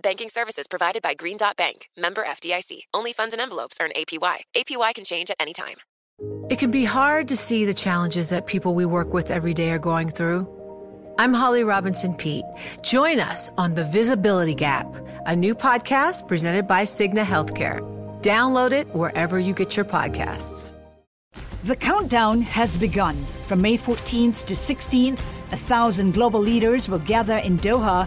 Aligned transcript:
Banking 0.00 0.28
services 0.28 0.66
provided 0.68 1.00
by 1.00 1.14
Green 1.14 1.38
Dot 1.38 1.56
Bank, 1.56 1.88
member 1.96 2.22
FDIC. 2.22 2.80
Only 2.92 3.14
funds 3.14 3.32
and 3.32 3.40
envelopes 3.40 3.78
earn 3.80 3.92
APY. 3.96 4.40
APY 4.54 4.94
can 4.94 5.04
change 5.04 5.30
at 5.30 5.36
any 5.40 5.54
time. 5.54 5.76
It 6.50 6.58
can 6.58 6.70
be 6.70 6.84
hard 6.84 7.28
to 7.28 7.36
see 7.36 7.64
the 7.64 7.72
challenges 7.72 8.28
that 8.28 8.46
people 8.46 8.74
we 8.74 8.84
work 8.84 9.14
with 9.14 9.30
every 9.30 9.54
day 9.54 9.70
are 9.70 9.78
going 9.78 10.10
through. 10.10 10.46
I'm 11.18 11.32
Holly 11.32 11.64
Robinson 11.64 12.14
Peete. 12.14 12.44
Join 12.82 13.20
us 13.20 13.50
on 13.56 13.72
The 13.72 13.84
Visibility 13.84 14.54
Gap, 14.54 14.86
a 15.24 15.34
new 15.34 15.54
podcast 15.54 16.28
presented 16.28 16.66
by 16.66 16.82
Cigna 16.82 17.24
Healthcare. 17.24 17.80
Download 18.20 18.72
it 18.72 18.94
wherever 18.94 19.38
you 19.38 19.54
get 19.54 19.76
your 19.76 19.86
podcasts. 19.86 20.74
The 21.64 21.76
countdown 21.76 22.42
has 22.42 22.76
begun. 22.76 23.16
From 23.46 23.62
May 23.62 23.78
14th 23.78 24.44
to 24.44 24.54
16th, 24.54 25.20
a 25.52 25.56
thousand 25.56 26.12
global 26.12 26.40
leaders 26.40 26.86
will 26.88 26.98
gather 26.98 27.38
in 27.38 27.58
Doha 27.58 28.06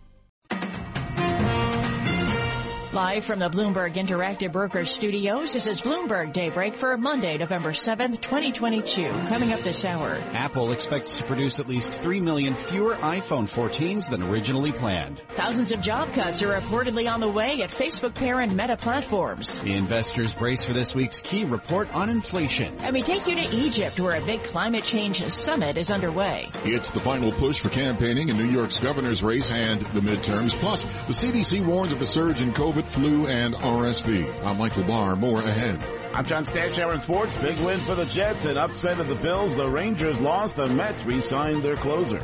Live 2.93 3.23
from 3.23 3.39
the 3.39 3.49
Bloomberg 3.49 3.93
Interactive 3.93 4.51
Brokers 4.51 4.91
Studios, 4.91 5.53
this 5.53 5.65
is 5.65 5.79
Bloomberg 5.79 6.33
Daybreak 6.33 6.75
for 6.75 6.97
Monday, 6.97 7.37
November 7.37 7.71
7th, 7.71 8.19
2022. 8.19 9.09
Coming 9.29 9.53
up 9.53 9.61
this 9.61 9.85
hour. 9.85 10.21
Apple 10.33 10.73
expects 10.73 11.15
to 11.15 11.23
produce 11.23 11.61
at 11.61 11.69
least 11.69 11.89
3 11.89 12.19
million 12.19 12.53
fewer 12.53 12.95
iPhone 12.95 13.49
14s 13.49 14.09
than 14.09 14.21
originally 14.21 14.73
planned. 14.73 15.21
Thousands 15.35 15.71
of 15.71 15.79
job 15.79 16.11
cuts 16.11 16.43
are 16.43 16.59
reportedly 16.59 17.09
on 17.09 17.21
the 17.21 17.29
way 17.29 17.61
at 17.61 17.69
Facebook 17.69 18.13
parent 18.13 18.53
Meta 18.53 18.75
Platforms. 18.75 19.61
The 19.61 19.71
investors 19.71 20.35
brace 20.35 20.65
for 20.65 20.73
this 20.73 20.93
week's 20.93 21.21
key 21.21 21.45
report 21.45 21.95
on 21.95 22.09
inflation. 22.09 22.75
And 22.79 22.93
we 22.93 23.03
take 23.03 23.25
you 23.25 23.35
to 23.35 23.55
Egypt 23.55 24.01
where 24.01 24.21
a 24.21 24.25
big 24.25 24.43
climate 24.43 24.83
change 24.83 25.25
summit 25.29 25.77
is 25.77 25.91
underway. 25.91 26.49
It's 26.65 26.91
the 26.91 26.99
final 26.99 27.31
push 27.31 27.61
for 27.61 27.69
campaigning 27.69 28.27
in 28.27 28.35
New 28.35 28.49
York's 28.51 28.79
governor's 28.79 29.23
race 29.23 29.49
and 29.49 29.79
the 29.79 30.01
midterms. 30.01 30.51
Plus, 30.55 30.83
the 30.83 31.13
CDC 31.13 31.65
warns 31.65 31.93
of 31.93 32.01
a 32.01 32.05
surge 32.05 32.41
in 32.41 32.51
COVID 32.51 32.80
flu, 32.85 33.27
and 33.27 33.53
RSV. 33.55 34.43
I'm 34.43 34.57
Michael 34.57 34.83
Barr. 34.83 35.15
More 35.15 35.39
ahead. 35.39 35.83
I'm 36.13 36.25
John 36.25 36.45
Stashower 36.45 36.93
in 36.93 37.01
sports. 37.01 37.35
Big 37.37 37.57
win 37.59 37.79
for 37.79 37.95
the 37.95 38.05
Jets 38.05 38.45
and 38.45 38.57
upset 38.57 38.99
of 38.99 39.07
the 39.07 39.15
Bills. 39.15 39.55
The 39.55 39.67
Rangers 39.67 40.19
lost. 40.19 40.57
The 40.57 40.67
Mets 40.67 41.05
re-signed 41.05 41.63
their 41.63 41.75
closer. 41.75 42.19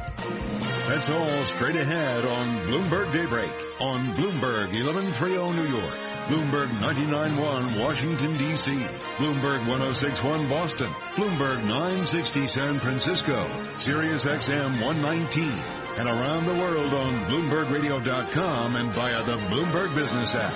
That's 0.88 1.10
all 1.10 1.44
straight 1.44 1.76
ahead 1.76 2.26
on 2.26 2.48
Bloomberg 2.68 3.12
Daybreak 3.14 3.52
on 3.80 4.06
Bloomberg 4.16 4.74
1130 4.74 5.52
New 5.52 5.68
York. 5.68 5.94
Bloomberg 6.28 6.68
99.1 6.80 7.82
Washington, 7.82 8.36
D.C. 8.38 8.72
Bloomberg 9.16 9.60
106.1 9.66 10.50
Boston. 10.50 10.90
Bloomberg 11.16 11.64
960 11.66 12.48
San 12.48 12.80
Francisco. 12.80 13.50
Sirius 13.78 14.26
XM 14.26 14.84
119 14.84 15.77
and 15.98 16.08
around 16.08 16.46
the 16.46 16.54
world 16.54 16.94
on 16.94 17.14
BloombergRadio.com 17.26 18.76
and 18.76 18.92
via 18.92 19.24
the 19.24 19.38
Bloomberg 19.48 19.96
Business 19.96 20.36
app. 20.36 20.54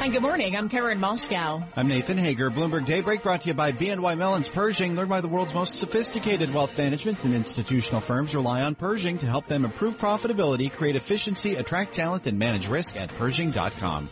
Hi, 0.00 0.08
good 0.12 0.22
morning. 0.22 0.56
I'm 0.56 0.68
Karen 0.68 0.98
Moskow. 1.00 1.64
I'm 1.76 1.86
Nathan 1.86 2.16
Hager. 2.16 2.50
Bloomberg 2.50 2.86
Daybreak 2.86 3.22
brought 3.22 3.42
to 3.42 3.48
you 3.48 3.54
by 3.54 3.72
BNY 3.72 4.16
Mellon's 4.16 4.48
Pershing. 4.48 4.96
Learn 4.96 5.08
why 5.08 5.20
the 5.20 5.28
world's 5.28 5.52
most 5.54 5.76
sophisticated 5.76 6.52
wealth 6.54 6.76
management 6.78 7.22
and 7.24 7.34
institutional 7.34 8.00
firms 8.00 8.34
rely 8.34 8.62
on 8.62 8.74
Pershing 8.74 9.18
to 9.18 9.26
help 9.26 9.46
them 9.46 9.64
improve 9.66 9.98
profitability, 9.98 10.72
create 10.72 10.96
efficiency, 10.96 11.56
attract 11.56 11.94
talent, 11.94 12.26
and 12.26 12.38
manage 12.38 12.68
risk 12.68 12.96
at 12.96 13.10
Pershing.com. 13.10 14.08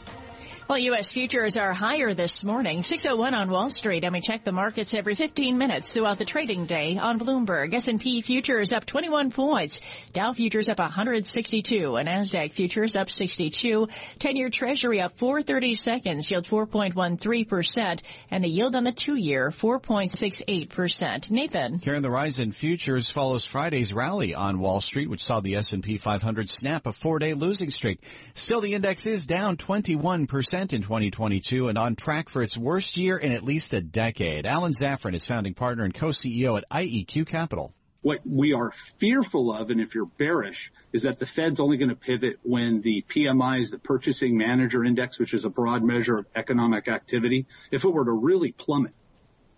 Well, 0.69 0.79
U.S. 0.79 1.13
futures 1.13 1.57
are 1.57 1.73
higher 1.73 2.13
this 2.13 2.43
morning, 2.43 2.83
601 2.83 3.35
on 3.35 3.51
Wall 3.51 3.71
Street, 3.71 4.03
and 4.03 4.13
we 4.13 4.21
check 4.21 4.43
the 4.43 4.51
markets 4.51 4.95
every 4.95 5.15
15 5.15 5.57
minutes 5.57 5.95
throughout 5.95 6.19
the 6.19 6.25
trading 6.25 6.67
day 6.67 6.99
on 6.99 7.21
Bloomberg. 7.21 7.73
S&P 7.73 8.21
futures 8.23 8.73
up 8.73 8.85
21 8.85 9.31
points, 9.31 9.81
Dow 10.13 10.33
futures 10.33 10.69
up 10.69 10.81
162, 10.81 11.95
and 11.95 12.09
Nasdaq 12.09 12.51
futures 12.51 12.97
up 12.97 13.11
62. 13.11 13.87
10-year 14.19 14.51
Treasury 14.51 15.01
up 15.01 15.17
430 15.17 15.77
seconds, 15.77 16.29
yield 16.29 16.47
4.13%, 16.47 18.03
and 18.33 18.43
the 18.43 18.49
yield 18.49 18.75
on 18.75 18.83
the 18.83 18.91
two-year 18.91 19.51
4.68%. 19.51 21.31
Nathan. 21.31 21.79
Karen, 21.79 22.03
the 22.03 22.11
rise 22.11 22.41
in 22.41 22.51
futures 22.51 23.09
follows 23.09 23.47
Friday's 23.47 23.93
rally 23.93 24.35
on 24.35 24.59
Wall 24.59 24.81
Street, 24.81 25.09
which 25.09 25.23
saw 25.23 25.39
the 25.39 25.55
S&P 25.55 25.97
500 25.97 26.51
snap 26.51 26.89
a 26.89 26.93
four-day 26.93 27.35
losing 27.35 27.71
streak. 27.71 28.01
Still, 28.35 28.61
the 28.61 28.75
index 28.75 29.07
is 29.07 29.27
down 29.27 29.59
21 29.59 30.27
percent 30.27 30.56
in 30.57 30.83
2022 30.83 31.69
and 31.69 31.77
on 31.77 31.97
track 31.97 32.29
for 32.29 32.43
its 32.43 32.57
worst 32.57 32.97
year 32.97 33.17
in 33.19 33.33
at 33.33 33.43
least 33.43 33.73
a 33.73 33.81
decade. 33.81 34.47
Alan 34.47 34.73
Zafran 34.73 35.15
is 35.15 35.27
founding 35.27 35.55
partner 35.55 35.85
and 35.85 35.93
co-CEO 35.93 36.57
at 36.57 36.65
IEQ 36.71 37.27
Capital. 37.27 37.75
What 38.03 38.21
we 38.25 38.53
are 38.53 38.71
fearful 38.71 39.53
of, 39.53 39.71
and 39.71 39.81
if 39.81 39.95
you're 39.95 40.07
bearish, 40.07 40.73
is 40.93 41.03
that 41.03 41.19
the 41.19 41.27
Fed's 41.27 41.61
only 41.61 41.77
going 41.77 41.91
to 41.91 41.97
pivot 41.97 42.39
when 42.43 42.81
the 42.81 43.05
PMI 43.09 43.61
is 43.61 43.71
the 43.71 43.79
Purchasing 43.79 44.37
Manager 44.37 44.85
Index, 44.85 45.19
which 45.19 45.35
is 45.35 45.45
a 45.45 45.51
broad 45.51 45.83
measure 45.83 46.19
of 46.19 46.27
economic 46.35 46.89
activity. 46.89 47.47
If 47.71 47.85
it 47.85 47.93
were 47.93 48.05
to 48.05 48.13
really 48.13 48.53
plummet, 48.53 48.95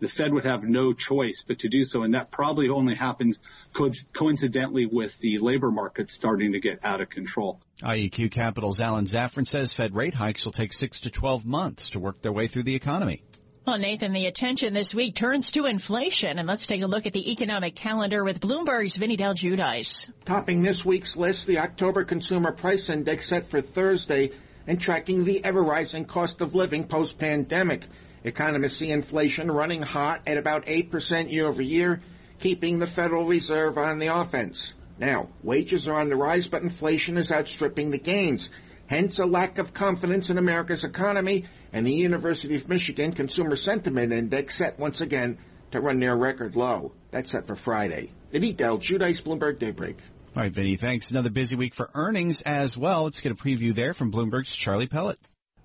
the 0.00 0.08
Fed 0.08 0.32
would 0.32 0.44
have 0.44 0.64
no 0.64 0.92
choice 0.92 1.44
but 1.46 1.60
to 1.60 1.68
do 1.68 1.84
so. 1.84 2.02
And 2.02 2.14
that 2.14 2.30
probably 2.30 2.68
only 2.68 2.94
happens 2.94 3.38
co- 3.72 3.90
coincidentally 4.12 4.86
with 4.86 5.18
the 5.18 5.38
labor 5.38 5.70
market 5.70 6.10
starting 6.10 6.52
to 6.52 6.60
get 6.60 6.84
out 6.84 7.00
of 7.00 7.10
control. 7.10 7.60
IEQ 7.82 8.30
Capital's 8.30 8.80
Alan 8.80 9.04
Zafran 9.04 9.46
says 9.46 9.72
Fed 9.72 9.94
rate 9.94 10.14
hikes 10.14 10.44
will 10.44 10.52
take 10.52 10.72
six 10.72 11.00
to 11.00 11.10
12 11.10 11.46
months 11.46 11.90
to 11.90 12.00
work 12.00 12.22
their 12.22 12.32
way 12.32 12.46
through 12.46 12.64
the 12.64 12.74
economy. 12.74 13.22
Well, 13.68 13.76
Nathan, 13.76 14.14
the 14.14 14.24
attention 14.24 14.72
this 14.72 14.94
week 14.94 15.14
turns 15.14 15.50
to 15.50 15.66
inflation, 15.66 16.38
and 16.38 16.48
let's 16.48 16.64
take 16.64 16.80
a 16.80 16.86
look 16.86 17.06
at 17.06 17.12
the 17.12 17.32
economic 17.32 17.74
calendar 17.74 18.24
with 18.24 18.40
Bloomberg's 18.40 18.96
Vinny 18.96 19.16
Del 19.16 19.34
Giudice. 19.34 20.10
Topping 20.24 20.62
this 20.62 20.86
week's 20.86 21.18
list, 21.18 21.46
the 21.46 21.58
October 21.58 22.04
Consumer 22.04 22.52
Price 22.52 22.88
Index 22.88 23.28
set 23.28 23.46
for 23.46 23.60
Thursday 23.60 24.30
and 24.66 24.80
tracking 24.80 25.24
the 25.24 25.44
ever-rising 25.44 26.06
cost 26.06 26.40
of 26.40 26.54
living 26.54 26.88
post-pandemic. 26.88 27.84
Economists 28.24 28.78
see 28.78 28.90
inflation 28.90 29.50
running 29.50 29.82
hot 29.82 30.22
at 30.26 30.38
about 30.38 30.66
8% 30.66 31.30
year 31.30 31.46
over 31.46 31.62
year, 31.62 32.00
keeping 32.38 32.78
the 32.78 32.86
Federal 32.86 33.24
Reserve 33.24 33.78
on 33.78 33.98
the 33.98 34.14
offense. 34.14 34.74
Now, 34.98 35.28
wages 35.42 35.86
are 35.86 36.00
on 36.00 36.08
the 36.08 36.16
rise, 36.16 36.48
but 36.48 36.62
inflation 36.62 37.18
is 37.18 37.30
outstripping 37.30 37.90
the 37.90 37.98
gains. 37.98 38.50
Hence 38.86 39.18
a 39.18 39.26
lack 39.26 39.58
of 39.58 39.74
confidence 39.74 40.30
in 40.30 40.38
America's 40.38 40.82
economy 40.82 41.44
and 41.72 41.86
the 41.86 41.92
University 41.92 42.56
of 42.56 42.68
Michigan 42.68 43.12
Consumer 43.12 43.54
Sentiment 43.54 44.12
Index 44.12 44.56
set 44.56 44.78
once 44.78 45.00
again 45.00 45.38
to 45.70 45.80
run 45.80 45.98
near 45.98 46.14
record 46.14 46.56
low. 46.56 46.92
That's 47.10 47.30
set 47.30 47.46
for 47.46 47.54
Friday. 47.54 48.12
Vinny 48.32 48.52
Del 48.52 48.78
Giudice, 48.78 49.22
Bloomberg 49.22 49.58
Daybreak. 49.58 49.98
All 50.34 50.42
right, 50.42 50.52
Vinny, 50.52 50.76
thanks. 50.76 51.10
Another 51.10 51.30
busy 51.30 51.56
week 51.56 51.74
for 51.74 51.90
earnings 51.94 52.42
as 52.42 52.76
well. 52.76 53.04
Let's 53.04 53.20
get 53.20 53.32
a 53.32 53.34
preview 53.34 53.74
there 53.74 53.92
from 53.92 54.10
Bloomberg's 54.10 54.54
Charlie 54.54 54.86
Pellet. 54.86 55.18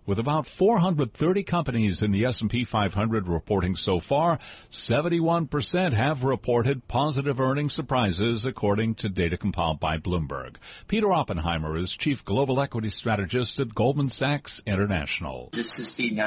With 0.06 0.20
about 0.20 0.48
430 0.48 1.44
companies 1.44 2.02
in 2.02 2.12
the 2.12 2.26
S&P 2.26 2.66
500 2.66 3.30
reporting 3.30 3.78
so 3.78 4.02
far, 4.02 4.38
71% 4.70 5.94
have 5.94 6.26
reported 6.26 6.90
positive 6.90 7.40
earnings 7.40 7.74
surprises 7.74 8.44
according 8.44 8.96
to 8.96 9.08
data 9.08 9.38
compiled 9.38 9.80
by 9.80 9.98
Bloomberg. 9.98 10.58
Peter 10.90 11.14
Oppenheimer 11.14 11.78
is 11.78 11.96
Chief 11.96 12.26
Global 12.26 12.60
Equity 12.60 12.90
Strategist 12.90 13.62
at 13.62 13.74
Goldman 13.74 14.10
Sachs 14.10 14.60
International. 14.66 15.50
This 15.54 15.78
has 15.78 15.96
been 15.96 16.20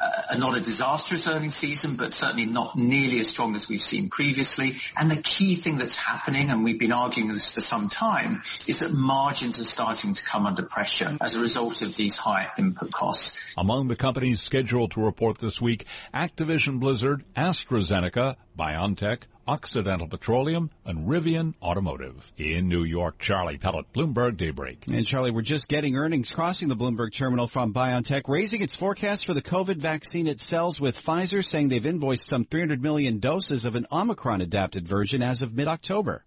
uh, 0.00 0.36
not 0.36 0.56
a 0.56 0.60
disastrous 0.60 1.26
earnings 1.28 1.56
season, 1.56 1.96
but 1.96 2.12
certainly 2.12 2.46
not 2.46 2.76
nearly 2.76 3.18
as 3.20 3.28
strong 3.28 3.54
as 3.54 3.68
we've 3.68 3.80
seen 3.80 4.08
previously. 4.08 4.76
And 4.96 5.10
the 5.10 5.20
key 5.20 5.54
thing 5.54 5.78
that's 5.78 5.96
happening, 5.96 6.50
and 6.50 6.64
we've 6.64 6.78
been 6.78 6.92
arguing 6.92 7.32
this 7.32 7.50
for 7.52 7.60
some 7.60 7.88
time, 7.88 8.42
is 8.66 8.78
that 8.78 8.92
margins 8.92 9.60
are 9.60 9.64
starting 9.64 10.14
to 10.14 10.24
come 10.24 10.46
under 10.46 10.62
pressure 10.62 11.16
as 11.20 11.34
a 11.34 11.40
result 11.40 11.82
of 11.82 11.96
these 11.96 12.16
high 12.16 12.48
input 12.58 12.92
costs. 12.92 13.38
Among 13.56 13.88
the 13.88 13.96
companies 13.96 14.40
scheduled 14.40 14.92
to 14.92 15.00
report 15.00 15.38
this 15.38 15.60
week, 15.60 15.86
Activision 16.14 16.80
Blizzard, 16.80 17.24
AstraZeneca, 17.36 18.36
BioNTech, 18.58 19.22
Occidental 19.48 20.06
Petroleum, 20.06 20.70
and 20.84 21.08
Rivian 21.08 21.54
Automotive. 21.62 22.30
In 22.36 22.68
New 22.68 22.84
York, 22.84 23.18
Charlie 23.18 23.56
Pellet, 23.56 23.90
Bloomberg 23.94 24.36
Daybreak. 24.36 24.84
And 24.86 25.06
Charlie, 25.06 25.30
we're 25.30 25.40
just 25.40 25.70
getting 25.70 25.96
earnings 25.96 26.30
crossing 26.30 26.68
the 26.68 26.76
Bloomberg 26.76 27.14
terminal 27.14 27.46
from 27.46 27.72
BioNTech, 27.72 28.28
raising 28.28 28.60
its 28.60 28.76
forecast 28.76 29.24
for 29.24 29.32
the 29.32 29.40
COVID 29.40 29.76
vaccine 29.76 30.26
it 30.26 30.40
sells 30.40 30.78
with 30.78 30.98
Pfizer, 30.98 31.42
saying 31.42 31.68
they've 31.68 31.82
invoiced 31.82 32.26
some 32.26 32.44
300 32.44 32.82
million 32.82 33.20
doses 33.20 33.64
of 33.64 33.74
an 33.74 33.86
Omicron 33.90 34.42
adapted 34.42 34.86
version 34.86 35.22
as 35.22 35.40
of 35.40 35.54
mid-October. 35.54 36.24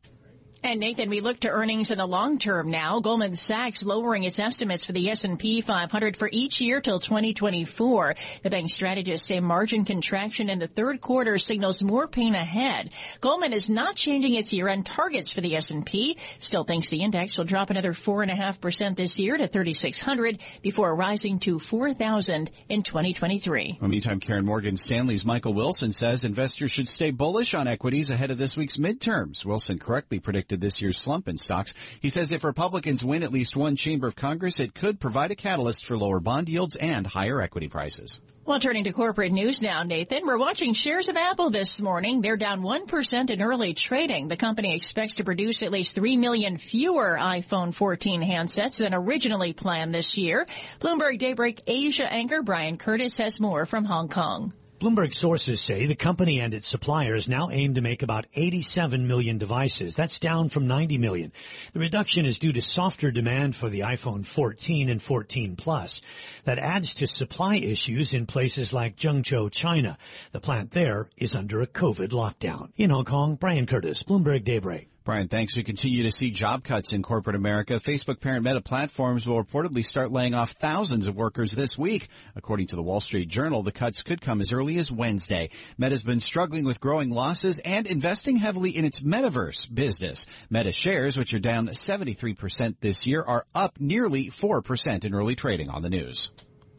And 0.64 0.80
Nathan, 0.80 1.10
we 1.10 1.22
look 1.22 1.40
to 1.40 1.50
earnings 1.50 1.90
in 1.90 1.98
the 1.98 2.06
long 2.06 2.38
term 2.38 2.70
now. 2.70 3.00
Goldman 3.00 3.36
Sachs 3.36 3.84
lowering 3.84 4.26
its 4.26 4.38
estimates 4.38 4.86
for 4.86 4.92
the 4.92 5.10
S&P 5.10 5.62
500 5.62 6.16
for 6.16 6.30
each 6.32 6.62
year 6.62 6.80
till 6.82 7.00
2024. 7.00 8.16
The 8.44 8.50
bank 8.52 8.70
strategists 8.70 9.28
say 9.28 9.40
margin 9.40 9.86
contraction 9.86 10.52
in 10.52 10.60
the 10.60 10.68
third 10.68 11.02
quarter 11.02 11.40
signals 11.40 11.82
more 11.82 12.08
pain 12.08 12.36
ahead. 12.36 12.92
Goldman 13.22 13.54
is 13.54 13.72
not 13.72 13.96
changing 13.96 14.36
its 14.36 14.54
year-end 14.54 14.86
targets 14.86 15.32
for 15.32 15.42
the 15.42 15.56
S&P. 15.56 16.18
Still 16.38 16.64
thinks 16.64 16.90
the 16.90 17.02
index 17.02 17.40
will 17.40 17.46
drop 17.46 17.72
another 17.72 17.94
4.5% 17.94 18.96
this 18.96 19.18
year 19.18 19.38
to 19.38 19.48
3,600 19.48 20.44
before 20.62 20.94
rising 20.94 21.40
to 21.40 21.58
4,000 21.58 22.52
in 22.70 22.84
2023. 22.84 23.80
Well, 23.82 23.90
meantime, 23.90 24.20
Karen 24.20 24.46
Morgan 24.46 24.78
Stanley's 24.78 25.26
Michael 25.26 25.56
Wilson 25.56 25.92
says 25.92 26.24
investors 26.24 26.72
should 26.72 26.88
stay 26.88 27.10
bullish 27.10 27.56
on 27.56 27.68
equities 27.68 28.12
ahead 28.12 28.30
of 28.30 28.38
this 28.38 28.56
week's 28.56 28.78
midterms. 28.78 29.44
Wilson 29.44 29.80
correctly 29.80 30.20
predicted 30.20 30.51
predicted 30.52 30.62
this 30.62 30.82
year's 30.82 30.98
slump 30.98 31.28
in 31.28 31.38
stocks. 31.38 31.74
He 32.02 32.10
says 32.10 32.32
if 32.32 32.44
Republicans 32.44 33.04
win 33.04 33.24
at 33.24 33.32
least 33.32 33.56
one 33.56 33.76
chamber 33.76 34.08
of 34.08 34.16
Congress, 34.16 34.60
it 34.60 34.74
could 34.74 35.00
provide 35.00 35.32
a 35.32 35.36
catalyst 35.36 35.86
for 35.86 35.98
lower 35.98 36.20
bond 36.20 36.50
yields 36.50 36.76
and 36.76 37.08
higher 37.08 37.42
equity 37.42 37.70
prices. 37.70 38.22
Well, 38.44 38.60
turning 38.60 38.86
to 38.86 38.92
corporate 38.92 39.32
news 39.32 39.62
now, 39.62 39.84
Nathan, 39.84 40.26
we're 40.26 40.38
watching 40.38 40.74
shares 40.74 41.08
of 41.08 41.16
Apple 41.16 41.52
this 41.52 41.80
morning. 41.80 42.22
They're 42.22 42.38
down 42.38 42.62
1% 42.62 43.30
in 43.30 43.42
early 43.42 43.74
trading. 43.74 44.28
The 44.28 44.36
company 44.36 44.76
expects 44.76 45.16
to 45.16 45.24
produce 45.24 45.64
at 45.64 45.72
least 45.72 45.96
3 45.96 46.18
million 46.18 46.58
fewer 46.58 47.18
iPhone 47.22 47.74
14 47.74 48.22
handsets 48.22 48.80
than 48.80 48.94
originally 48.94 49.54
planned 49.54 49.94
this 49.94 50.18
year. 50.18 50.48
Bloomberg 50.80 51.20
Daybreak 51.20 51.62
Asia 51.68 52.12
anchor 52.12 52.42
Brian 52.42 52.78
Curtis 52.78 53.18
has 53.18 53.40
more 53.40 53.66
from 53.66 53.86
Hong 53.86 54.10
Kong. 54.10 54.54
Bloomberg 54.82 55.14
sources 55.14 55.62
say 55.62 55.86
the 55.86 55.94
company 55.94 56.40
and 56.40 56.56
its 56.56 56.68
suppliers 56.68 57.30
now 57.30 57.52
aim 57.52 57.76
to 57.76 57.82
make 57.82 58.02
about 58.02 58.26
87 58.34 59.08
million 59.08 59.38
devices. 59.38 59.94
That's 59.94 60.18
down 60.18 60.50
from 60.50 60.66
90 60.66 60.98
million. 60.98 61.32
The 61.74 61.80
reduction 61.82 62.26
is 62.26 62.40
due 62.40 62.52
to 62.52 62.64
softer 62.64 63.12
demand 63.12 63.56
for 63.56 63.70
the 63.70 63.82
iPhone 63.82 64.26
14 64.26 64.90
and 64.90 65.00
14 65.00 65.56
Plus. 65.56 66.02
That 66.46 66.58
adds 66.58 66.96
to 66.96 67.06
supply 67.06 67.58
issues 67.58 68.16
in 68.16 68.26
places 68.26 68.74
like 68.74 68.98
Zhengzhou, 68.98 69.52
China. 69.52 70.00
The 70.32 70.42
plant 70.42 70.72
there 70.72 71.10
is 71.16 71.36
under 71.36 71.62
a 71.62 71.68
COVID 71.68 72.10
lockdown. 72.10 72.72
In 72.76 72.90
Hong 72.90 73.06
Kong, 73.06 73.36
Brian 73.36 73.68
Curtis, 73.68 74.02
Bloomberg 74.02 74.44
Daybreak. 74.44 74.91
Brian, 75.04 75.28
thanks. 75.28 75.58
We 75.58 75.64
continue 75.64 76.04
to 76.04 76.12
see 76.12 76.30
job 76.30 76.64
cuts 76.64 76.94
in 76.94 77.02
corporate 77.02 77.36
America. 77.36 77.74
Facebook 77.74 78.20
parent 78.20 78.46
Meta 78.46 78.62
Platforms 78.62 79.26
will 79.26 79.44
reportedly 79.44 79.84
start 79.84 80.12
laying 80.12 80.36
off 80.36 80.52
thousands 80.52 81.08
of 81.08 81.16
workers 81.16 81.54
this 81.54 81.76
week. 81.76 82.08
According 82.36 82.68
to 82.68 82.76
the 82.76 82.84
Wall 82.84 83.00
Street 83.00 83.28
Journal, 83.28 83.64
the 83.64 83.72
cuts 83.72 84.04
could 84.04 84.22
come 84.22 84.42
as 84.42 84.54
early 84.54 84.78
as 84.78 84.92
Wednesday. 84.92 85.50
Meta's 85.76 86.04
been 86.04 86.20
struggling 86.20 86.66
with 86.66 86.80
growing 86.80 87.10
losses 87.10 87.58
and 87.58 87.88
investing 87.88 88.36
heavily 88.36 88.78
in 88.78 88.86
its 88.86 89.00
metaverse 89.00 89.74
business. 89.74 90.28
Meta 90.52 90.72
shares, 90.72 91.18
which 91.18 91.34
are 91.34 91.40
down 91.40 91.68
73% 91.68 92.76
this 92.80 93.08
year, 93.08 93.24
are 93.24 93.48
up 93.56 93.80
nearly 93.80 94.28
4% 94.28 95.04
in 95.04 95.16
early 95.16 95.36
trading 95.36 95.70
on 95.70 95.82
the 95.82 95.90
news. 95.90 96.32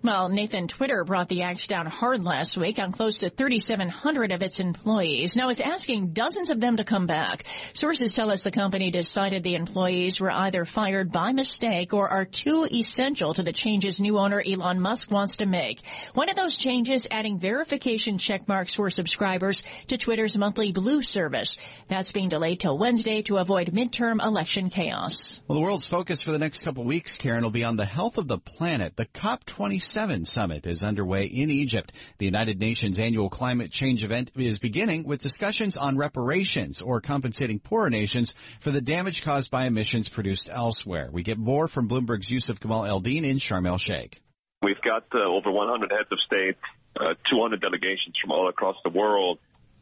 Well, 0.04 0.28
Nathan, 0.28 0.66
Twitter 0.66 1.04
brought 1.04 1.28
the 1.28 1.42
axe 1.42 1.68
down 1.68 1.86
hard 1.86 2.24
last 2.24 2.56
week 2.56 2.80
on 2.80 2.90
close 2.90 3.18
to 3.18 3.30
3,700 3.30 4.32
of 4.32 4.42
its 4.42 4.58
employees. 4.58 5.36
Now 5.36 5.50
it's 5.50 5.60
asking 5.60 6.08
dozens 6.08 6.50
of 6.50 6.58
them 6.58 6.78
to 6.78 6.84
come 6.84 7.06
back. 7.06 7.44
Sources 7.72 8.12
tell 8.12 8.32
us 8.32 8.42
the 8.42 8.50
company 8.50 8.90
decided 8.90 9.44
the 9.44 9.54
employees 9.54 10.20
were 10.20 10.32
either 10.32 10.64
fired 10.64 11.12
by 11.12 11.32
mistake 11.32 11.94
or 11.94 12.08
are 12.08 12.24
too 12.24 12.66
essential 12.72 13.32
to 13.34 13.44
the 13.44 13.52
changes 13.52 14.00
new 14.00 14.18
owner 14.18 14.42
Elon 14.44 14.80
Musk 14.80 15.08
wants 15.12 15.36
to 15.36 15.46
make. 15.46 15.80
One 16.14 16.28
of 16.28 16.34
those 16.34 16.56
changes 16.56 17.06
adding 17.08 17.38
verification 17.38 18.18
check 18.18 18.48
marks 18.48 18.74
for 18.74 18.90
subscribers 18.90 19.62
to 19.86 19.98
Twitter's 19.98 20.36
monthly 20.36 20.72
Blue 20.72 21.02
service. 21.02 21.58
That's 21.86 22.10
being 22.10 22.28
delayed 22.28 22.58
till 22.58 22.76
Wednesday 22.76 23.22
to 23.22 23.36
avoid 23.36 23.72
midterm 23.72 24.20
election 24.20 24.68
chaos. 24.68 25.40
Well, 25.46 25.60
the 25.60 25.64
world's 25.64 25.86
focus 25.86 26.22
for 26.22 26.32
the 26.32 26.40
next 26.40 26.64
couple 26.64 26.82
weeks, 26.82 27.18
Karen, 27.18 27.44
will 27.44 27.50
be 27.52 27.62
on 27.62 27.76
the 27.76 27.84
health 27.84 28.18
of 28.18 28.26
the 28.26 28.38
planet. 28.38 28.96
The 28.96 29.06
COP26 29.06 29.91
7 29.92 30.24
summit 30.24 30.66
is 30.66 30.82
underway 30.82 31.26
in 31.26 31.50
Egypt. 31.50 31.92
The 32.16 32.24
United 32.24 32.58
Nations 32.58 32.98
annual 32.98 33.28
climate 33.28 33.70
change 33.70 34.02
event 34.02 34.30
is 34.34 34.58
beginning 34.58 35.04
with 35.04 35.20
discussions 35.20 35.76
on 35.76 35.98
reparations 35.98 36.80
or 36.80 37.02
compensating 37.02 37.58
poorer 37.58 37.90
nations 37.90 38.34
for 38.60 38.70
the 38.70 38.80
damage 38.80 39.22
caused 39.22 39.50
by 39.50 39.66
emissions 39.66 40.08
produced 40.08 40.48
elsewhere. 40.50 41.10
We 41.12 41.22
get 41.22 41.36
more 41.36 41.68
from 41.68 41.90
Bloomberg's 41.90 42.30
Yousef 42.30 42.58
Gamal 42.58 42.88
El-Din 42.88 43.26
in 43.26 43.36
Sharm 43.36 43.66
el 43.66 43.76
Sheikh. 43.76 44.22
We've 44.62 44.80
got 44.80 45.04
uh, 45.14 45.18
over 45.28 45.50
100 45.50 45.92
heads 45.92 46.08
of 46.10 46.20
state, 46.20 46.56
uh, 46.98 47.12
200 47.30 47.60
delegations 47.60 48.16
from 48.18 48.30
all 48.30 48.48
across 48.48 48.76
the 48.84 48.90
world. 48.90 49.40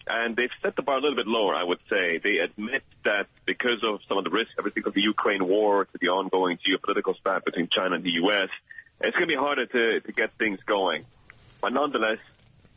And 0.08 0.34
they've 0.34 0.50
set 0.60 0.74
the 0.74 0.82
bar 0.82 0.98
a 0.98 1.00
little 1.00 1.14
bit 1.14 1.28
lower, 1.28 1.54
I 1.54 1.62
would 1.62 1.78
say. 1.88 2.18
They 2.18 2.38
admit 2.38 2.82
that 3.04 3.28
because 3.46 3.84
of 3.84 4.00
some 4.08 4.18
of 4.18 4.24
the 4.24 4.30
risks, 4.30 4.54
everything 4.58 4.82
from 4.82 4.94
the 4.96 5.02
Ukraine 5.02 5.46
war 5.46 5.84
to 5.84 5.98
the 6.00 6.08
ongoing 6.08 6.58
geopolitical 6.58 7.14
spat 7.14 7.44
between 7.44 7.68
China 7.70 7.94
and 7.94 8.02
the 8.02 8.14
U.S., 8.24 8.48
it's 9.00 9.16
going 9.16 9.28
to 9.28 9.34
be 9.34 9.36
harder 9.36 9.66
to, 9.66 10.00
to 10.00 10.12
get 10.12 10.32
things 10.38 10.58
going. 10.66 11.04
But 11.60 11.72
nonetheless, 11.72 12.18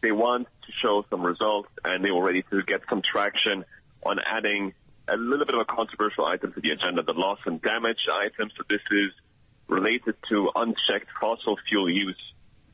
they 0.02 0.12
want 0.12 0.48
to 0.66 0.72
show 0.72 1.06
some 1.10 1.22
results 1.24 1.70
and 1.84 2.04
they 2.04 2.12
were 2.12 2.24
ready 2.24 2.44
to 2.52 2.62
get 2.64 2.82
some 2.90 3.02
traction 3.02 3.66
on 4.06 4.20
adding 4.26 4.74
a 5.08 5.18
little 5.18 5.46
bit 5.46 5.56
of 5.56 5.62
a 5.62 5.66
controversial 5.66 6.26
item 6.26 6.54
to 6.54 6.62
the 6.62 6.72
agenda, 6.72 7.04
the 7.04 7.14
loss 7.14 7.40
and 7.46 7.62
damage 7.62 8.08
item. 8.12 8.50
So 8.56 8.64
this 8.70 8.82
is 8.92 9.12
related 9.68 10.16
to 10.30 10.52
unchecked 10.56 11.10
fossil 11.20 11.58
fuel 11.68 11.90
use 11.90 12.22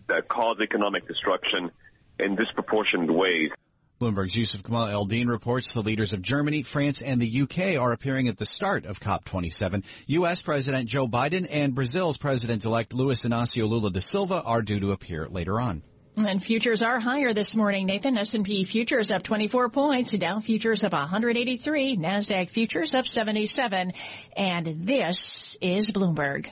that 0.08 0.28
cause 0.28 0.58
economic 0.60 1.08
destruction 1.08 1.72
in 2.20 2.36
disproportionate 2.36 3.12
ways. 3.12 3.52
Bloomberg's 4.00 4.34
Yousef 4.34 4.62
Gamal 4.62 4.90
El-Din 4.90 5.28
reports 5.28 5.74
the 5.74 5.84
leaders 5.84 6.14
of 6.14 6.22
Germany, 6.22 6.64
France, 6.64 7.02
and 7.02 7.22
the 7.22 7.42
UK 7.42 7.78
are 7.78 7.92
appearing 7.92 8.30
at 8.30 8.38
the 8.38 8.46
start 8.46 8.86
of 8.86 9.02
COP27. 9.02 9.84
U.S. 10.08 10.42
President 10.42 10.88
Joe 10.88 11.06
Biden 11.06 11.46
and 11.50 11.76
Brazil's 11.76 12.16
President-elect 12.16 12.94
Luiz 12.94 13.24
Inácio 13.24 13.68
Lula 13.68 13.92
da 13.92 14.00
Silva 14.00 14.42
are 14.42 14.62
due 14.62 14.80
to 14.80 14.92
appear 14.94 15.28
later 15.28 15.60
on. 15.60 15.84
And 16.16 16.42
futures 16.42 16.82
are 16.82 17.00
higher 17.00 17.34
this 17.34 17.56
morning, 17.56 17.86
Nathan. 17.86 18.18
S&P 18.18 18.64
futures 18.64 19.12
up 19.12 19.24
24 19.24 19.70
points, 19.70 20.14
Dow 20.14 20.40
futures 20.40 20.84
up 20.84 20.94
183, 20.94 21.98
NASDAQ 21.98 22.50
futures 22.50 22.96
up 22.96 23.06
77, 23.06 23.94
and 24.36 24.88
this 24.88 25.58
is 25.62 25.92
Bloomberg. 25.92 26.50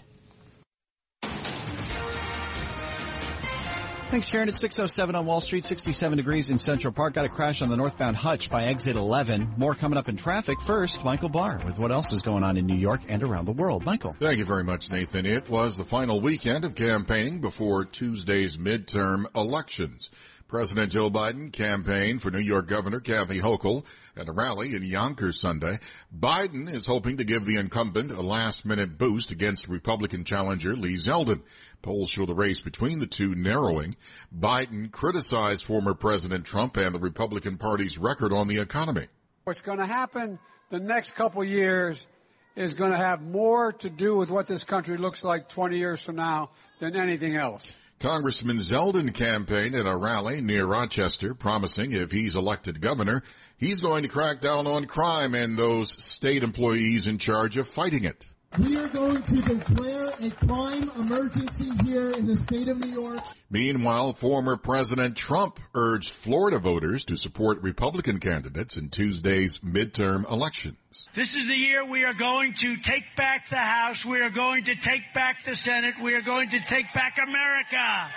Thanks, 4.10 4.32
Karen. 4.32 4.48
It's 4.48 4.64
6.07 4.64 5.16
on 5.16 5.26
Wall 5.26 5.42
Street, 5.42 5.66
67 5.66 6.18
degrees 6.18 6.50
in 6.50 6.60
Central 6.60 6.94
Park. 6.94 7.16
Got 7.16 7.26
a 7.26 7.30
crash 7.30 7.62
on 7.62 7.68
the 7.68 7.76
northbound 7.76 8.16
Hutch 8.16 8.50
by 8.50 8.64
exit 8.64 8.96
11. 8.96 9.56
More 9.58 9.76
coming 9.76 9.98
up 10.00 10.08
in 10.08 10.16
traffic. 10.16 10.62
First, 10.62 11.04
Michael 11.04 11.28
Barr 11.28 11.60
with 11.66 11.78
what 11.78 11.92
else 11.92 12.14
is 12.14 12.22
going 12.22 12.42
on 12.42 12.56
in 12.56 12.66
New 12.66 12.78
York 12.78 13.02
and 13.10 13.22
around 13.22 13.46
the 13.46 13.52
world. 13.52 13.84
Michael. 13.84 14.16
Thank 14.18 14.40
you 14.40 14.46
very 14.46 14.64
much, 14.64 14.90
Nathan. 14.90 15.26
It 15.26 15.50
was 15.50 15.76
the 15.76 15.84
final 15.84 16.22
weekend 16.22 16.64
of 16.64 16.74
campaigning 16.74 17.42
before 17.42 17.84
Tuesday's 17.84 18.56
midterm 18.56 19.26
elections. 19.36 20.10
President 20.48 20.94
Joe 20.94 21.10
Biden 21.10 21.52
campaigned 21.52 22.22
for 22.22 22.32
New 22.32 22.40
York 22.40 22.68
Governor 22.68 23.02
Kathy 23.02 23.40
Hochul 23.40 23.84
at 24.16 24.30
a 24.30 24.32
rally 24.32 24.76
in 24.76 24.84
Yonkers 24.84 25.42
Sunday. 25.42 25.78
Biden 26.18 26.72
is 26.72 26.86
hoping 26.86 27.18
to 27.18 27.26
give 27.26 27.46
the 27.46 27.58
incumbent 27.58 28.12
a 28.12 28.22
last 28.22 28.66
minute 28.66 28.98
boost 28.98 29.32
against 29.32 29.68
Republican 29.68 30.24
challenger 30.24 30.78
Lee 30.78 30.96
Zeldin. 30.96 31.42
Polls 31.82 32.10
show 32.10 32.26
the 32.26 32.34
race 32.34 32.62
between 32.62 33.00
the 33.00 33.08
two 33.08 33.36
narrowing. 33.36 33.94
Biden 34.34 34.90
criticized 34.90 35.66
former 35.66 35.94
President 35.94 36.46
Trump 36.46 36.78
and 36.78 36.96
the 36.96 37.00
Republican 37.00 37.58
Party's 37.58 37.98
record 37.98 38.32
on 38.32 38.48
the 38.48 38.62
economy. 38.62 39.08
What's 39.44 39.62
going 39.62 39.80
to 39.80 39.86
happen 39.86 40.40
the 40.70 40.80
next 40.80 41.16
couple 41.16 41.44
years 41.44 42.08
is 42.56 42.74
going 42.74 42.92
to 42.92 42.98
have 42.98 43.22
more 43.22 43.74
to 43.74 43.90
do 43.90 44.16
with 44.16 44.32
what 44.32 44.48
this 44.48 44.64
country 44.64 44.98
looks 44.98 45.26
like 45.26 45.50
20 45.50 45.78
years 45.78 46.02
from 46.02 46.16
now 46.16 46.52
than 46.80 46.96
anything 46.96 47.36
else. 47.36 47.76
Congressman 48.00 48.58
Zeldin 48.58 49.12
campaigned 49.12 49.74
at 49.74 49.88
a 49.88 49.98
rally 49.98 50.40
near 50.40 50.66
Rochester, 50.68 51.34
promising 51.34 51.94
if 51.94 52.12
he's 52.12 52.36
elected 52.36 52.80
governor, 52.80 53.24
he's 53.58 53.82
going 53.82 54.04
to 54.04 54.10
crack 54.10 54.40
down 54.40 54.68
on 54.68 54.86
crime 54.86 55.34
and 55.34 55.58
those 55.58 56.04
state 56.04 56.44
employees 56.44 57.08
in 57.08 57.18
charge 57.18 57.58
of 57.58 57.68
fighting 57.68 58.04
it. 58.04 58.24
We 58.58 58.76
are 58.78 58.88
going 58.88 59.22
to 59.22 59.42
declare 59.42 60.10
a 60.20 60.32
crime 60.32 60.90
emergency 60.96 61.70
here 61.84 62.12
in 62.12 62.26
the 62.26 62.36
state 62.36 62.68
of 62.68 62.80
New 62.80 62.90
York. 62.90 63.22
Meanwhile, 63.52 64.14
former 64.14 64.58
President 64.58 65.16
Trump 65.16 65.60
urged 65.76 66.12
Florida 66.12 66.58
voters 66.58 67.06
to 67.06 67.18
support 67.18 67.62
Republican 67.62 68.20
candidates 68.20 68.76
in 68.76 68.90
Tuesday's 68.90 69.60
midterm 69.60 70.30
elections. 70.32 70.78
This 71.14 71.36
is 71.36 71.48
the 71.48 71.56
year 71.56 71.86
we 71.86 72.04
are 72.04 72.16
going 72.16 72.54
to 72.56 72.78
take 72.78 73.16
back 73.16 73.50
the 73.50 73.58
House. 73.58 74.04
We 74.04 74.22
are 74.22 74.32
going 74.32 74.64
to 74.64 74.76
take 74.76 75.14
back 75.14 75.46
the 75.46 75.56
Senate. 75.56 75.96
We 76.02 76.16
are 76.16 76.24
going 76.24 76.50
to 76.50 76.60
take 76.60 76.92
back 76.94 77.18
America. 77.22 78.12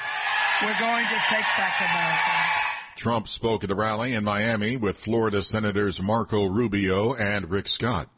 We're 0.62 0.78
going 0.78 1.04
to 1.04 1.20
take 1.28 1.44
back 1.58 1.80
America. 1.80 2.60
Trump 2.96 3.28
spoke 3.28 3.64
at 3.64 3.70
a 3.70 3.74
rally 3.74 4.14
in 4.14 4.24
Miami 4.24 4.78
with 4.78 4.98
Florida 4.98 5.42
Senators 5.42 6.00
Marco 6.00 6.46
Rubio 6.46 7.12
and 7.14 7.50
Rick 7.50 7.68
Scott. 7.68 8.08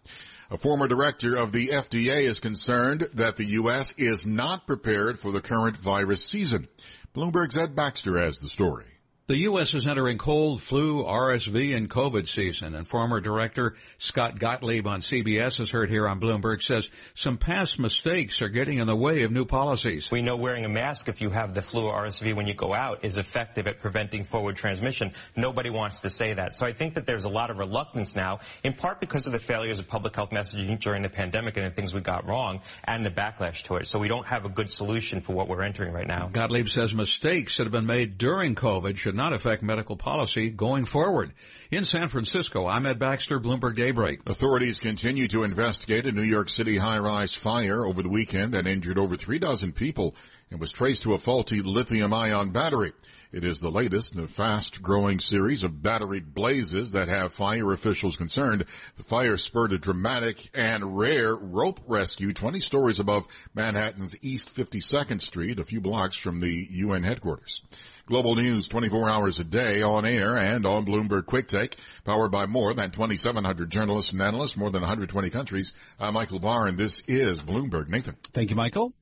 A 0.52 0.59
former 0.59 0.87
director 0.87 1.35
of 1.35 1.50
the 1.50 1.68
FDA 1.68 2.25
is 2.25 2.38
concerned 2.38 3.09
that 3.14 3.37
the 3.37 3.44
U.S. 3.62 3.94
is 3.97 4.26
not 4.26 4.66
prepared 4.66 5.18
for 5.18 5.32
the 5.32 5.40
current 5.40 5.78
virus 5.78 6.23
season. 6.23 6.68
Bloomberg's 7.14 7.56
Ed 7.56 7.75
Baxter 7.75 8.18
has 8.18 8.38
the 8.38 8.50
story. 8.50 8.91
The 9.32 9.48
U.S. 9.48 9.72
is 9.72 9.86
entering 9.86 10.18
cold, 10.18 10.60
flu, 10.60 11.04
RSV, 11.04 11.74
and 11.74 11.88
COVID 11.88 12.28
season, 12.28 12.74
and 12.74 12.86
former 12.86 13.18
director 13.18 13.76
Scott 13.96 14.38
Gottlieb 14.38 14.86
on 14.86 15.00
CBS, 15.00 15.56
has 15.56 15.70
heard 15.70 15.88
here 15.88 16.06
on 16.06 16.20
Bloomberg, 16.20 16.60
says 16.60 16.90
some 17.14 17.38
past 17.38 17.78
mistakes 17.78 18.42
are 18.42 18.50
getting 18.50 18.76
in 18.76 18.86
the 18.86 18.94
way 18.94 19.22
of 19.22 19.32
new 19.32 19.46
policies. 19.46 20.10
We 20.10 20.20
know 20.20 20.36
wearing 20.36 20.66
a 20.66 20.68
mask 20.68 21.08
if 21.08 21.22
you 21.22 21.30
have 21.30 21.54
the 21.54 21.62
flu 21.62 21.86
or 21.86 22.02
RSV 22.02 22.36
when 22.36 22.46
you 22.46 22.52
go 22.52 22.74
out 22.74 23.06
is 23.06 23.16
effective 23.16 23.66
at 23.66 23.80
preventing 23.80 24.24
forward 24.24 24.56
transmission. 24.56 25.12
Nobody 25.34 25.70
wants 25.70 26.00
to 26.00 26.10
say 26.10 26.34
that. 26.34 26.54
So 26.54 26.66
I 26.66 26.74
think 26.74 26.96
that 26.96 27.06
there's 27.06 27.24
a 27.24 27.30
lot 27.30 27.50
of 27.50 27.56
reluctance 27.56 28.14
now, 28.14 28.40
in 28.62 28.74
part 28.74 29.00
because 29.00 29.26
of 29.26 29.32
the 29.32 29.38
failures 29.38 29.78
of 29.78 29.88
public 29.88 30.14
health 30.14 30.28
messaging 30.28 30.78
during 30.78 31.00
the 31.00 31.08
pandemic 31.08 31.56
and 31.56 31.64
the 31.64 31.70
things 31.70 31.94
we 31.94 32.02
got 32.02 32.28
wrong, 32.28 32.60
and 32.84 33.06
the 33.06 33.10
backlash 33.10 33.62
to 33.62 33.76
it. 33.76 33.86
So 33.86 33.98
we 33.98 34.08
don't 34.08 34.26
have 34.26 34.44
a 34.44 34.50
good 34.50 34.70
solution 34.70 35.22
for 35.22 35.32
what 35.32 35.48
we're 35.48 35.62
entering 35.62 35.94
right 35.94 36.06
now. 36.06 36.28
Gottlieb 36.30 36.68
says 36.68 36.92
mistakes 36.92 37.56
that 37.56 37.62
have 37.62 37.72
been 37.72 37.86
made 37.86 38.18
during 38.18 38.54
COVID 38.54 38.98
should 38.98 39.14
not 39.14 39.22
affect 39.31 39.62
medical 39.62 39.97
policy 39.97 40.50
going 40.50 40.85
forward. 40.85 41.33
In 41.71 41.85
San 41.85 42.09
Francisco, 42.09 42.67
I'm 42.67 42.85
Ed 42.87 42.99
Baxter, 42.99 43.38
Bloomberg 43.38 43.76
Daybreak. 43.76 44.29
Authorities 44.29 44.81
continue 44.81 45.29
to 45.29 45.45
investigate 45.45 46.07
a 46.07 46.12
New 46.12 46.23
York 46.23 46.49
City 46.49 46.76
high-rise 46.76 47.33
fire 47.33 47.87
over 47.87 48.02
the 48.02 48.09
weekend 48.09 48.55
that 48.55 48.67
injured 48.67 48.99
over 48.99 49.17
three 49.17 49.38
dozen 49.38 49.71
people 49.71 50.17
and 50.50 50.59
was 50.59 50.73
traced 50.73 51.05
to 51.05 51.14
a 51.14 51.19
faulty 51.19 51.62
lithium-ion 51.62 52.50
battery. 52.50 52.93
It 53.32 53.44
is 53.44 53.60
the 53.60 53.70
latest 53.70 54.14
in 54.14 54.20
a 54.20 54.26
fast-growing 54.26 55.18
series 55.18 55.64
of 55.64 55.82
battery 55.82 56.20
blazes 56.20 56.90
that 56.90 57.08
have 57.08 57.32
fire 57.32 57.72
officials 57.72 58.14
concerned. 58.14 58.66
The 58.98 59.04
fire 59.04 59.38
spurred 59.38 59.72
a 59.72 59.78
dramatic 59.78 60.50
and 60.52 60.98
rare 60.98 61.34
rope 61.34 61.80
rescue 61.86 62.34
20 62.34 62.60
stories 62.60 63.00
above 63.00 63.26
Manhattan's 63.54 64.14
East 64.20 64.54
52nd 64.54 65.22
Street, 65.22 65.58
a 65.58 65.64
few 65.64 65.80
blocks 65.80 66.18
from 66.18 66.40
the 66.40 66.66
UN 66.72 67.04
headquarters. 67.04 67.62
Global 68.04 68.36
news 68.36 68.68
24 68.68 69.08
hours 69.08 69.38
a 69.38 69.44
day 69.44 69.80
on 69.80 70.04
air 70.04 70.36
and 70.36 70.66
on 70.66 70.84
Bloomberg 70.84 71.24
Quick 71.24 71.48
Take, 71.48 71.76
powered 72.04 72.32
by 72.32 72.44
more 72.44 72.74
than 72.74 72.90
2,700 72.90 73.70
journalists 73.70 74.12
and 74.12 74.20
analysts, 74.20 74.58
more 74.58 74.70
than 74.70 74.82
120 74.82 75.30
countries. 75.30 75.72
I'm 75.98 76.12
Michael 76.12 76.38
Barr, 76.38 76.66
and 76.66 76.76
this 76.76 77.02
is 77.08 77.42
Bloomberg. 77.42 77.88
Nathan. 77.88 78.16
Thank 78.34 78.50
you, 78.50 78.56
Michael. 78.56 78.92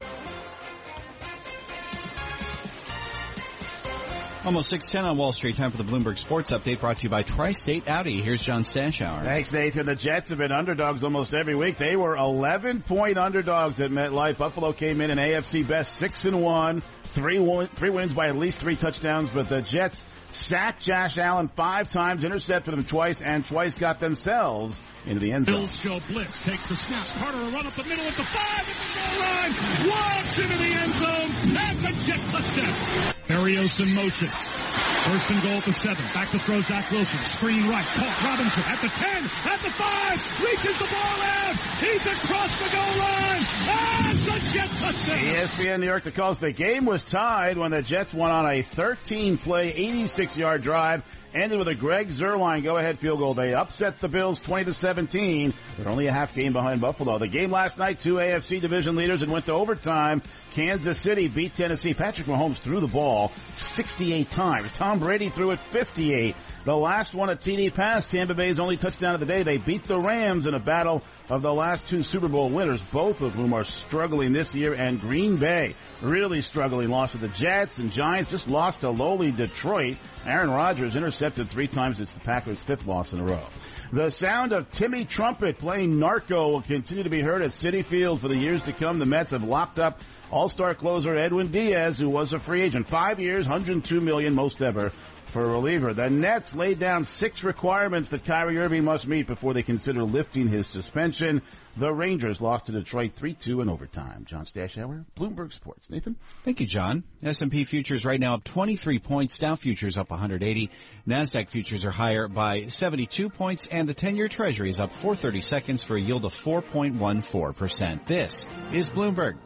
Almost 4.43 4.71
610 4.71 5.05
on 5.11 5.19
Wall 5.19 5.33
Street. 5.35 5.57
Time 5.57 5.71
for 5.71 5.77
the 5.77 5.85
Bloomberg 5.85 6.17
Sports 6.17 6.51
Update 6.51 6.81
brought 6.81 7.01
to 7.01 7.03
you 7.05 7.11
by 7.11 7.23
Tri-State 7.23 7.91
Audi. 7.91 8.23
Here's 8.23 8.41
John 8.43 8.63
Stashower. 8.63 9.23
Thanks, 9.23 9.53
Nathan. 9.53 9.85
The 9.85 9.95
Jets 9.95 10.31
have 10.31 10.39
been 10.39 10.51
underdogs 10.51 11.05
almost 11.05 11.35
every 11.35 11.55
week. 11.55 11.77
They 11.77 11.95
were 11.95 12.17
11 12.17 12.81
point 12.83 13.19
underdogs 13.19 13.81
at 13.81 13.91
MetLife. 13.91 14.39
Buffalo 14.39 14.73
came 14.73 15.03
in 15.03 15.11
an 15.11 15.19
AFC 15.19 15.69
best 15.69 15.97
6 15.97 16.25
and 16.25 16.41
1. 16.41 16.83
Three, 17.05 17.67
three 17.75 17.91
wins 17.91 18.15
by 18.15 18.29
at 18.29 18.37
least 18.37 18.61
three 18.61 18.77
touchdowns, 18.77 19.29
but 19.31 19.49
the 19.51 19.61
Jets 19.61 20.03
sacked 20.31 20.85
Josh 20.85 21.19
Allen 21.19 21.51
five 21.55 21.91
times, 21.91 22.25
intercepted 22.25 22.73
him 22.73 22.85
twice, 22.85 23.21
and 23.21 23.45
twice 23.45 23.75
got 23.75 24.01
themselves 24.01 24.81
into 25.07 25.21
the 25.21 25.33
end 25.33 25.47
zone. 25.47 25.57
Bills 25.57 25.81
show 25.81 26.01
blitz, 26.09 26.41
takes 26.43 26.67
the 26.67 26.77
snap. 26.77 27.07
Carter 27.19 27.37
a 27.37 27.51
run 27.51 27.67
up 27.67 27.75
the 27.75 27.85
middle 27.85 28.07
at 28.07 28.15
the 28.15 28.23
five, 28.23 28.69
at 28.69 28.77
the 28.79 29.01
goal 29.01 29.21
line, 29.21 29.91
walks 29.91 30.39
into 30.39 30.57
the 30.57 30.65
end 30.65 30.93
zone. 30.95 31.53
That's 31.53 31.85
a 31.85 32.11
Jet 32.11 32.21
touchdown. 32.31 33.15
Berrios 33.31 33.79
in 33.79 33.95
motion. 33.95 34.27
First 34.27 35.31
and 35.31 35.43
goal 35.45 35.53
at 35.53 35.65
the 35.65 35.73
seven. 35.73 36.05
Back 36.13 36.31
to 36.33 36.39
throw 36.41 36.61
Zach 36.63 36.91
Wilson. 36.91 37.21
Screen 37.21 37.69
right. 37.69 37.87
Caught 37.87 38.23
Robinson 38.25 38.65
at 38.67 38.81
the 38.81 38.89
ten. 38.89 39.25
At 39.45 39.63
the 39.63 39.71
five. 39.71 40.41
Reaches 40.45 40.77
the 40.79 40.85
ball 40.91 41.23
out. 41.23 41.57
He's 41.79 42.07
across 42.07 42.51
the 42.59 42.77
goal 42.77 42.99
line. 42.99 43.43
That's 43.67 44.29
a 44.29 44.53
Jet 44.53 44.69
touchdown. 44.79 45.19
ESPN 45.19 45.79
New 45.79 45.87
York 45.87 46.03
the 46.03 46.11
calls. 46.11 46.41
The 46.41 46.51
game 46.51 46.85
was 46.87 47.05
tied 47.05 47.57
when 47.57 47.71
the 47.71 47.83
Jets 47.83 48.13
went 48.13 48.33
on 48.33 48.51
a 48.51 48.63
13 48.63 49.39
play, 49.39 49.69
86 49.69 50.37
yard 50.37 50.63
drive 50.63 51.05
ended 51.35 51.59
with 51.59 51.69
a 51.69 51.75
Greg 51.75 52.09
Zuerlein 52.09 52.63
go-ahead 52.63 52.99
field 52.99 53.19
goal. 53.19 53.35
They 53.35 53.55
upset 53.55 54.01
the 54.01 54.09
Bills 54.09 54.39
20 54.41 54.65
to 54.67 54.75
17, 54.75 55.53
but 55.79 55.87
only 55.87 56.07
a 56.07 56.13
half 56.13 56.35
game 56.35 56.53
behind 56.53 56.81
Buffalo. 56.81 57.19
The 57.19 57.29
game 57.29 57.51
last 57.51 57.79
night, 57.79 58.01
two 58.01 58.15
AFC 58.15 58.61
division 58.61 58.97
leaders 58.97 59.23
and 59.23 59.31
went 59.31 59.47
to 59.47 59.53
overtime. 59.53 60.23
Kansas 60.53 60.99
City 60.99 61.29
beat 61.29 61.55
Tennessee. 61.55 61.95
Patrick 61.95 62.27
Mahomes 62.27 62.57
threw 62.57 62.81
the 62.81 62.89
ball 62.89 63.33
68 63.55 64.31
times. 64.31 64.73
Tom 64.75 64.99
Brady 64.99 65.29
threw 65.29 65.53
it 65.53 65.59
58. 65.59 66.35
The 66.63 66.77
last 66.77 67.15
one 67.15 67.31
a 67.31 67.37
TD 67.37 67.73
pass, 67.73 68.07
Tampa 68.07 68.35
Bay's 68.35 68.61
only 68.61 68.77
touchdown 68.77 69.15
of 69.15 69.21
the 69.21 69.27
day. 69.27 69.43
They 69.43 69.57
beat 69.57 69.85
the 69.85 69.99
Rams 69.99 70.47
in 70.47 70.53
a 70.53 70.59
battle 70.59 71.03
of 71.31 71.41
the 71.41 71.55
last 71.55 71.87
two 71.89 72.03
Super 72.03 72.29
Bowl 72.29 72.51
winners, 72.51 72.83
both 72.93 73.23
of 73.23 73.33
whom 73.33 73.55
are 73.55 73.65
struggling 73.65 74.35
this 74.35 74.55
year, 74.55 74.75
and 74.75 75.01
Green 75.01 75.39
Bay 75.39 75.75
really 76.03 76.43
struggling. 76.43 76.91
Lost 76.91 77.13
to 77.13 77.19
the 77.19 77.29
Jets 77.29 77.79
and 77.79 77.91
Giants, 77.91 78.31
just 78.31 78.47
lost 78.47 78.81
to 78.81 78.91
lowly 78.91 79.31
Detroit. 79.31 79.97
Aaron 80.27 80.51
Rodgers 80.51 80.97
intercepted 80.97 81.49
three 81.49 81.67
times. 81.67 81.99
It's 81.99 82.13
the 82.13 82.21
Packers' 82.21 82.63
fifth 82.63 82.87
loss 82.87 83.15
in 83.15 83.21
a 83.21 83.25
row. 83.25 83.47
The 83.93 84.11
sound 84.11 84.53
of 84.53 84.71
Timmy 84.71 85.05
Trumpet 85.05 85.59
playing 85.59 85.99
Narco 85.99 86.51
will 86.51 86.63
continue 86.63 87.03
to 87.03 87.11
be 87.11 87.23
heard 87.23 87.43
at 87.43 87.53
Citi 87.53 87.85
Field 87.85 88.21
for 88.21 88.29
the 88.29 88.37
years 88.37 88.63
to 88.65 88.73
come. 88.73 88.99
The 88.99 89.07
Mets 89.07 89.31
have 89.31 89.43
locked 89.43 89.81
up 89.81 90.01
all-star 90.31 90.77
closer 90.77 91.17
Edwin 91.17 91.49
Diaz, 91.49 91.99
who 91.99 92.09
was 92.09 92.33
a 92.33 92.39
free 92.39 92.63
agent. 92.63 92.89
Five 92.89 93.19
years, 93.19 93.47
102 93.49 94.01
million, 94.01 94.35
most 94.35 94.63
ever 94.63 94.93
for 95.31 95.45
a 95.45 95.49
reliever. 95.49 95.95
The 95.95 96.11
Nets 96.11 96.55
laid 96.55 96.79
down 96.79 97.05
six 97.05 97.43
requirements 97.43 98.11
that 98.11 98.25
Kyrie 98.25 98.59
Irving 98.59 98.85
must 98.85 99.07
meet 99.07 99.27
before 99.27 99.55
they 99.55 99.63
consider 99.63 100.05
lifting 100.05 100.49
his 100.49 100.67
suspension. 100.67 101.43
The 101.77 101.93
Rangers 101.93 102.41
lost 102.41 102.67
to 102.67 102.73
Detroit 102.73 103.13
3-2 103.17 103.63
in 103.63 103.69
overtime. 103.69 104.25
John 104.27 104.45
Stashower, 104.45 105.05
Bloomberg 105.17 105.53
Sports. 105.53 105.89
Nathan? 105.89 106.17
Thank 106.45 106.61
you, 106.61 106.67
John. 106.67 107.05
S&P 107.23 107.65
futures 107.65 108.05
right 108.05 108.21
now 108.21 108.35
up 108.35 108.45
23 108.45 108.99
points. 108.99 109.39
Dow 109.39 109.55
futures 109.55 109.97
up 109.97 110.11
180. 110.11 110.71
NASDAQ 111.07 111.49
futures 111.49 111.85
are 111.85 111.91
higher 111.91 112.29
by 112.29 112.63
72 112.67 113.31
points 113.31 113.67
and 113.69 113.89
the 113.89 113.95
10-year 113.95 114.29
treasury 114.29 114.71
is 114.71 114.81
up 114.81 114.93
430 114.93 115.41
seconds 115.41 115.83
for 115.83 115.97
a 115.97 116.01
yield 116.01 116.25
of 116.25 116.35
4.14%. 116.35 118.07
This 118.07 118.47
is 118.73 118.91
Bloomberg. 118.91 119.39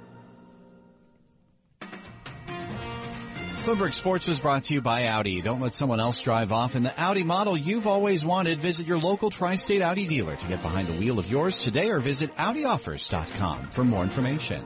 Bloomberg 3.64 3.94
Sports 3.94 4.26
was 4.26 4.38
brought 4.38 4.64
to 4.64 4.75
you 4.75 4.83
by 4.83 5.06
Audi. 5.06 5.40
Don't 5.40 5.61
let 5.61 5.75
someone 5.75 5.99
else 5.99 6.21
drive 6.21 6.52
off 6.52 6.76
in 6.76 6.83
the 6.83 6.92
Audi 7.00 7.25
model 7.25 7.56
you've 7.56 7.87
always 7.87 8.23
wanted. 8.23 8.61
Visit 8.61 8.87
your 8.87 8.99
local 8.99 9.30
tri-state 9.30 9.80
Audi 9.80 10.06
dealer 10.06 10.37
to 10.37 10.47
get 10.47 10.61
behind 10.61 10.87
the 10.87 10.92
wheel 10.92 11.18
of 11.18 11.30
yours 11.30 11.62
today 11.62 11.88
or 11.88 11.99
visit 11.99 12.30
AudiOffers.com 12.33 13.71
for 13.71 13.83
more 13.83 14.02
information. 14.02 14.62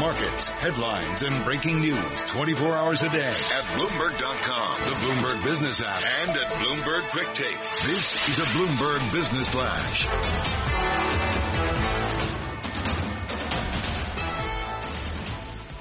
Markets, 0.00 0.48
headlines, 0.48 1.22
and 1.22 1.44
breaking 1.44 1.80
news 1.80 2.20
24 2.26 2.74
hours 2.74 3.02
a 3.04 3.08
day 3.08 3.28
at 3.28 3.64
Bloomberg.com, 3.76 4.80
the 4.80 4.96
Bloomberg 4.96 5.44
Business 5.44 5.82
app, 5.82 6.02
and 6.26 6.36
at 6.36 6.50
Bloomberg 6.52 7.02
Quick 7.10 7.32
Take. 7.32 7.58
This 7.86 8.28
is 8.28 8.38
a 8.40 8.44
Bloomberg 8.56 9.12
Business 9.12 9.48
Flash. 9.50 11.05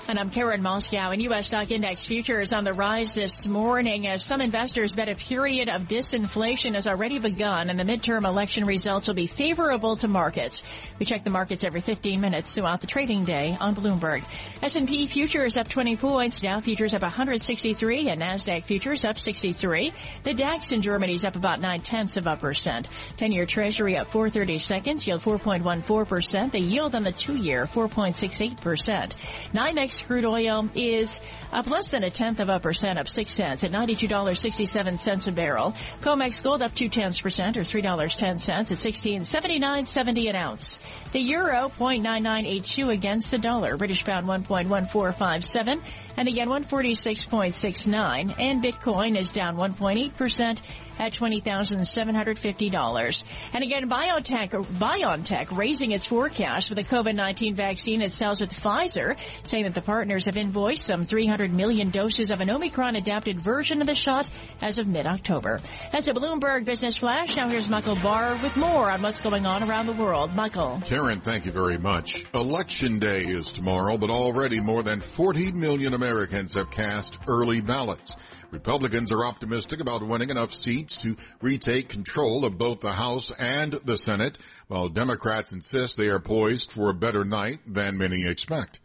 And 0.08 0.20
I'm 0.20 0.30
Karen 0.30 0.62
Moskow 0.62 1.12
and 1.12 1.20
U.S. 1.24 1.48
stock 1.48 1.72
index 1.72 2.06
futures 2.06 2.54
on 2.54 2.64
the 2.64 2.74
rise 2.74 3.16
this 3.16 3.48
morning 3.48 4.06
as 4.06 4.24
some 4.24 4.40
investors 4.40 4.96
bet 4.96 5.10
a 5.10 5.16
period 5.16 5.68
of 5.68 5.88
disinflation 5.88 6.76
has 6.76 6.86
already 6.86 7.18
begun 7.18 7.72
and 7.72 7.80
the 7.80 7.84
midterm 7.84 8.24
election 8.24 8.66
results 8.66 9.08
will 9.08 9.16
be 9.16 9.26
favorable 9.26 9.96
to 9.98 10.08
markets. 10.08 10.62
We 11.00 11.08
check 11.08 11.24
the 11.24 11.32
markets 11.32 11.64
every 11.64 11.82
15 11.82 12.22
minutes 12.22 12.54
throughout 12.54 12.82
the 12.82 12.88
trading 12.88 13.26
day 13.26 13.58
on 13.60 13.74
Bloomberg. 13.74 14.24
S&P 14.62 15.08
futures 15.08 15.58
up 15.58 15.70
20 15.70 15.96
points, 15.96 16.40
Dow 16.40 16.60
futures 16.60 16.94
up 16.94 17.02
163 17.02 18.08
and 18.10 18.22
NASDAQ 18.22 18.64
futures 18.64 19.06
up 19.06 19.18
63. 19.18 19.92
The 20.22 20.36
DAX 20.36 20.72
in 20.72 20.84
Germany 20.84 21.16
is 21.16 21.26
up 21.26 21.36
about 21.36 21.60
9 21.60 21.80
tenths 21.80 22.16
of 22.16 22.28
a 22.28 22.36
percent. 22.36 22.90
10-year 23.18 23.48
treasury 23.48 23.98
up 23.98 24.10
430 24.10 24.60
seconds, 24.60 25.08
yield 25.08 25.22
4.14%. 25.24 26.52
The 26.52 26.60
yield 26.60 26.94
on 26.94 27.02
the 27.02 27.12
two-year 27.12 27.66
4.68%. 27.66 29.16
NYMEX 29.52 29.95
crude 30.02 30.26
oil 30.26 30.70
is 30.76 31.20
up 31.52 31.70
less 31.70 31.90
than 31.90 32.04
a 32.04 32.10
tenth 32.10 32.40
of 32.40 32.50
a 32.50 32.60
percent, 32.60 33.00
up 33.00 33.08
six 33.08 33.34
cents 33.34 33.64
at 33.64 33.72
$92.67 33.72 35.28
a 35.28 35.32
barrel. 35.32 35.74
COMEX 36.02 36.44
gold 36.44 36.62
up 36.62 36.74
two 36.74 36.90
tenths 36.90 37.22
percent 37.22 37.58
or 37.58 37.62
$3.10 37.62 38.50
at 38.50 38.66
1679.70 38.68 40.30
an 40.30 40.36
ounce. 40.36 40.80
The 41.12 41.20
euro 41.20 41.72
0.9982 41.80 42.94
against 42.94 43.32
the 43.32 43.38
dollar. 43.38 43.78
British 43.78 44.04
pound 44.06 44.28
1.1457 44.28 45.82
and 46.18 46.30
yen 46.30 46.50
146.69 46.50 48.36
and 48.40 48.64
Bitcoin 48.64 49.18
is 49.18 49.32
down 49.32 49.58
1.8 49.58 50.16
percent 50.16 50.62
at 50.98 51.12
$20,750. 51.14 53.24
And 53.54 53.64
again, 53.64 53.90
biotech, 53.90 54.50
BioNTech 54.50 55.58
raising 55.58 55.92
its 55.92 56.06
forecast 56.06 56.70
for 56.70 56.76
the 56.76 56.86
COVID-19 56.86 57.56
vaccine 57.56 58.02
it 58.02 58.12
sells 58.12 58.40
with 58.40 58.54
Pfizer, 58.54 59.18
saying 59.44 59.64
that 59.66 59.74
the 59.74 59.82
partners 59.82 60.26
have 60.26 60.38
invoiced 60.38 60.86
some 60.86 61.04
300 61.04 61.52
million 61.54 61.90
doses 61.90 62.32
of 62.32 62.40
an 62.42 62.50
Omicron 62.50 62.96
adapted 62.96 63.42
version 63.42 63.82
of 63.82 63.88
the 63.88 63.96
shot 63.96 64.30
as 64.62 64.78
of 64.78 64.88
mid-October. 64.88 65.60
That's 65.92 66.08
a 66.08 66.14
Bloomberg 66.14 66.64
Business 66.66 66.96
Flash. 66.98 67.36
Now 67.36 67.50
here's 67.50 67.68
Michael 67.70 67.98
Barr 67.98 68.36
with 68.42 68.56
more 68.56 68.90
on 68.90 69.02
what's 69.02 69.20
going 69.20 69.46
on 69.46 69.70
around 69.70 69.88
the 69.88 69.94
world. 69.94 70.34
Michael. 70.34 70.82
Karen, 70.86 71.20
thank 71.20 71.46
you 71.46 71.52
very 71.52 71.78
much. 71.78 72.26
Election 72.34 73.00
day 73.00 73.26
is 73.26 73.52
tomorrow, 73.52 73.98
but 73.98 74.10
already 74.10 74.62
more 74.62 74.84
than 74.84 75.02
40 75.02 75.52
million 75.52 75.94
Americans 75.94 76.05
have 76.06 76.70
cast 76.70 77.18
early 77.28 77.62
ballots. 77.62 78.16
Republicans 78.52 79.12
are 79.12 79.26
optimistic 79.26 79.80
about 79.80 80.06
winning 80.06 80.30
enough 80.30 80.54
seats 80.54 80.98
to 80.98 81.18
retake 81.42 81.90
control 81.90 82.46
of 82.46 82.58
both 82.58 82.80
the 82.80 82.92
House 82.92 83.32
and 83.32 83.74
the 83.74 83.98
Senate, 83.98 84.38
while 84.68 84.88
Democrats 84.88 85.52
insist 85.52 85.98
they 85.98 86.10
are 86.10 86.20
poised 86.20 86.72
for 86.72 86.90
a 86.90 86.94
better 86.94 87.26
night 87.26 87.60
than 87.66 87.98
many 87.98 88.28
expect. 88.28 88.80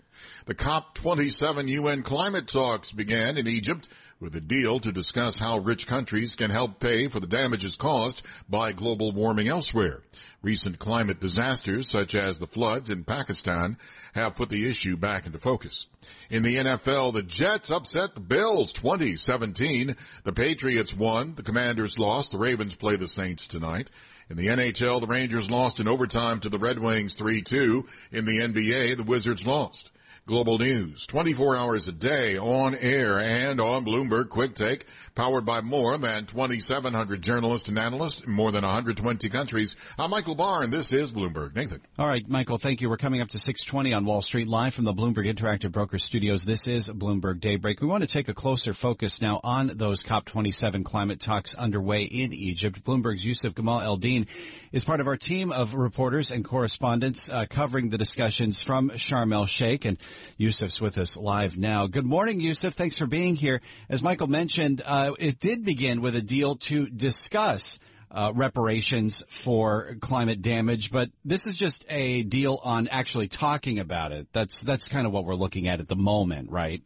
The 0.46 0.54
COP27 0.54 1.68
UN 1.68 2.02
climate 2.02 2.48
talks 2.48 2.92
began 2.92 3.38
in 3.38 3.46
Egypt 3.46 3.88
with 4.20 4.34
a 4.36 4.40
deal 4.40 4.80
to 4.80 4.92
discuss 4.92 5.38
how 5.38 5.58
rich 5.58 5.86
countries 5.86 6.36
can 6.36 6.50
help 6.50 6.80
pay 6.80 7.08
for 7.08 7.20
the 7.20 7.26
damages 7.26 7.76
caused 7.76 8.22
by 8.48 8.72
global 8.72 9.12
warming 9.12 9.48
elsewhere. 9.48 10.02
Recent 10.42 10.78
climate 10.78 11.20
disasters, 11.20 11.88
such 11.88 12.14
as 12.14 12.38
the 12.38 12.46
floods 12.46 12.90
in 12.90 13.04
Pakistan, 13.04 13.78
have 14.14 14.34
put 14.34 14.48
the 14.48 14.68
issue 14.68 14.96
back 14.96 15.26
into 15.26 15.38
focus. 15.38 15.86
In 16.30 16.42
the 16.42 16.56
NFL, 16.56 17.12
the 17.12 17.22
Jets 17.22 17.70
upset 17.70 18.14
the 18.14 18.20
Bills 18.20 18.72
2017. 18.72 19.94
The 20.24 20.32
Patriots 20.32 20.96
won. 20.96 21.34
The 21.34 21.42
Commanders 21.42 21.98
lost. 21.98 22.32
The 22.32 22.38
Ravens 22.38 22.74
play 22.74 22.96
the 22.96 23.08
Saints 23.08 23.46
tonight. 23.46 23.88
In 24.28 24.36
the 24.36 24.48
NHL, 24.48 25.00
the 25.00 25.06
Rangers 25.06 25.50
lost 25.50 25.80
in 25.80 25.88
overtime 25.88 26.40
to 26.40 26.48
the 26.48 26.58
Red 26.58 26.78
Wings 26.78 27.16
3-2. 27.16 27.86
In 28.12 28.24
the 28.24 28.40
NBA, 28.40 28.96
the 28.96 29.04
Wizards 29.04 29.46
lost. 29.46 29.90
Global 30.26 30.58
News, 30.58 31.06
24 31.06 31.56
hours 31.56 31.88
a 31.88 31.92
day 31.92 32.38
on 32.38 32.74
air 32.74 33.18
and 33.18 33.60
on 33.60 33.84
Bloomberg 33.84 34.28
Quick 34.28 34.54
Take, 34.54 34.86
powered 35.14 35.44
by 35.44 35.60
more 35.60 35.98
than 35.98 36.26
2,700 36.26 37.20
journalists 37.20 37.68
and 37.68 37.78
analysts 37.78 38.20
in 38.22 38.30
more 38.32 38.52
than 38.52 38.62
120 38.62 39.28
countries. 39.28 39.76
I'm 39.98 40.10
Michael 40.10 40.36
Barr, 40.36 40.62
and 40.62 40.72
this 40.72 40.92
is 40.92 41.12
Bloomberg. 41.12 41.56
Nathan. 41.56 41.80
All 41.98 42.06
right, 42.06 42.26
Michael, 42.28 42.58
thank 42.58 42.80
you. 42.80 42.88
We're 42.88 42.96
coming 42.96 43.20
up 43.20 43.28
to 43.30 43.38
620 43.38 43.92
on 43.92 44.04
Wall 44.04 44.22
Street, 44.22 44.46
live 44.46 44.72
from 44.72 44.84
the 44.84 44.94
Bloomberg 44.94 45.26
Interactive 45.26 45.72
Broker 45.72 45.98
Studios. 45.98 46.44
This 46.44 46.68
is 46.68 46.88
Bloomberg 46.88 47.40
Daybreak. 47.40 47.80
We 47.80 47.88
want 47.88 48.02
to 48.02 48.08
take 48.08 48.28
a 48.28 48.34
closer 48.34 48.72
focus 48.72 49.20
now 49.20 49.40
on 49.42 49.68
those 49.74 50.04
COP27 50.04 50.84
climate 50.84 51.20
talks 51.20 51.54
underway 51.54 52.04
in 52.04 52.32
Egypt. 52.32 52.84
Bloomberg's 52.84 53.24
Yousef 53.24 53.54
Gamal 53.54 53.82
El-Din 53.82 54.26
is 54.72 54.84
part 54.84 55.00
of 55.00 55.06
our 55.06 55.16
team 55.16 55.50
of 55.50 55.74
reporters 55.74 56.30
and 56.30 56.44
correspondents 56.44 57.28
uh, 57.28 57.46
covering 57.48 57.90
the 57.90 57.98
discussions 57.98 58.62
from 58.62 58.90
Sharm 58.90 59.32
el 59.32 59.46
Sheikh. 59.46 59.84
And 59.84 59.98
Yousef's 60.38 60.80
with 60.80 60.96
us 60.98 61.16
live 61.16 61.58
now. 61.58 61.86
Good 61.86 62.06
morning, 62.06 62.40
Yousef. 62.40 62.72
Thanks 62.72 62.96
for 62.96 63.06
being 63.06 63.34
here. 63.34 63.60
As 63.88 64.02
Michael 64.02 64.28
mentioned, 64.28 64.82
uh, 64.84 65.12
it 65.18 65.40
did 65.40 65.64
begin 65.64 66.00
with 66.00 66.14
a 66.14 66.22
deal 66.22 66.56
to 66.56 66.88
discuss 66.88 67.80
uh, 68.12 68.32
reparations 68.34 69.24
for 69.28 69.96
climate 70.00 70.42
damage, 70.42 70.90
but 70.90 71.10
this 71.24 71.46
is 71.46 71.56
just 71.56 71.84
a 71.88 72.22
deal 72.24 72.58
on 72.62 72.88
actually 72.88 73.28
talking 73.28 73.78
about 73.78 74.12
it. 74.12 74.26
That's 74.32 74.62
that's 74.62 74.88
kind 74.88 75.06
of 75.06 75.12
what 75.12 75.24
we're 75.24 75.36
looking 75.36 75.68
at 75.68 75.80
at 75.80 75.88
the 75.88 75.96
moment, 75.96 76.50
right? 76.50 76.82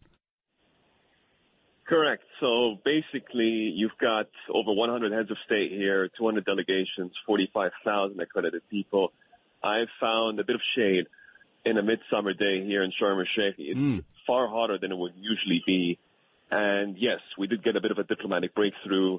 Correct. 1.86 2.22
So 2.40 2.78
basically, 2.84 3.72
you've 3.74 3.98
got 4.00 4.28
over 4.48 4.72
100 4.72 5.12
heads 5.12 5.30
of 5.30 5.36
state 5.44 5.70
here, 5.70 6.08
200 6.16 6.44
delegations, 6.44 7.12
45,000 7.26 8.18
accredited 8.20 8.62
people. 8.70 9.12
I've 9.62 9.88
found 10.00 10.40
a 10.40 10.44
bit 10.44 10.56
of 10.56 10.62
shade 10.76 11.06
in 11.64 11.76
a 11.76 11.82
midsummer 11.82 12.32
day 12.32 12.64
here 12.64 12.82
in 12.82 12.92
Sharm 13.00 13.18
el 13.18 13.26
Sheikh. 13.36 13.56
It's 13.58 13.78
mm. 13.78 14.04
far 14.26 14.48
hotter 14.48 14.78
than 14.78 14.92
it 14.92 14.98
would 14.98 15.12
usually 15.16 15.62
be. 15.66 15.98
And 16.50 16.96
yes, 16.98 17.20
we 17.38 17.46
did 17.46 17.62
get 17.62 17.76
a 17.76 17.80
bit 17.80 17.90
of 17.90 17.98
a 17.98 18.04
diplomatic 18.04 18.54
breakthrough. 18.54 19.16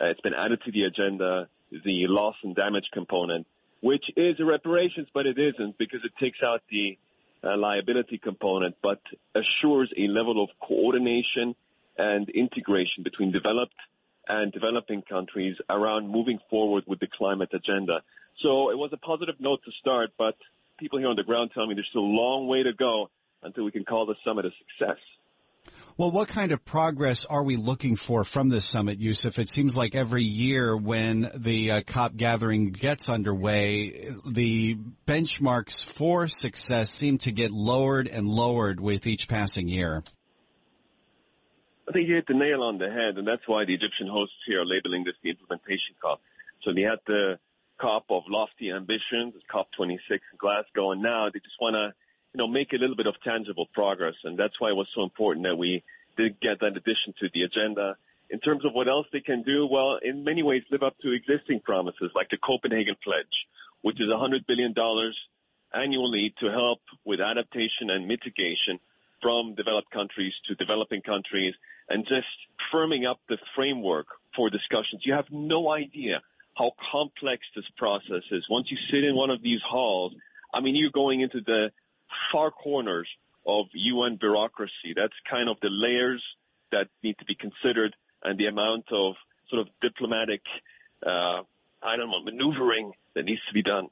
Uh, 0.00 0.06
it's 0.06 0.20
been 0.20 0.34
added 0.34 0.60
to 0.64 0.72
the 0.72 0.84
agenda, 0.84 1.48
the 1.70 2.06
loss 2.08 2.36
and 2.42 2.54
damage 2.54 2.86
component, 2.92 3.46
which 3.80 4.04
is 4.16 4.36
a 4.40 4.44
reparations, 4.44 5.08
but 5.12 5.26
it 5.26 5.38
isn't 5.38 5.78
because 5.78 6.00
it 6.04 6.12
takes 6.20 6.38
out 6.44 6.62
the 6.70 6.98
uh, 7.44 7.56
liability 7.56 8.18
component, 8.18 8.76
but 8.82 9.00
assures 9.34 9.92
a 9.96 10.08
level 10.08 10.42
of 10.42 10.50
coordination 10.66 11.54
and 11.98 12.28
integration 12.30 13.02
between 13.02 13.32
developed 13.32 13.74
and 14.28 14.52
developing 14.52 15.02
countries 15.02 15.56
around 15.68 16.08
moving 16.08 16.38
forward 16.50 16.84
with 16.86 17.00
the 17.00 17.08
climate 17.16 17.50
agenda. 17.52 18.00
So 18.42 18.70
it 18.70 18.78
was 18.78 18.90
a 18.92 18.98
positive 18.98 19.36
note 19.40 19.60
to 19.64 19.72
start, 19.80 20.10
but 20.16 20.36
people 20.78 20.98
here 20.98 21.08
on 21.08 21.16
the 21.16 21.24
ground 21.24 21.50
tell 21.54 21.66
me 21.66 21.74
there's 21.74 21.88
still 21.90 22.02
a 22.02 22.16
long 22.22 22.46
way 22.46 22.62
to 22.62 22.72
go 22.72 23.10
until 23.42 23.64
we 23.64 23.72
can 23.72 23.84
call 23.84 24.06
the 24.06 24.14
summit 24.24 24.44
a 24.44 24.50
success. 24.50 24.98
Well, 25.96 26.12
what 26.12 26.28
kind 26.28 26.52
of 26.52 26.64
progress 26.64 27.24
are 27.24 27.42
we 27.42 27.56
looking 27.56 27.96
for 27.96 28.24
from 28.24 28.48
this 28.48 28.64
summit, 28.64 29.00
Yousef? 29.00 29.38
It 29.38 29.48
seems 29.48 29.76
like 29.76 29.94
every 29.94 30.22
year 30.22 30.76
when 30.76 31.28
the 31.34 31.72
uh, 31.72 31.82
COP 31.82 32.16
gathering 32.16 32.70
gets 32.70 33.08
underway, 33.08 34.08
the 34.24 34.78
benchmarks 35.06 35.84
for 35.84 36.28
success 36.28 36.90
seem 36.90 37.18
to 37.18 37.32
get 37.32 37.50
lowered 37.50 38.06
and 38.06 38.28
lowered 38.28 38.78
with 38.78 39.06
each 39.06 39.28
passing 39.28 39.68
year. 39.68 40.04
I 41.88 41.92
think 41.92 42.06
you 42.06 42.16
hit 42.16 42.26
the 42.26 42.34
nail 42.34 42.62
on 42.62 42.76
the 42.76 42.90
head, 42.90 43.16
and 43.16 43.26
that's 43.26 43.48
why 43.48 43.64
the 43.64 43.72
Egyptian 43.72 44.08
hosts 44.08 44.36
here 44.46 44.60
are 44.60 44.66
labeling 44.66 45.04
this 45.04 45.14
the 45.22 45.30
implementation 45.30 45.96
COP. 46.02 46.20
So 46.62 46.74
they 46.74 46.82
had 46.82 47.00
the 47.06 47.38
COP 47.80 48.04
of 48.10 48.24
lofty 48.28 48.70
ambitions, 48.70 49.32
COP26 49.50 50.10
in 50.10 50.36
Glasgow, 50.36 50.92
and 50.92 51.00
now 51.00 51.30
they 51.32 51.38
just 51.38 51.56
want 51.58 51.74
to, 51.74 51.94
you 52.34 52.38
know, 52.38 52.46
make 52.46 52.74
a 52.74 52.76
little 52.76 52.96
bit 52.96 53.06
of 53.06 53.14
tangible 53.24 53.66
progress, 53.72 54.16
and 54.24 54.38
that's 54.38 54.60
why 54.60 54.68
it 54.68 54.76
was 54.76 54.88
so 54.94 55.02
important 55.02 55.46
that 55.46 55.56
we 55.56 55.82
did 56.18 56.38
get 56.40 56.60
that 56.60 56.76
addition 56.76 57.14
to 57.20 57.28
the 57.32 57.44
agenda. 57.44 57.96
In 58.28 58.40
terms 58.40 58.66
of 58.66 58.74
what 58.74 58.86
else 58.86 59.06
they 59.10 59.20
can 59.20 59.42
do, 59.42 59.66
well, 59.66 59.98
in 60.02 60.24
many 60.24 60.42
ways, 60.42 60.64
live 60.70 60.82
up 60.82 60.98
to 61.00 61.12
existing 61.12 61.60
promises 61.60 62.10
like 62.14 62.28
the 62.28 62.36
Copenhagen 62.36 62.96
Pledge, 63.02 63.46
which 63.80 63.98
is 63.98 64.08
$100 64.08 64.46
billion 64.46 64.74
annually 65.72 66.34
to 66.40 66.50
help 66.50 66.80
with 67.06 67.20
adaptation 67.20 67.88
and 67.88 68.06
mitigation 68.06 68.78
from 69.22 69.54
developed 69.54 69.90
countries 69.90 70.32
to 70.46 70.54
developing 70.54 71.02
countries 71.02 71.54
and 71.88 72.04
just 72.04 72.26
firming 72.72 73.08
up 73.08 73.20
the 73.28 73.38
framework 73.54 74.06
for 74.36 74.50
discussions. 74.50 75.02
You 75.04 75.14
have 75.14 75.26
no 75.30 75.70
idea 75.70 76.20
how 76.56 76.72
complex 76.92 77.42
this 77.54 77.64
process 77.76 78.22
is. 78.30 78.44
Once 78.50 78.66
you 78.70 78.76
sit 78.90 79.04
in 79.04 79.14
one 79.14 79.30
of 79.30 79.42
these 79.42 79.60
halls, 79.66 80.12
I 80.52 80.60
mean, 80.60 80.76
you're 80.76 80.90
going 80.90 81.20
into 81.20 81.40
the 81.40 81.70
far 82.32 82.50
corners 82.50 83.08
of 83.46 83.66
UN 83.72 84.16
bureaucracy. 84.16 84.92
That's 84.94 85.14
kind 85.28 85.48
of 85.48 85.56
the 85.62 85.70
layers 85.70 86.22
that 86.72 86.88
need 87.02 87.16
to 87.18 87.24
be 87.24 87.34
considered 87.34 87.94
and 88.22 88.38
the 88.38 88.46
amount 88.46 88.86
of 88.92 89.14
sort 89.48 89.62
of 89.62 89.68
diplomatic, 89.80 90.42
uh, 91.06 91.42
I 91.82 91.96
don't 91.96 92.10
know, 92.10 92.22
maneuvering 92.22 92.92
that 93.14 93.24
needs 93.24 93.40
to 93.48 93.54
be 93.54 93.62
done. 93.62 93.88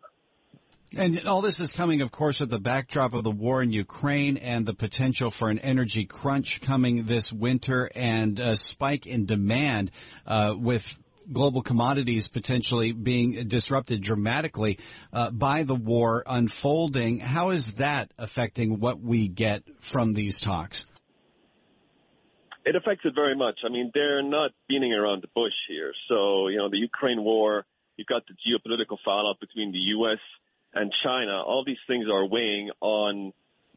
And 0.95 1.27
all 1.27 1.43
this 1.43 1.59
is 1.61 1.73
coming, 1.73 2.01
of 2.01 2.13
course, 2.13 2.41
with 2.41 2.51
the 2.51 2.61
backdrop 2.61 3.15
of 3.15 3.25
the 3.25 3.31
war 3.31 3.63
in 3.63 3.73
Ukraine 3.73 4.37
and 4.37 4.65
the 4.65 4.75
potential 4.75 5.31
for 5.31 5.51
an 5.51 5.59
energy 5.59 6.05
crunch 6.05 6.61
coming 6.61 7.05
this 7.05 7.33
winter 7.33 7.91
and 7.95 8.39
a 8.39 8.57
spike 8.57 9.07
in 9.07 9.27
demand 9.27 9.91
uh, 10.27 10.55
with 10.57 10.97
global 11.33 11.63
commodities 11.63 12.29
potentially 12.29 12.93
being 12.93 13.49
disrupted 13.49 14.01
dramatically 14.01 14.79
uh, 15.13 15.31
by 15.31 15.65
the 15.65 15.75
war 15.75 16.23
unfolding. 16.25 17.19
How 17.19 17.51
is 17.51 17.75
that 17.75 18.13
affecting 18.17 18.79
what 18.79 19.01
we 19.01 19.27
get 19.27 19.65
from 19.81 20.13
these 20.13 20.39
talks? 20.39 20.87
It 22.65 22.75
affects 22.75 23.05
it 23.05 23.15
very 23.15 23.37
much. 23.37 23.61
I 23.65 23.69
mean, 23.69 23.91
they're 23.95 24.23
not 24.23 24.51
beating 24.69 24.93
around 24.93 25.23
the 25.23 25.29
bush 25.35 25.53
here. 25.69 25.93
So, 26.09 26.49
you 26.49 26.59
know, 26.59 26.69
the 26.69 26.79
Ukraine 26.79 27.23
war, 27.23 27.65
you've 27.97 28.09
got 28.09 28.23
the 28.27 28.35
geopolitical 28.35 28.99
fallout 29.05 29.39
between 29.41 29.73
the 29.73 29.79
U.S. 29.79 30.19
and 30.77 30.93
China. 31.03 31.43
All 31.43 31.65
these 31.65 31.81
things 31.87 32.07
are 32.13 32.27
weighing 32.27 32.71
on 32.81 33.33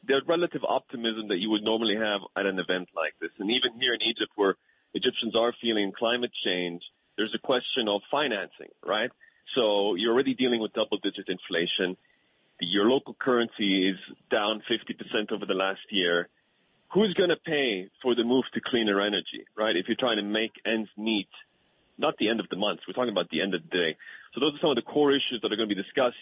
the 0.05 0.21
relative 0.27 0.61
optimism 0.67 1.29
that 1.29 1.37
you 1.37 1.49
would 1.49 1.63
normally 1.63 1.95
have 1.95 2.21
at 2.35 2.45
an 2.45 2.59
event 2.59 2.89
like 2.95 3.13
this. 3.21 3.31
And 3.39 3.49
even 3.49 3.79
here 3.79 3.93
in 3.93 4.01
Egypt, 4.01 4.31
where 4.35 4.55
Egyptians 4.93 5.35
are 5.35 5.53
feeling 5.61 5.91
climate 5.97 6.31
change, 6.45 6.81
there's 7.17 7.33
a 7.33 7.39
question 7.39 7.87
of 7.87 8.01
financing, 8.11 8.71
right? 8.85 9.09
So 9.55 9.95
you're 9.95 10.13
already 10.13 10.35
dealing 10.35 10.61
with 10.61 10.73
double 10.73 10.97
digit 11.01 11.27
inflation. 11.27 11.97
Your 12.59 12.85
local 12.85 13.15
currency 13.17 13.89
is 13.89 13.97
down 14.29 14.61
50% 14.69 15.31
over 15.31 15.45
the 15.45 15.53
last 15.53 15.81
year. 15.89 16.27
Who's 16.93 17.13
going 17.13 17.29
to 17.29 17.37
pay 17.37 17.89
for 18.01 18.15
the 18.15 18.23
move 18.23 18.45
to 18.53 18.61
cleaner 18.61 18.99
energy, 18.99 19.45
right? 19.55 19.75
If 19.75 19.87
you're 19.87 19.99
trying 19.99 20.17
to 20.17 20.23
make 20.23 20.51
ends 20.65 20.89
meet, 20.97 21.29
not 21.97 22.15
the 22.17 22.29
end 22.29 22.39
of 22.39 22.49
the 22.49 22.57
month, 22.57 22.79
we're 22.87 22.93
talking 22.93 23.11
about 23.11 23.29
the 23.29 23.41
end 23.41 23.53
of 23.53 23.61
the 23.63 23.69
day. 23.69 23.97
So 24.33 24.39
those 24.39 24.55
are 24.55 24.59
some 24.59 24.71
of 24.71 24.75
the 24.75 24.81
core 24.81 25.11
issues 25.11 25.39
that 25.41 25.51
are 25.51 25.55
going 25.55 25.69
to 25.69 25.75
be 25.75 25.81
discussed 25.81 26.17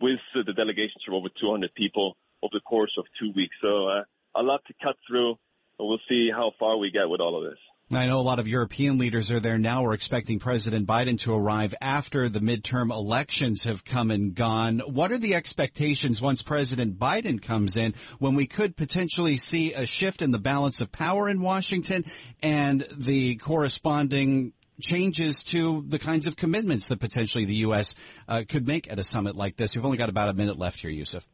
with 0.00 0.20
the 0.34 0.52
delegations 0.52 1.02
from 1.04 1.14
over 1.14 1.28
200 1.40 1.74
people 1.74 2.16
over 2.42 2.50
the 2.52 2.60
course 2.60 2.92
of 2.98 3.04
two 3.20 3.32
weeks. 3.34 3.56
So 3.62 3.88
uh, 3.88 4.02
a 4.36 4.42
lot 4.42 4.60
to 4.66 4.74
cut 4.82 4.96
through, 5.06 5.30
and 5.78 5.88
we'll 5.88 6.00
see 6.08 6.30
how 6.30 6.52
far 6.58 6.76
we 6.76 6.90
get 6.90 7.08
with 7.08 7.20
all 7.20 7.36
of 7.36 7.50
this. 7.50 7.58
I 7.90 8.06
know 8.06 8.18
a 8.18 8.20
lot 8.20 8.38
of 8.38 8.46
European 8.46 8.98
leaders 8.98 9.32
are 9.32 9.40
there 9.40 9.56
now. 9.56 9.82
We're 9.82 9.94
expecting 9.94 10.38
President 10.38 10.86
Biden 10.86 11.18
to 11.20 11.34
arrive 11.34 11.72
after 11.80 12.28
the 12.28 12.40
midterm 12.40 12.90
elections 12.92 13.64
have 13.64 13.82
come 13.82 14.10
and 14.10 14.34
gone. 14.34 14.80
What 14.80 15.10
are 15.10 15.16
the 15.16 15.34
expectations 15.34 16.20
once 16.20 16.42
President 16.42 16.98
Biden 16.98 17.40
comes 17.40 17.78
in 17.78 17.94
when 18.18 18.34
we 18.34 18.46
could 18.46 18.76
potentially 18.76 19.38
see 19.38 19.72
a 19.72 19.86
shift 19.86 20.20
in 20.20 20.32
the 20.32 20.38
balance 20.38 20.82
of 20.82 20.92
power 20.92 21.30
in 21.30 21.40
Washington 21.40 22.04
and 22.42 22.86
the 22.94 23.36
corresponding 23.36 24.52
changes 24.80 25.44
to 25.44 25.84
the 25.86 25.98
kinds 25.98 26.26
of 26.26 26.36
commitments 26.36 26.88
that 26.88 27.00
potentially 27.00 27.44
the 27.44 27.66
U.S. 27.66 27.94
Uh, 28.26 28.44
could 28.48 28.66
make 28.66 28.90
at 28.90 28.98
a 28.98 29.04
summit 29.04 29.36
like 29.36 29.56
this? 29.56 29.74
We've 29.74 29.84
only 29.84 29.98
got 29.98 30.08
about 30.08 30.28
a 30.28 30.34
minute 30.34 30.58
left 30.58 30.80
here, 30.80 30.90
Yousef. 30.90 31.24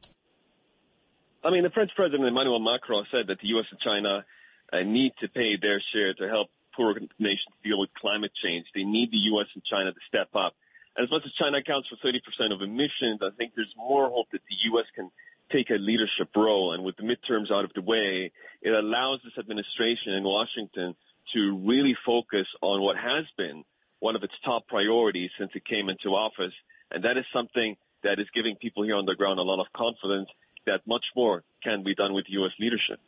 I 1.45 1.51
mean, 1.51 1.63
the 1.63 1.71
French 1.71 1.91
President 1.95 2.27
Emmanuel 2.27 2.59
Macron 2.59 3.05
said 3.11 3.27
that 3.29 3.39
the 3.41 3.49
U.S. 3.49 3.67
and 3.71 3.81
China 3.81 4.25
uh, 4.73 4.81
need 4.81 5.13
to 5.21 5.29
pay 5.29 5.57
their 5.61 5.83
share 5.93 6.15
to 6.15 6.29
help 6.29 6.49
poor 6.75 6.95
nations 7.19 7.55
deal 7.63 7.79
with 7.79 7.91
climate 7.95 8.33
change. 8.43 8.67
They 8.75 8.85
need 8.85 9.11
the 9.11 9.29
U.S. 9.37 9.47
and 9.55 9.63
China 9.65 9.93
to 9.93 10.01
step 10.09 10.29
up. 10.35 10.55
And 10.97 11.05
as 11.05 11.11
much 11.11 11.23
as 11.27 11.33
China 11.33 11.59
accounts 11.59 11.89
for 11.89 11.97
30% 12.01 12.53
of 12.53 12.63
emissions, 12.63 13.21
I 13.23 13.31
think 13.37 13.53
there's 13.55 13.73
more 13.77 14.09
hope 14.09 14.29
that 14.33 14.41
the 14.49 14.57
U.S. 14.73 14.87
can 14.95 15.11
take 15.53 15.71
a 15.71 15.75
leadership 15.75 16.31
role. 16.35 16.73
And 16.73 16.83
with 16.83 16.97
the 16.97 17.03
midterms 17.03 17.53
out 17.53 17.65
of 17.65 17.73
the 17.75 17.83
way, 17.83 18.33
it 18.63 18.71
allows 18.71 19.21
this 19.23 19.37
administration 19.39 20.15
in 20.15 20.25
Washington 20.25 20.95
to 21.33 21.63
really 21.67 21.97
focus 22.05 22.47
on 22.61 22.83
what 22.83 22.97
has 22.97 23.25
been 23.37 23.65
one 24.01 24.17
of 24.17 24.23
its 24.23 24.35
top 24.45 24.67
priorities 24.69 25.31
since 25.39 25.51
it 25.55 25.65
came 25.65 25.89
into 25.89 26.11
office. 26.11 26.53
And 26.91 27.05
that 27.05 27.17
is 27.17 27.25
something 27.33 27.77
that 28.03 28.21
is 28.21 28.27
giving 28.35 28.57
people 28.57 28.83
here 28.85 28.97
on 28.97 29.07
the 29.07 29.15
ground 29.15 29.39
a 29.39 29.43
lot 29.43 29.61
of 29.61 29.67
confidence 29.75 30.29
that 30.67 30.81
much 30.87 31.05
more 31.17 31.43
can 31.63 31.83
be 31.83 31.95
done 31.95 32.13
with 32.13 32.27
U.S. 32.29 32.53
leadership. 32.61 33.01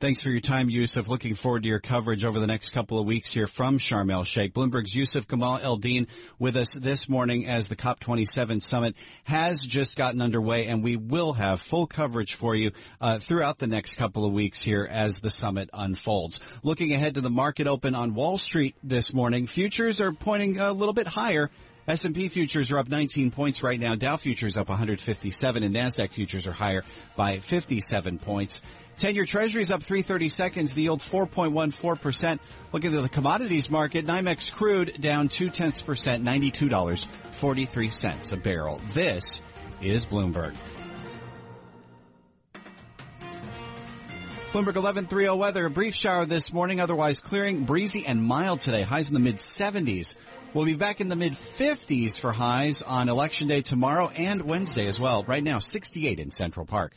Thanks 0.00 0.20
for 0.20 0.28
your 0.28 0.40
time, 0.40 0.68
Yousef. 0.68 1.06
Looking 1.06 1.34
forward 1.34 1.62
to 1.62 1.68
your 1.68 1.78
coverage 1.78 2.24
over 2.24 2.40
the 2.40 2.48
next 2.48 2.70
couple 2.70 2.98
of 2.98 3.06
weeks 3.06 3.32
here 3.32 3.46
from 3.46 3.78
Sharm 3.78 4.12
el 4.12 4.24
Sheikh. 4.24 4.52
Bloomberg's 4.52 4.92
Yousef 4.92 5.26
Gamal 5.26 5.62
El-Din 5.62 6.08
with 6.38 6.56
us 6.56 6.74
this 6.74 7.08
morning 7.08 7.46
as 7.46 7.68
the 7.68 7.76
COP27 7.76 8.60
summit 8.60 8.96
has 9.22 9.60
just 9.60 9.96
gotten 9.96 10.20
underway, 10.20 10.66
and 10.66 10.82
we 10.82 10.96
will 10.96 11.32
have 11.32 11.60
full 11.60 11.86
coverage 11.86 12.34
for 12.34 12.56
you 12.56 12.72
uh, 13.00 13.20
throughout 13.20 13.58
the 13.58 13.68
next 13.68 13.94
couple 13.94 14.26
of 14.26 14.32
weeks 14.32 14.60
here 14.60 14.86
as 14.90 15.20
the 15.20 15.30
summit 15.30 15.70
unfolds. 15.72 16.40
Looking 16.64 16.92
ahead 16.92 17.14
to 17.14 17.20
the 17.20 17.30
market 17.30 17.68
open 17.68 17.94
on 17.94 18.14
Wall 18.14 18.36
Street 18.36 18.74
this 18.82 19.14
morning, 19.14 19.46
futures 19.46 20.00
are 20.00 20.12
pointing 20.12 20.58
a 20.58 20.72
little 20.72 20.94
bit 20.94 21.06
higher 21.06 21.50
S&P 21.86 22.28
futures 22.28 22.70
are 22.70 22.78
up 22.78 22.88
19 22.88 23.30
points 23.30 23.62
right 23.62 23.78
now. 23.78 23.94
Dow 23.94 24.16
futures 24.16 24.56
up 24.56 24.70
157 24.70 25.62
and 25.62 25.74
NASDAQ 25.74 26.12
futures 26.12 26.46
are 26.46 26.52
higher 26.52 26.82
by 27.14 27.40
57 27.40 28.18
points. 28.18 28.62
10-year 28.98 29.24
treasuries 29.24 29.70
up 29.70 29.82
330 29.82 30.28
seconds. 30.28 30.74
The 30.74 30.82
yield 30.82 31.00
4.14%. 31.00 32.38
Looking 32.72 32.94
at 32.94 33.02
the 33.02 33.08
commodities 33.08 33.70
market, 33.70 34.06
NYMEX 34.06 34.52
crude 34.52 35.00
down 35.00 35.28
two 35.28 35.50
tenths 35.50 35.82
percent, 35.82 36.24
$92.43 36.24 38.32
a 38.32 38.36
barrel. 38.36 38.80
This 38.92 39.42
is 39.80 40.06
Bloomberg. 40.06 40.56
Bloomberg 44.54 44.76
1130 44.76 45.36
weather. 45.36 45.66
A 45.66 45.70
brief 45.70 45.96
shower 45.96 46.26
this 46.26 46.52
morning, 46.52 46.78
otherwise 46.78 47.18
clearing, 47.18 47.64
breezy 47.64 48.06
and 48.06 48.22
mild 48.22 48.60
today. 48.60 48.82
Highs 48.82 49.08
in 49.08 49.14
the 49.14 49.20
mid 49.20 49.36
70s. 49.36 50.16
We'll 50.54 50.64
be 50.64 50.76
back 50.76 51.00
in 51.00 51.08
the 51.08 51.16
mid 51.16 51.32
50s 51.32 52.20
for 52.20 52.30
highs 52.30 52.82
on 52.82 53.08
election 53.08 53.48
day 53.48 53.62
tomorrow 53.62 54.10
and 54.10 54.42
Wednesday 54.42 54.86
as 54.86 55.00
well. 55.00 55.24
Right 55.24 55.42
now, 55.42 55.58
68 55.58 56.20
in 56.20 56.30
Central 56.30 56.66
Park. 56.66 56.96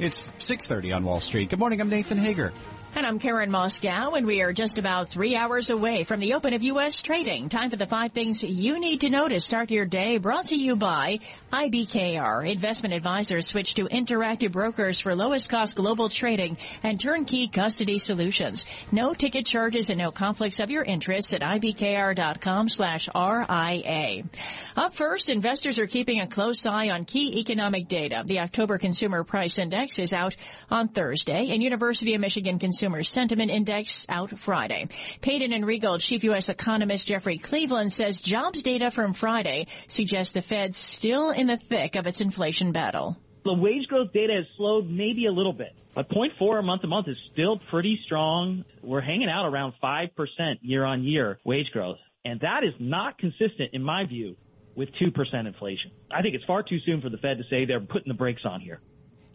It's 0.00 0.22
6:30 0.38 0.96
on 0.96 1.04
Wall 1.04 1.20
Street. 1.20 1.50
Good 1.50 1.58
morning. 1.58 1.78
I'm 1.78 1.90
Nathan 1.90 2.16
Hager. 2.16 2.52
And 2.92 3.06
I'm 3.06 3.20
Karen 3.20 3.50
Moskow, 3.50 4.18
and 4.18 4.26
we 4.26 4.42
are 4.42 4.52
just 4.52 4.76
about 4.76 5.08
three 5.08 5.36
hours 5.36 5.70
away 5.70 6.02
from 6.02 6.18
the 6.18 6.34
open 6.34 6.54
of 6.54 6.62
U.S. 6.64 7.00
trading. 7.02 7.48
Time 7.48 7.70
for 7.70 7.76
the 7.76 7.86
five 7.86 8.10
things 8.10 8.42
you 8.42 8.80
need 8.80 9.02
to 9.02 9.10
know 9.10 9.28
to 9.28 9.38
start 9.38 9.70
your 9.70 9.86
day. 9.86 10.18
Brought 10.18 10.46
to 10.46 10.56
you 10.56 10.74
by 10.74 11.20
IBKR. 11.52 12.50
Investment 12.50 12.92
advisors 12.92 13.46
switch 13.46 13.74
to 13.74 13.84
interactive 13.84 14.50
brokers 14.50 14.98
for 14.98 15.14
lowest 15.14 15.48
cost 15.48 15.76
global 15.76 16.08
trading 16.08 16.58
and 16.82 16.98
turnkey 17.00 17.46
custody 17.46 17.98
solutions. 17.98 18.66
No 18.90 19.14
ticket 19.14 19.46
charges 19.46 19.88
and 19.88 19.98
no 19.98 20.10
conflicts 20.10 20.58
of 20.58 20.70
your 20.70 20.82
interests 20.82 21.32
at 21.32 21.42
IBKR.com 21.42 22.68
slash 22.68 23.08
RIA. 23.14 24.24
Up 24.76 24.94
first, 24.96 25.30
investors 25.30 25.78
are 25.78 25.86
keeping 25.86 26.20
a 26.20 26.26
close 26.26 26.66
eye 26.66 26.90
on 26.90 27.04
key 27.04 27.38
economic 27.38 27.86
data. 27.86 28.24
The 28.26 28.40
October 28.40 28.78
Consumer 28.78 29.22
Price 29.22 29.60
Index 29.60 30.00
is 30.00 30.12
out 30.12 30.34
on 30.70 30.88
Thursday, 30.88 31.50
and 31.50 31.62
University 31.62 32.14
of 32.14 32.20
Michigan 32.20 32.58
Consumer 32.58 32.79
Sentiment 32.80 33.50
Index 33.50 34.06
out 34.08 34.38
Friday. 34.38 34.88
Payden 35.20 35.52
& 35.64 35.64
Rygel 35.64 36.00
chief 36.00 36.24
U.S. 36.24 36.48
economist 36.48 37.08
Jeffrey 37.08 37.38
Cleveland 37.38 37.92
says 37.92 38.20
jobs 38.20 38.62
data 38.62 38.90
from 38.90 39.12
Friday 39.12 39.66
suggests 39.86 40.32
the 40.32 40.42
Fed's 40.42 40.78
still 40.78 41.30
in 41.30 41.46
the 41.46 41.56
thick 41.56 41.94
of 41.94 42.06
its 42.06 42.20
inflation 42.20 42.72
battle. 42.72 43.16
The 43.44 43.54
wage 43.54 43.86
growth 43.88 44.12
data 44.12 44.34
has 44.34 44.46
slowed 44.56 44.88
maybe 44.88 45.26
a 45.26 45.32
little 45.32 45.52
bit, 45.52 45.74
but 45.94 46.08
0.4 46.08 46.64
month 46.64 46.82
to 46.82 46.88
month 46.88 47.08
is 47.08 47.16
still 47.32 47.58
pretty 47.70 47.98
strong. 48.04 48.64
We're 48.82 49.00
hanging 49.00 49.28
out 49.28 49.46
around 49.46 49.74
5% 49.82 50.08
year 50.62 50.84
on 50.84 51.04
year 51.04 51.38
wage 51.44 51.70
growth. 51.72 51.98
And 52.24 52.40
that 52.40 52.64
is 52.64 52.74
not 52.78 53.18
consistent, 53.18 53.70
in 53.72 53.82
my 53.82 54.04
view, 54.04 54.36
with 54.74 54.90
2% 55.00 55.46
inflation. 55.46 55.90
I 56.10 56.22
think 56.22 56.34
it's 56.34 56.44
far 56.44 56.62
too 56.62 56.78
soon 56.84 57.00
for 57.00 57.08
the 57.08 57.18
Fed 57.18 57.38
to 57.38 57.44
say 57.48 57.64
they're 57.64 57.80
putting 57.80 58.08
the 58.08 58.14
brakes 58.14 58.42
on 58.44 58.60
here. 58.60 58.80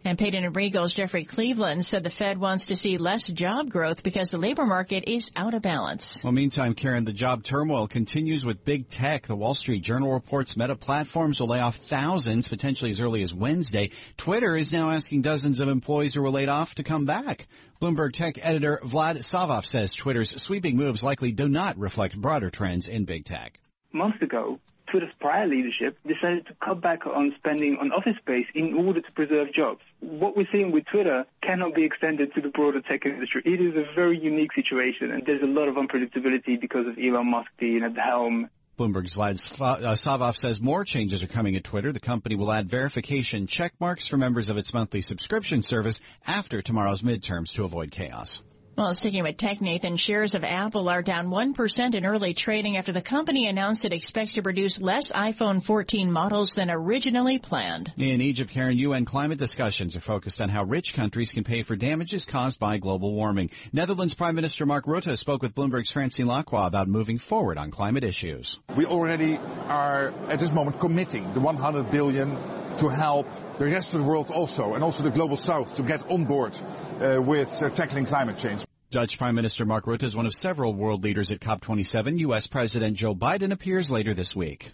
And 0.08 0.20
Payden 0.20 0.54
& 0.54 0.56
Rygel's 0.56 0.94
Jeffrey 0.94 1.26
Cleveland 1.26 1.84
said 1.84 2.04
the 2.04 2.12
Fed 2.12 2.38
wants 2.38 2.68
to 2.68 2.76
see 2.76 3.00
less 3.00 3.26
job 3.26 3.72
growth 3.72 4.04
because 4.04 4.30
the 4.30 4.38
labor 4.38 4.68
market 4.68 5.06
is 5.08 5.32
out 5.36 5.56
of 5.56 5.64
balance. 5.64 6.24
Well, 6.24 6.32
meantime, 6.32 6.76
Karen, 6.76 7.06
the 7.06 7.12
job 7.12 7.42
turmoil 7.42 7.88
continues 7.88 8.46
with 8.46 8.64
big 8.64 8.88
tech. 8.88 9.26
The 9.26 9.36
Wall 9.36 9.56
Street 9.56 9.82
Journal 9.82 10.14
reports 10.14 10.56
Meta 10.56 10.76
Platforms 10.76 11.40
will 11.40 11.48
lay 11.48 11.60
off 11.60 11.78
thousands, 11.78 12.48
potentially 12.48 12.92
as 12.92 13.02
early 13.02 13.24
as 13.24 13.34
Wednesday. 13.34 13.90
Twitter 14.16 14.56
is 14.56 14.72
now 14.72 14.92
asking 14.92 15.24
dozens 15.24 15.60
of 15.60 15.70
employees 15.70 16.14
who 16.14 16.22
were 16.22 16.30
laid 16.30 16.50
off 16.50 16.76
to 16.76 16.84
come 16.84 17.06
back. 17.06 17.48
Bloomberg 17.82 18.14
Tech 18.14 18.38
editor 18.46 18.80
Vlad 18.84 19.18
Savov 19.18 19.66
says 19.66 19.94
Twitter's 19.94 20.40
sweeping 20.40 20.78
moves 20.78 21.04
likely 21.04 21.32
do 21.32 21.50
not 21.50 21.80
reflect 21.80 22.16
broader 22.16 22.52
trends 22.52 22.90
in 22.90 23.06
big 23.06 23.26
tech. 23.26 23.60
Months 23.92 24.22
ago, 24.22 24.60
Twitter's 24.96 25.16
prior 25.20 25.46
leadership 25.46 25.98
decided 26.08 26.48
to 26.48 26.54
cut 26.64 26.80
back 26.80 27.06
on 27.06 27.34
spending 27.38 27.76
on 27.82 27.92
office 27.92 28.16
space 28.18 28.46
in 28.56 28.74
order 28.76 29.02
to 29.02 29.12
preserve 29.12 29.52
jobs. 29.54 29.82
What 30.00 30.38
we're 30.38 30.48
seeing 30.54 30.72
with 30.72 30.86
Twitter 30.86 31.26
cannot 31.44 31.76
be 31.76 31.84
extended 31.84 32.34
to 32.34 32.40
the 32.40 32.48
broader 32.48 32.80
tech 32.80 33.06
industry. 33.06 33.42
It 33.44 33.60
is 33.60 33.76
a 33.76 33.94
very 33.94 34.18
unique 34.18 34.54
situation, 34.54 35.12
and 35.12 35.26
there's 35.26 35.42
a 35.42 35.48
lot 35.48 35.68
of 35.68 35.76
unpredictability 35.76 36.62
because 36.62 36.88
of 36.88 36.98
Elon 36.98 37.30
Musk 37.30 37.50
being 37.60 37.84
at 37.84 37.94
the 37.94 38.00
helm. 38.00 38.50
Bloomberg's 38.80 39.18
Vlad 39.18 39.36
uh, 39.60 39.96
Savov 39.96 40.38
says 40.38 40.62
more 40.62 40.86
changes 40.86 41.26
are 41.26 41.28
coming 41.28 41.58
at 41.58 41.66
Twitter. 41.66 41.92
The 41.92 42.00
company 42.00 42.38
will 42.38 42.54
add 42.54 42.70
verification 42.70 43.48
check 43.48 43.74
marks 43.82 44.06
for 44.08 44.16
members 44.16 44.50
of 44.50 44.56
its 44.56 44.74
monthly 44.74 45.02
subscription 45.02 45.62
service 45.62 46.00
after 46.26 46.62
tomorrow's 46.62 47.02
midterms 47.02 47.54
to 47.56 47.66
avoid 47.66 47.92
chaos. 47.92 48.42
Well, 48.78 48.94
sticking 48.94 49.24
with 49.24 49.38
tech, 49.38 49.62
Nathan, 49.62 49.96
shares 49.96 50.36
of 50.36 50.44
Apple 50.44 50.90
are 50.90 51.02
down 51.02 51.28
1% 51.28 51.96
in 51.96 52.06
early 52.06 52.34
trading 52.34 52.76
after 52.76 52.92
the 52.92 53.02
company 53.02 53.48
announced 53.48 53.86
it 53.86 53.94
expects 53.94 54.34
to 54.34 54.42
produce 54.42 54.82
less 54.82 55.14
iPhone 55.14 55.64
14 55.64 56.12
models 56.12 56.56
than 56.56 56.70
originally 56.70 57.40
planned. 57.40 57.94
In 57.98 58.20
Egypt, 58.20 58.52
Karen, 58.52 58.78
UN 58.78 59.06
climate 59.06 59.38
discussions 59.38 59.96
are 59.96 60.02
focused 60.02 60.42
on 60.42 60.50
how 60.50 60.66
rich 60.66 60.94
countries 60.94 61.32
can 61.32 61.46
pay 61.46 61.64
for 61.64 61.78
damages 61.78 62.26
caused 62.26 62.60
by 62.60 62.78
global 62.78 63.14
warming. 63.14 63.50
Netherlands 63.72 64.14
Prime 64.14 64.36
Minister 64.36 64.66
Mark 64.66 64.84
Rutte 64.88 65.18
spoke 65.18 65.42
with 65.42 65.56
Bloomberg's 65.56 65.92
Francine 65.92 66.26
Lacqua 66.26 66.68
about 66.68 66.90
moving 66.90 67.18
forward 67.18 67.58
on 67.58 67.72
climate 67.72 68.04
issues. 68.04 68.60
We 68.76 68.86
already 68.86 69.38
are 69.38 70.10
at 70.28 70.40
this 70.42 70.52
moment 70.52 70.82
committing 70.82 71.32
the 71.32 71.40
100 71.40 71.92
billion 71.92 72.38
to 72.76 72.90
help 72.90 73.28
the 73.58 73.66
rest 73.66 73.94
of 73.94 74.02
the 74.02 74.06
world 74.06 74.32
also, 74.32 74.74
and 74.74 74.84
also 74.84 75.04
the 75.04 75.12
global 75.12 75.38
south 75.38 75.76
to 75.76 75.84
get 75.84 76.10
on 76.10 76.26
board 76.26 76.58
uh, 77.00 77.22
with 77.22 77.62
uh, 77.62 77.70
tackling 77.70 78.06
climate 78.06 78.38
change. 78.38 78.64
Dutch 78.92 79.18
Prime 79.18 79.36
Minister 79.36 79.66
Mark 79.66 79.86
Rutte 79.86 80.04
is 80.04 80.16
one 80.16 80.26
of 80.26 80.34
several 80.34 80.74
world 80.74 81.04
leaders 81.04 81.32
at 81.32 81.40
COP27. 81.40 82.20
U.S. 82.20 82.48
President 82.48 82.96
Joe 82.96 83.16
Biden 83.16 83.52
appears 83.52 83.92
later 83.92 84.14
this 84.14 84.36
week. 84.36 84.72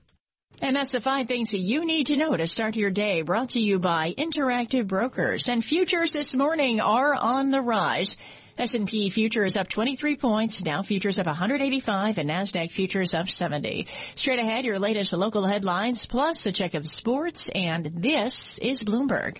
And 0.61 0.75
that's 0.75 0.91
the 0.91 1.01
five 1.01 1.27
things 1.27 1.51
that 1.51 1.59
you 1.59 1.85
need 1.85 2.07
to 2.07 2.17
know 2.17 2.37
to 2.37 2.45
start 2.45 2.75
your 2.75 2.91
day 2.91 3.23
brought 3.23 3.49
to 3.49 3.59
you 3.59 3.79
by 3.79 4.13
Interactive 4.15 4.85
Brokers. 4.85 5.47
And 5.47 5.65
futures 5.65 6.11
this 6.11 6.35
morning 6.35 6.79
are 6.79 7.15
on 7.15 7.49
the 7.49 7.61
rise. 7.61 8.15
S&P 8.57 9.09
futures 9.09 9.57
up 9.57 9.67
23 9.67 10.17
points, 10.17 10.59
Dow 10.59 10.81
futures 10.81 11.19
up 11.19 11.25
185, 11.25 12.17
and 12.17 12.29
NASDAQ 12.29 12.71
futures 12.71 13.13
up 13.13 13.29
70. 13.29 13.87
Straight 14.15 14.39
ahead, 14.39 14.65
your 14.65 14.79
latest 14.79 15.13
local 15.13 15.45
headlines, 15.45 16.05
plus 16.05 16.45
a 16.45 16.51
check 16.51 16.73
of 16.73 16.87
sports, 16.87 17.49
and 17.49 17.85
this 17.85 18.59
is 18.59 18.83
Bloomberg. 18.83 19.39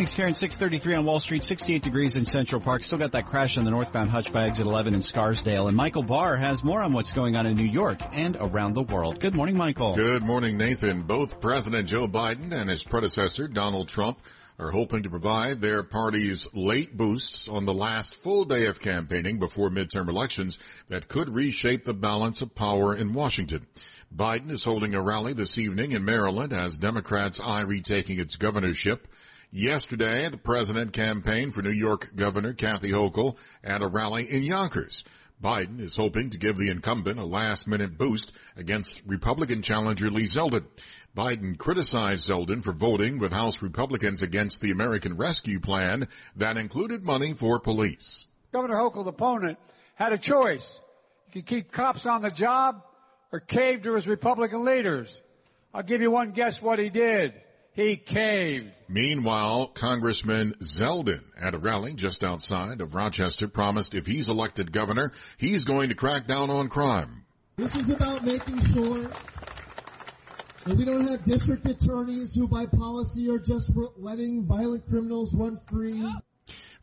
Thanks, 0.00 0.14
Karen. 0.14 0.32
633 0.32 0.94
on 0.94 1.04
Wall 1.04 1.20
Street, 1.20 1.44
68 1.44 1.82
degrees 1.82 2.16
in 2.16 2.24
Central 2.24 2.58
Park. 2.58 2.82
Still 2.82 2.96
got 2.96 3.12
that 3.12 3.26
crash 3.26 3.58
on 3.58 3.64
the 3.64 3.70
northbound 3.70 4.08
Hutch 4.08 4.32
by 4.32 4.46
exit 4.46 4.66
11 4.66 4.94
in 4.94 5.02
Scarsdale. 5.02 5.68
And 5.68 5.76
Michael 5.76 6.02
Barr 6.02 6.36
has 6.38 6.64
more 6.64 6.80
on 6.80 6.94
what's 6.94 7.12
going 7.12 7.36
on 7.36 7.44
in 7.44 7.54
New 7.54 7.66
York 7.66 7.98
and 8.14 8.34
around 8.40 8.72
the 8.72 8.82
world. 8.82 9.20
Good 9.20 9.34
morning, 9.34 9.58
Michael. 9.58 9.94
Good 9.94 10.22
morning, 10.22 10.56
Nathan. 10.56 11.02
Both 11.02 11.38
President 11.38 11.86
Joe 11.86 12.08
Biden 12.08 12.50
and 12.52 12.70
his 12.70 12.82
predecessor, 12.82 13.46
Donald 13.46 13.88
Trump, 13.88 14.18
are 14.60 14.70
hoping 14.70 15.02
to 15.02 15.10
provide 15.10 15.60
their 15.60 15.82
party's 15.82 16.46
late 16.52 16.94
boosts 16.94 17.48
on 17.48 17.64
the 17.64 17.72
last 17.72 18.14
full 18.14 18.44
day 18.44 18.66
of 18.66 18.78
campaigning 18.78 19.38
before 19.38 19.70
midterm 19.70 20.08
elections 20.08 20.58
that 20.88 21.08
could 21.08 21.34
reshape 21.34 21.84
the 21.84 21.94
balance 21.94 22.42
of 22.42 22.54
power 22.54 22.94
in 22.94 23.14
Washington. 23.14 23.66
Biden 24.14 24.50
is 24.50 24.64
holding 24.64 24.94
a 24.94 25.00
rally 25.00 25.32
this 25.32 25.56
evening 25.56 25.92
in 25.92 26.04
Maryland 26.04 26.52
as 26.52 26.76
Democrats 26.76 27.40
eye 27.40 27.62
retaking 27.62 28.20
its 28.20 28.36
governorship. 28.36 29.08
Yesterday, 29.50 30.28
the 30.28 30.36
president 30.36 30.92
campaigned 30.92 31.54
for 31.54 31.62
New 31.62 31.70
York 31.70 32.14
Governor 32.14 32.52
Kathy 32.52 32.90
Hochul 32.90 33.36
at 33.64 33.82
a 33.82 33.86
rally 33.86 34.30
in 34.30 34.42
Yonkers. 34.42 35.04
Biden 35.42 35.80
is 35.80 35.96
hoping 35.96 36.30
to 36.30 36.38
give 36.38 36.56
the 36.56 36.68
incumbent 36.68 37.18
a 37.18 37.24
last 37.24 37.66
minute 37.66 37.96
boost 37.96 38.32
against 38.56 39.02
Republican 39.06 39.62
challenger 39.62 40.10
Lee 40.10 40.24
Zeldin. 40.24 40.66
Biden 41.16 41.56
criticized 41.56 42.28
Zeldin 42.28 42.62
for 42.62 42.72
voting 42.72 43.18
with 43.18 43.32
House 43.32 43.62
Republicans 43.62 44.20
against 44.20 44.60
the 44.60 44.70
American 44.70 45.16
Rescue 45.16 45.58
Plan 45.58 46.08
that 46.36 46.58
included 46.58 47.02
money 47.02 47.32
for 47.32 47.58
police. 47.58 48.26
Governor 48.52 48.76
Hochul's 48.76 49.06
opponent 49.06 49.58
had 49.94 50.12
a 50.12 50.18
choice. 50.18 50.78
He 51.26 51.40
could 51.40 51.46
keep 51.46 51.72
cops 51.72 52.04
on 52.04 52.20
the 52.20 52.30
job 52.30 52.82
or 53.32 53.40
cave 53.40 53.82
to 53.82 53.94
his 53.94 54.06
Republican 54.06 54.64
leaders. 54.64 55.22
I'll 55.72 55.82
give 55.82 56.02
you 56.02 56.10
one 56.10 56.32
guess 56.32 56.60
what 56.60 56.78
he 56.78 56.90
did. 56.90 57.32
He 57.80 57.96
caved. 57.96 58.72
Meanwhile, 58.90 59.68
Congressman 59.68 60.52
Zeldin 60.60 61.22
at 61.40 61.54
a 61.54 61.58
rally 61.58 61.94
just 61.94 62.22
outside 62.22 62.82
of 62.82 62.94
Rochester 62.94 63.48
promised 63.48 63.94
if 63.94 64.06
he's 64.06 64.28
elected 64.28 64.70
governor, 64.70 65.12
he's 65.38 65.64
going 65.64 65.88
to 65.88 65.94
crack 65.94 66.26
down 66.26 66.50
on 66.50 66.68
crime. 66.68 67.24
This 67.56 67.74
is 67.76 67.88
about 67.88 68.22
making 68.22 68.60
sure 68.66 69.08
that 70.64 70.76
we 70.76 70.84
don't 70.84 71.08
have 71.08 71.24
district 71.24 71.64
attorneys 71.64 72.34
who 72.34 72.46
by 72.48 72.66
policy 72.66 73.30
are 73.30 73.38
just 73.38 73.70
letting 73.96 74.44
violent 74.44 74.86
criminals 74.86 75.34
run 75.34 75.58
free. 75.72 76.06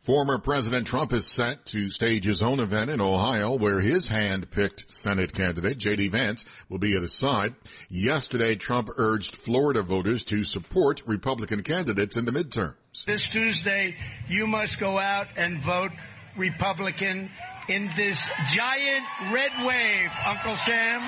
Former 0.00 0.38
President 0.38 0.86
Trump 0.86 1.12
is 1.12 1.26
set 1.26 1.66
to 1.66 1.90
stage 1.90 2.24
his 2.24 2.40
own 2.40 2.60
event 2.60 2.88
in 2.88 3.00
Ohio 3.00 3.56
where 3.56 3.80
his 3.80 4.08
hand-picked 4.08 4.90
Senate 4.90 5.32
candidate, 5.34 5.76
J.D. 5.76 6.08
Vance, 6.08 6.44
will 6.68 6.78
be 6.78 6.94
at 6.96 7.02
his 7.02 7.12
side. 7.12 7.54
Yesterday, 7.90 8.54
Trump 8.54 8.88
urged 8.96 9.36
Florida 9.36 9.82
voters 9.82 10.24
to 10.24 10.44
support 10.44 11.02
Republican 11.06 11.62
candidates 11.62 12.16
in 12.16 12.24
the 12.24 12.32
midterms. 12.32 13.04
This 13.06 13.28
Tuesday, 13.28 13.96
you 14.28 14.46
must 14.46 14.78
go 14.78 14.98
out 14.98 15.26
and 15.36 15.62
vote 15.62 15.90
Republican 16.36 17.30
in 17.68 17.90
this 17.96 18.28
giant 18.52 19.04
red 19.30 19.52
wave, 19.62 20.10
Uncle 20.24 20.56
Sam. 20.56 21.00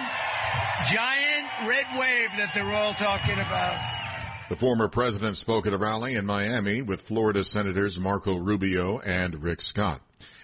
Giant 0.93 1.49
red 1.67 1.87
wave 1.99 2.31
that 2.37 2.53
they're 2.55 2.75
all 2.75 2.95
talking 2.95 3.39
about. 3.39 4.00
The 4.51 4.57
former 4.57 4.89
president 4.89 5.37
spoke 5.37 5.69
at 5.69 5.75
a 5.75 5.79
rally 5.79 6.17
in 6.17 6.27
Miami 6.27 6.83
with 6.83 7.03
Florida 7.03 7.45
Senators 7.45 8.01
Marco 8.01 8.35
Rubio 8.35 8.99
and 8.99 9.45
Rick 9.45 9.61
Scott. 9.61 10.01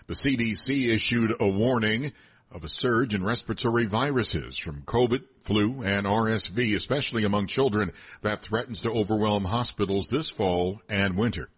The 0.07 0.15
CDC 0.15 0.95
issued 0.95 1.35
a 1.41 1.49
warning 1.49 2.13
of 2.53 2.63
a 2.63 2.69
surge 2.69 3.15
in 3.15 3.25
respiratory 3.25 3.87
viruses 3.87 4.57
from 4.57 4.83
COVID, 4.83 5.25
flu, 5.43 5.83
and 5.83 6.07
RSV, 6.07 6.77
especially 6.77 7.25
among 7.25 7.49
children 7.49 7.91
that 8.23 8.43
threatens 8.43 8.79
to 8.83 8.93
overwhelm 8.93 9.45
hospitals 9.45 10.07
this 10.07 10.31
fall 10.31 10.81
and 10.89 11.17
winter. 11.17 11.49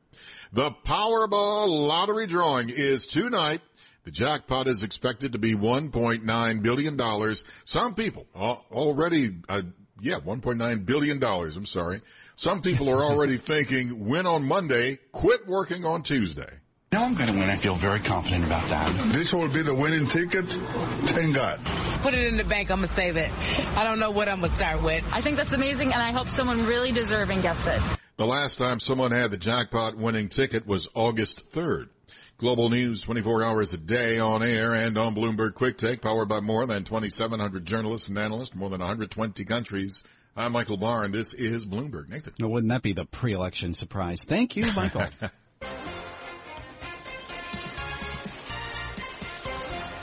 The 0.51 0.71
Powerball 0.71 1.69
lottery 1.69 2.27
drawing 2.27 2.71
is 2.71 3.07
tonight. 3.07 3.61
The 4.05 4.11
jackpot 4.11 4.69
is 4.69 4.85
expected 4.85 5.35
to 5.35 5.39
be 5.39 5.55
$1.9 5.55 6.63
billion. 6.63 7.35
Some 7.65 7.95
people 7.95 8.27
already, 8.35 9.37
uh, 9.51 9.63
yeah, 10.01 10.21
$1.9 10.21 10.87
billion. 10.87 11.23
I'm 11.23 11.67
sorry. 11.67 12.01
Some 12.39 12.63
people 12.63 12.89
are 12.89 13.03
already 13.03 13.37
thinking 13.53 14.07
win 14.07 14.25
on 14.25 14.47
Monday, 14.47 15.01
quit 15.11 15.49
working 15.49 15.85
on 15.85 16.05
Tuesday. 16.05 16.49
Now 16.93 17.03
I'm 17.03 17.15
going 17.15 17.27
to 17.27 17.33
win. 17.33 17.51
I 17.51 17.57
feel 17.57 17.75
very 17.75 17.99
confident 17.99 18.45
about 18.45 18.69
that. 18.69 19.13
This 19.13 19.33
will 19.33 19.49
be 19.49 19.63
the 19.63 19.75
winning 19.75 20.07
ticket. 20.07 20.49
Thank 20.49 21.35
God. 21.35 21.59
Put 22.01 22.15
it 22.15 22.29
in 22.29 22.37
the 22.37 22.45
bank. 22.45 22.71
I'm 22.71 22.79
going 22.79 22.89
to 22.89 22.95
save 22.95 23.17
it. 23.17 23.29
I 23.77 23.83
don't 23.83 23.99
know 23.99 24.13
what 24.13 24.29
I'm 24.29 24.39
going 24.39 24.53
to 24.53 24.57
start 24.57 24.85
with. 24.85 25.05
I 25.13 25.21
think 25.21 25.37
that's 25.37 25.53
amazing, 25.53 25.93
and 25.93 26.01
I 26.01 26.13
hope 26.13 26.29
someone 26.29 26.65
really 26.65 26.93
deserving 26.93 27.41
gets 27.41 27.67
it. 27.67 27.83
The 28.19 28.27
last 28.27 28.57
time 28.57 28.79
someone 28.79 29.11
had 29.11 29.33
the 29.33 29.37
jackpot 29.37 29.97
winning 29.97 30.29
ticket 30.29 30.65
was 30.65 30.89
August 30.95 31.51
3rd. 31.51 31.89
Global 32.37 32.71
news 32.71 33.01
24 33.01 33.43
hours 33.43 33.73
a 33.73 33.79
day 33.79 34.21
on 34.21 34.45
air 34.45 34.75
and 34.75 34.97
on 34.97 35.17
Bloomberg 35.17 35.55
Quick 35.55 35.77
Take, 35.77 36.03
powered 36.03 36.29
by 36.29 36.39
more 36.39 36.69
than 36.69 36.85
2,700 36.85 37.65
journalists 37.65 38.09
and 38.09 38.17
analysts, 38.17 38.55
more 38.55 38.71
than 38.71 38.79
120 38.79 39.45
countries. 39.45 40.05
I'm 40.39 40.53
Michael 40.53 40.77
Barr, 40.77 41.03
and 41.03 41.13
this 41.13 41.35
is 41.35 41.67
Bloomberg. 41.67 42.09
Nathan. 42.09 42.33
No, 42.39 42.47
wouldn't 42.47 42.71
that 42.71 42.83
be 42.83 42.93
the 42.93 43.05
pre-election 43.05 43.75
surprise? 43.75 44.25
Thank 44.25 44.55
you, 44.55 44.73
Michael. 44.73 45.07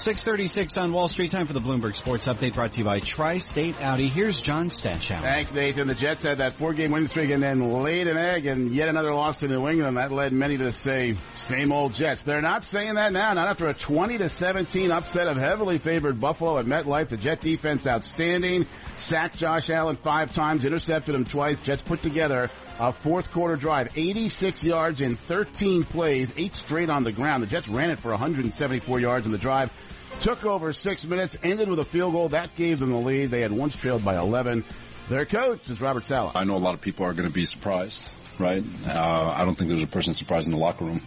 636 0.06 0.78
on 0.78 0.92
Wall 0.92 1.08
Street. 1.08 1.32
Time 1.32 1.48
for 1.48 1.54
the 1.54 1.60
Bloomberg 1.60 1.96
Sports 1.96 2.28
Update 2.28 2.54
brought 2.54 2.74
to 2.74 2.82
you 2.82 2.86
by 2.86 3.00
Tri-State 3.00 3.82
Audi. 3.82 4.08
Here's 4.08 4.40
John 4.40 4.70
Stashower. 4.70 5.22
Thanks, 5.22 5.52
Nathan. 5.52 5.88
The 5.88 5.96
Jets 5.96 6.22
had 6.22 6.38
that 6.38 6.54
four-game 6.54 6.92
winning 6.92 7.08
streak 7.08 7.32
and 7.32 7.42
then 7.42 7.72
laid 7.72 8.08
an 8.08 8.16
egg 8.16 8.46
and 8.46 8.72
yet 8.72 8.88
another 8.88 9.16
loss 9.16 9.38
to 9.38 9.48
New 9.48 9.68
England. 9.68 9.98
That 9.98 10.12
led 10.12 10.32
many 10.32 10.58
to 10.58 10.72
say, 10.74 11.18
same 11.34 11.72
old 11.72 11.96
Jets. 11.96 12.22
They're 12.22 12.44
not 12.44 12.64
saying 12.64 12.94
that 12.94 13.14
now. 13.14 13.34
Not 13.34 13.48
after 13.48 13.66
a 13.66 13.74
20 13.74 14.20
to 14.20 14.30
17 14.30 14.92
upset 14.92 15.26
of 15.26 15.38
heavily 15.38 15.80
favored 15.80 16.22
Buffalo 16.22 16.60
at 16.60 16.68
MetLife. 16.68 17.10
The 17.10 17.18
Jet 17.18 17.42
defense 17.42 17.88
outstanding. 17.88 18.68
Sacked 18.98 19.40
Josh 19.40 19.72
Allen 19.72 19.96
five 19.96 20.36
times, 20.36 20.66
intercepted 20.66 21.16
him 21.16 21.26
twice. 21.26 21.62
Jets 21.62 21.82
put 21.82 22.04
together 22.04 22.52
a 22.80 22.92
fourth 22.92 23.32
quarter 23.32 23.56
drive, 23.56 23.90
86 23.96 24.64
yards 24.64 25.02
in 25.02 25.16
13 25.16 25.84
plays, 25.84 26.32
eight 26.38 26.54
straight 26.54 26.92
on 26.92 27.04
the 27.04 27.12
ground. 27.12 27.42
The 27.42 27.48
Jets 27.48 27.68
ran 27.68 27.90
it 27.90 28.00
for 28.00 28.12
174 28.12 29.00
yards 29.00 29.26
in 29.26 29.32
the 29.32 29.40
drive. 29.40 29.72
Took 30.22 30.44
over 30.46 30.74
six 30.74 31.04
minutes, 31.04 31.38
ended 31.44 31.70
with 31.70 31.78
a 31.80 31.86
field 31.86 32.14
goal. 32.14 32.30
That 32.30 32.56
gave 32.56 32.80
them 32.80 32.90
the 32.90 32.98
lead. 32.98 33.30
They 33.30 33.42
had 33.42 33.52
once 33.52 33.76
trailed 33.76 34.04
by 34.04 34.18
11. 34.18 34.64
Their 35.08 35.26
coach 35.26 35.70
is 35.70 35.80
Robert 35.80 36.04
Saleh. 36.04 36.32
I 36.36 36.46
know 36.46 36.56
a 36.56 36.58
lot 36.58 36.74
of 36.74 36.82
people 36.82 37.06
are 37.06 37.14
going 37.14 37.28
to 37.28 37.34
be 37.34 37.46
surprised, 37.46 38.10
right? 38.40 38.64
Uh, 38.88 39.34
I 39.36 39.46
don't 39.46 39.54
think 39.54 39.70
there's 39.70 39.84
a 39.84 39.88
person 39.88 40.16
surprised 40.16 40.48
in 40.48 40.54
the 40.54 40.58
locker 40.58 40.84
room. 40.86 41.02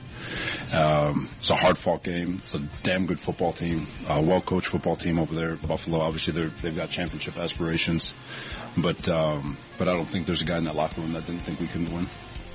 Um, 0.73 1.29
it's 1.39 1.51
a 1.51 1.57
hard 1.57 1.77
fought 1.77 2.05
game. 2.05 2.39
It's 2.43 2.55
a 2.55 2.61
damn 2.85 3.07
good 3.07 3.19
football 3.19 3.53
team, 3.53 3.89
a 4.09 4.23
well 4.23 4.41
coached 4.41 4.69
football 4.69 4.95
team 4.95 5.19
over 5.19 5.35
there. 5.35 5.57
Buffalo, 5.57 5.99
obviously, 5.99 6.49
they've 6.49 6.77
got 6.77 6.91
championship 6.91 7.37
aspirations, 7.37 8.13
but 8.77 9.09
um, 9.09 9.57
but 9.79 9.89
I 9.89 9.95
don't 9.95 10.07
think 10.07 10.27
there's 10.27 10.43
a 10.43 10.45
guy 10.45 10.59
in 10.59 10.65
that 10.65 10.77
locker 10.77 11.01
room 11.01 11.15
that 11.15 11.27
didn't 11.27 11.43
think 11.43 11.59
we 11.59 11.67
couldn't 11.67 11.93
win. 11.93 12.07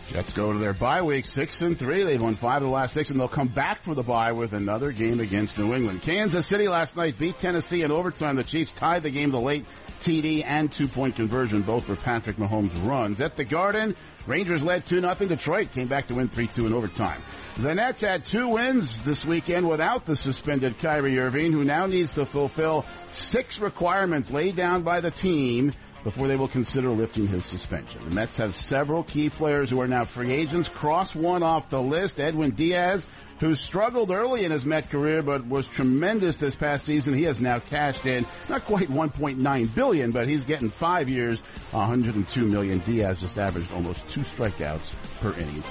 Jets 0.10 0.34
go 0.34 0.52
to 0.52 0.60
their 0.60 0.74
bye 0.74 1.02
week, 1.02 1.26
six 1.26 1.62
and 1.62 1.78
three. 1.78 2.04
They've 2.04 2.22
won 2.22 2.36
five 2.36 2.58
of 2.62 2.68
the 2.68 2.74
last 2.74 2.94
six, 2.94 3.10
and 3.10 3.20
they'll 3.20 3.28
come 3.28 3.48
back 3.48 3.84
for 3.84 3.96
the 3.96 4.04
bye 4.04 4.32
with 4.34 4.54
another 4.54 4.92
game 4.92 5.20
against 5.20 5.58
New 5.58 5.74
England. 5.74 6.02
Kansas 6.02 6.46
City 6.46 6.68
last 6.68 6.96
night 6.96 7.18
beat 7.18 7.40
Tennessee 7.40 7.84
in 7.84 7.92
overtime. 7.92 8.36
The 8.36 8.44
Chiefs 8.44 8.72
tied 8.74 9.04
the 9.04 9.10
game 9.10 9.32
the 9.32 9.40
late 9.40 9.66
TD 10.02 10.44
and 10.46 10.72
two 10.72 10.88
point 10.88 11.16
conversion, 11.16 11.62
both 11.62 11.86
for 11.86 11.96
Patrick 11.96 12.38
Mahomes 12.38 12.88
runs. 12.88 13.22
At 13.22 13.38
the 13.38 13.46
Garden, 13.46 13.96
Rangers 14.28 14.64
led 14.64 14.86
2 14.86 15.02
0. 15.02 15.14
Detroit 15.16 15.72
came 15.74 15.88
back 15.88 16.08
to 16.08 16.16
win 16.16 16.28
3 16.28 16.48
2 16.48 16.66
in 16.68 16.74
overtime. 16.74 17.22
The 17.58 17.74
Nets 17.74 18.02
had 18.02 18.26
two 18.26 18.48
wins 18.48 19.00
this 19.04 19.26
weekend 19.26 19.68
without 19.68 20.06
the 20.06 20.16
suspended 20.16 20.80
Kyrie 20.80 21.20
Irving, 21.20 21.52
who 21.52 21.64
now 21.64 21.86
needs 21.86 22.12
to 22.14 22.26
fulfill 22.26 22.86
six 23.12 23.60
requirements 23.60 24.32
laid 24.32 24.56
down 24.56 24.84
by 24.84 25.02
the 25.02 25.12
team 25.12 25.74
before 26.04 26.28
they 26.28 26.36
will 26.36 26.48
consider 26.48 26.90
lifting 26.90 27.28
his 27.28 27.46
suspension. 27.46 28.02
The 28.10 28.16
Mets 28.16 28.38
have 28.38 28.56
several 28.56 29.04
key 29.04 29.30
players 29.30 29.70
who 29.70 29.82
are 29.82 29.88
now 29.88 30.04
free 30.04 30.32
agents. 30.32 30.68
Cross 30.68 31.16
one 31.16 31.44
off 31.44 31.70
the 31.70 31.82
list. 31.82 32.20
Edwin 32.20 32.52
Diaz, 32.52 33.06
who 33.40 33.56
struggled 33.56 34.12
early 34.12 34.46
in 34.46 34.52
his 34.52 34.66
Met 34.66 34.90
career 34.90 35.22
but 35.22 35.46
was 35.46 35.68
tremendous 35.68 36.36
this 36.38 36.56
past 36.56 36.86
season. 36.86 37.14
He 37.14 37.24
has 37.24 37.40
now 37.40 37.60
cashed 37.60 38.06
in 38.06 38.26
not 38.50 38.66
quite 38.66 38.90
1.9 38.90 39.76
billion, 39.76 40.12
but 40.12 40.28
he's 40.28 40.44
getting 40.44 40.70
five 40.70 41.10
years, 41.10 41.40
102 41.72 42.46
million. 42.46 42.80
Diaz 42.80 43.22
just 43.22 43.40
averaged 43.40 43.72
almost 43.72 44.08
two 44.10 44.22
strikeouts 44.22 44.92
per 45.22 45.34
inning. 45.34 45.64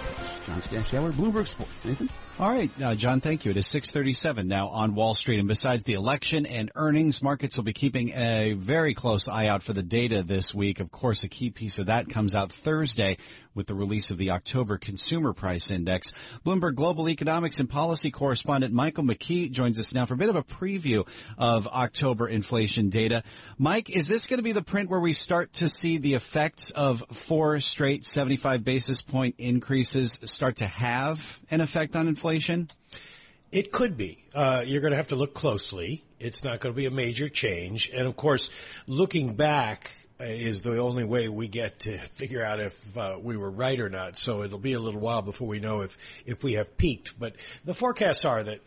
John 0.47 0.61
Stashower, 0.61 1.13
Bloomberg 1.13 1.47
Sports. 1.47 1.85
Nathan. 1.85 2.09
All 2.39 2.49
right, 2.49 2.71
uh, 2.83 2.95
John, 2.95 3.21
thank 3.21 3.45
you. 3.45 3.51
It 3.51 3.59
is 3.59 3.67
637 3.67 4.49
now 4.49 4.69
on 4.69 4.95
Wall 4.95 5.15
Street. 5.15 5.39
And 5.39 5.47
besides 5.47 5.85
the 5.85 5.93
election 5.93 6.47
and 6.47 6.73
earnings, 6.75 7.23
markets 7.23 7.59
will 7.59 7.65
be 7.65 7.75
keeping 7.75 8.09
a 8.15 8.55
very 8.55 8.95
close 8.95 9.29
eye 9.29 9.49
out 9.49 9.63
for 9.63 9.75
the 9.75 9.83
data 9.83 10.23
this 10.23 10.55
week. 10.55 10.81
Of 10.81 10.91
course, 10.91 11.25
a 11.25 11.29
key 11.29 11.51
piece 11.51 11.79
of 11.79 11.87
that 11.87 12.09
comes 12.09 12.35
out 12.35 12.51
Thursday 12.51 13.19
with 13.55 13.67
the 13.67 13.75
release 13.75 14.11
of 14.11 14.19
the 14.19 14.31
October 14.31 14.79
Consumer 14.79 15.33
Price 15.33 15.71
Index. 15.71 16.13
Bloomberg 16.45 16.75
Global 16.75 17.09
Economics 17.09 17.61
and 17.61 17.69
Policy 17.69 18.11
correspondent 18.11 18.73
Michael 18.73 19.05
McKee 19.05 19.51
joins 19.51 19.79
us 19.79 19.95
now 19.95 20.07
for 20.07 20.15
a 20.15 20.17
bit 20.17 20.29
of 20.29 20.37
a 20.37 20.43
preview 20.43 21.07
of 21.39 21.67
October 21.67 22.29
inflation 22.29 22.91
data. 22.91 23.23
Mike, 23.59 23.91
is 23.91 24.09
this 24.09 24.27
going 24.27 24.39
to 24.39 24.45
be 24.45 24.53
the 24.53 24.63
print 24.63 24.91
where 24.91 25.01
we 25.01 25.13
start 25.13 25.53
to 25.55 25.69
see 25.69 25.99
the 25.99 26.15
effects 26.15 26.71
of 26.71 27.05
four 27.13 27.61
straight 27.61 28.05
75 28.05 28.65
basis 28.65 29.03
point 29.03 29.37
increases 29.39 30.21
start 30.25 30.57
to 30.57 30.67
have 30.67 31.41
an 31.51 31.61
effect 31.61 31.97
on 31.97 32.09
inflation? 32.09 32.69
It 33.53 33.71
could 33.71 33.99
be. 33.99 34.25
Uh, 34.35 34.63
you're 34.67 34.81
going 34.81 34.93
to 34.93 34.97
have 34.97 35.09
to 35.09 35.17
look 35.17 35.35
closely. 35.35 36.03
It's 36.19 36.43
not 36.43 36.61
going 36.61 36.73
to 36.73 36.77
be 36.77 36.87
a 36.87 36.91
major 36.91 37.29
change. 37.29 37.91
And 37.91 38.07
of 38.07 38.17
course, 38.17 38.49
looking 38.87 39.35
back 39.35 39.91
is 40.23 40.63
the 40.63 40.79
only 40.79 41.05
way 41.05 41.29
we 41.29 41.49
get 41.49 41.81
to 41.81 41.99
figure 41.99 42.43
out 42.43 42.61
if 42.61 42.97
uh, 42.97 43.19
we 43.21 43.37
were 43.37 43.51
right 43.51 43.81
or 43.81 43.89
not. 43.89 44.17
So 44.17 44.43
it'll 44.43 44.59
be 44.59 44.75
a 44.75 44.81
little 44.81 45.01
while 45.01 45.23
before 45.23 45.49
we 45.49 45.61
know 45.61 45.83
if, 45.83 45.99
if 46.27 46.43
we 46.43 46.55
have 46.55 46.77
peaked. 46.77 47.19
But 47.19 47.35
the 47.65 47.75
forecasts 47.75 48.25
are 48.25 48.43
that, 48.43 48.61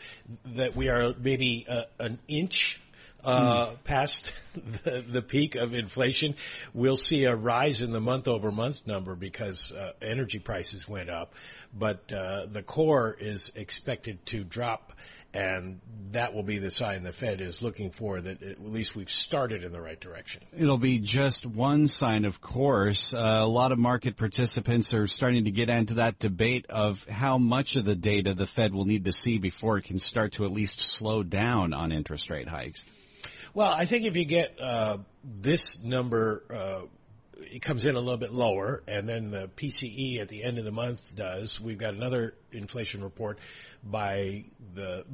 that 0.46 0.76
we 0.76 0.90
are 0.90 1.14
maybe 1.18 1.66
uh, 1.68 1.84
an 2.00 2.20
inch 2.28 2.80
uh, 3.26 3.68
mm. 3.68 3.84
past 3.84 4.32
the, 4.84 5.04
the, 5.08 5.22
peak 5.22 5.56
of 5.56 5.74
inflation. 5.74 6.36
We'll 6.74 6.98
see 6.98 7.26
a 7.26 7.36
rise 7.36 7.82
in 7.82 7.90
the 7.90 8.00
month 8.00 8.28
over 8.28 8.52
month 8.52 8.86
number 8.86 9.16
because 9.16 9.72
uh, 9.72 9.94
energy 10.02 10.40
prices 10.40 10.88
went 10.88 11.10
up, 11.10 11.34
but 11.74 12.12
uh, 12.14 12.46
the 12.46 12.62
core 12.62 13.16
is 13.20 13.52
expected 13.56 14.26
to 14.28 14.44
drop. 14.44 14.94
And 15.36 15.82
that 16.12 16.34
will 16.34 16.44
be 16.44 16.60
the 16.60 16.72
sign 16.72 17.04
the 17.04 17.12
Fed 17.12 17.42
is 17.42 17.62
looking 17.62 17.92
for 17.92 18.22
that 18.22 18.42
at 18.42 18.64
least 18.66 18.96
we've 18.96 19.10
started 19.10 19.64
in 19.64 19.74
the 19.74 19.82
right 19.82 20.00
direction. 20.00 20.42
It'll 20.58 20.78
be 20.78 21.00
just 21.00 21.46
one 21.46 21.90
sign, 21.90 22.24
of 22.24 22.40
course. 22.40 23.14
Uh, 23.14 23.40
a 23.42 23.48
lot 23.48 23.74
of 23.74 23.78
market 23.78 24.16
participants 24.16 24.94
are 24.94 25.08
starting 25.08 25.46
to 25.46 25.52
get 25.52 25.70
into 25.70 25.96
that 25.96 26.18
debate 26.18 26.68
of 26.70 27.06
how 27.08 27.38
much 27.38 27.76
of 27.76 27.84
the 27.84 27.96
data 27.96 28.34
the 28.34 28.46
Fed 28.46 28.74
will 28.74 28.86
need 28.86 29.06
to 29.06 29.12
see 29.12 29.38
before 29.38 29.78
it 29.78 29.84
can 29.84 30.00
start 30.00 30.34
to 30.34 30.46
at 30.46 30.52
least 30.52 30.80
slow 30.80 31.22
down 31.22 31.74
on 31.74 31.92
interest 31.92 32.30
rate 32.30 32.48
hikes. 32.48 32.86
Well, 33.54 33.72
I 33.72 33.86
think 33.86 34.06
if 34.06 34.16
you 34.16 34.26
get 34.26 34.60
uh, 34.60 34.98
this 35.24 35.84
number, 35.84 36.44
uh, 36.50 36.88
it 37.38 37.62
comes 37.62 37.86
in 37.86 37.96
a 37.96 38.00
little 38.00 38.18
bit 38.18 38.32
lower, 38.32 38.84
and 38.88 39.08
then 39.08 39.32
the 39.32 39.48
PCE 39.48 40.20
at 40.22 40.28
the 40.28 40.44
end 40.44 40.58
of 40.58 40.66
the 40.66 40.72
month 40.72 41.16
does. 41.16 41.60
We've 41.60 41.78
got 41.78 41.94
another 41.94 42.36
inflation 42.52 43.04
report 43.04 43.40
by 43.84 44.46
the 44.74 45.06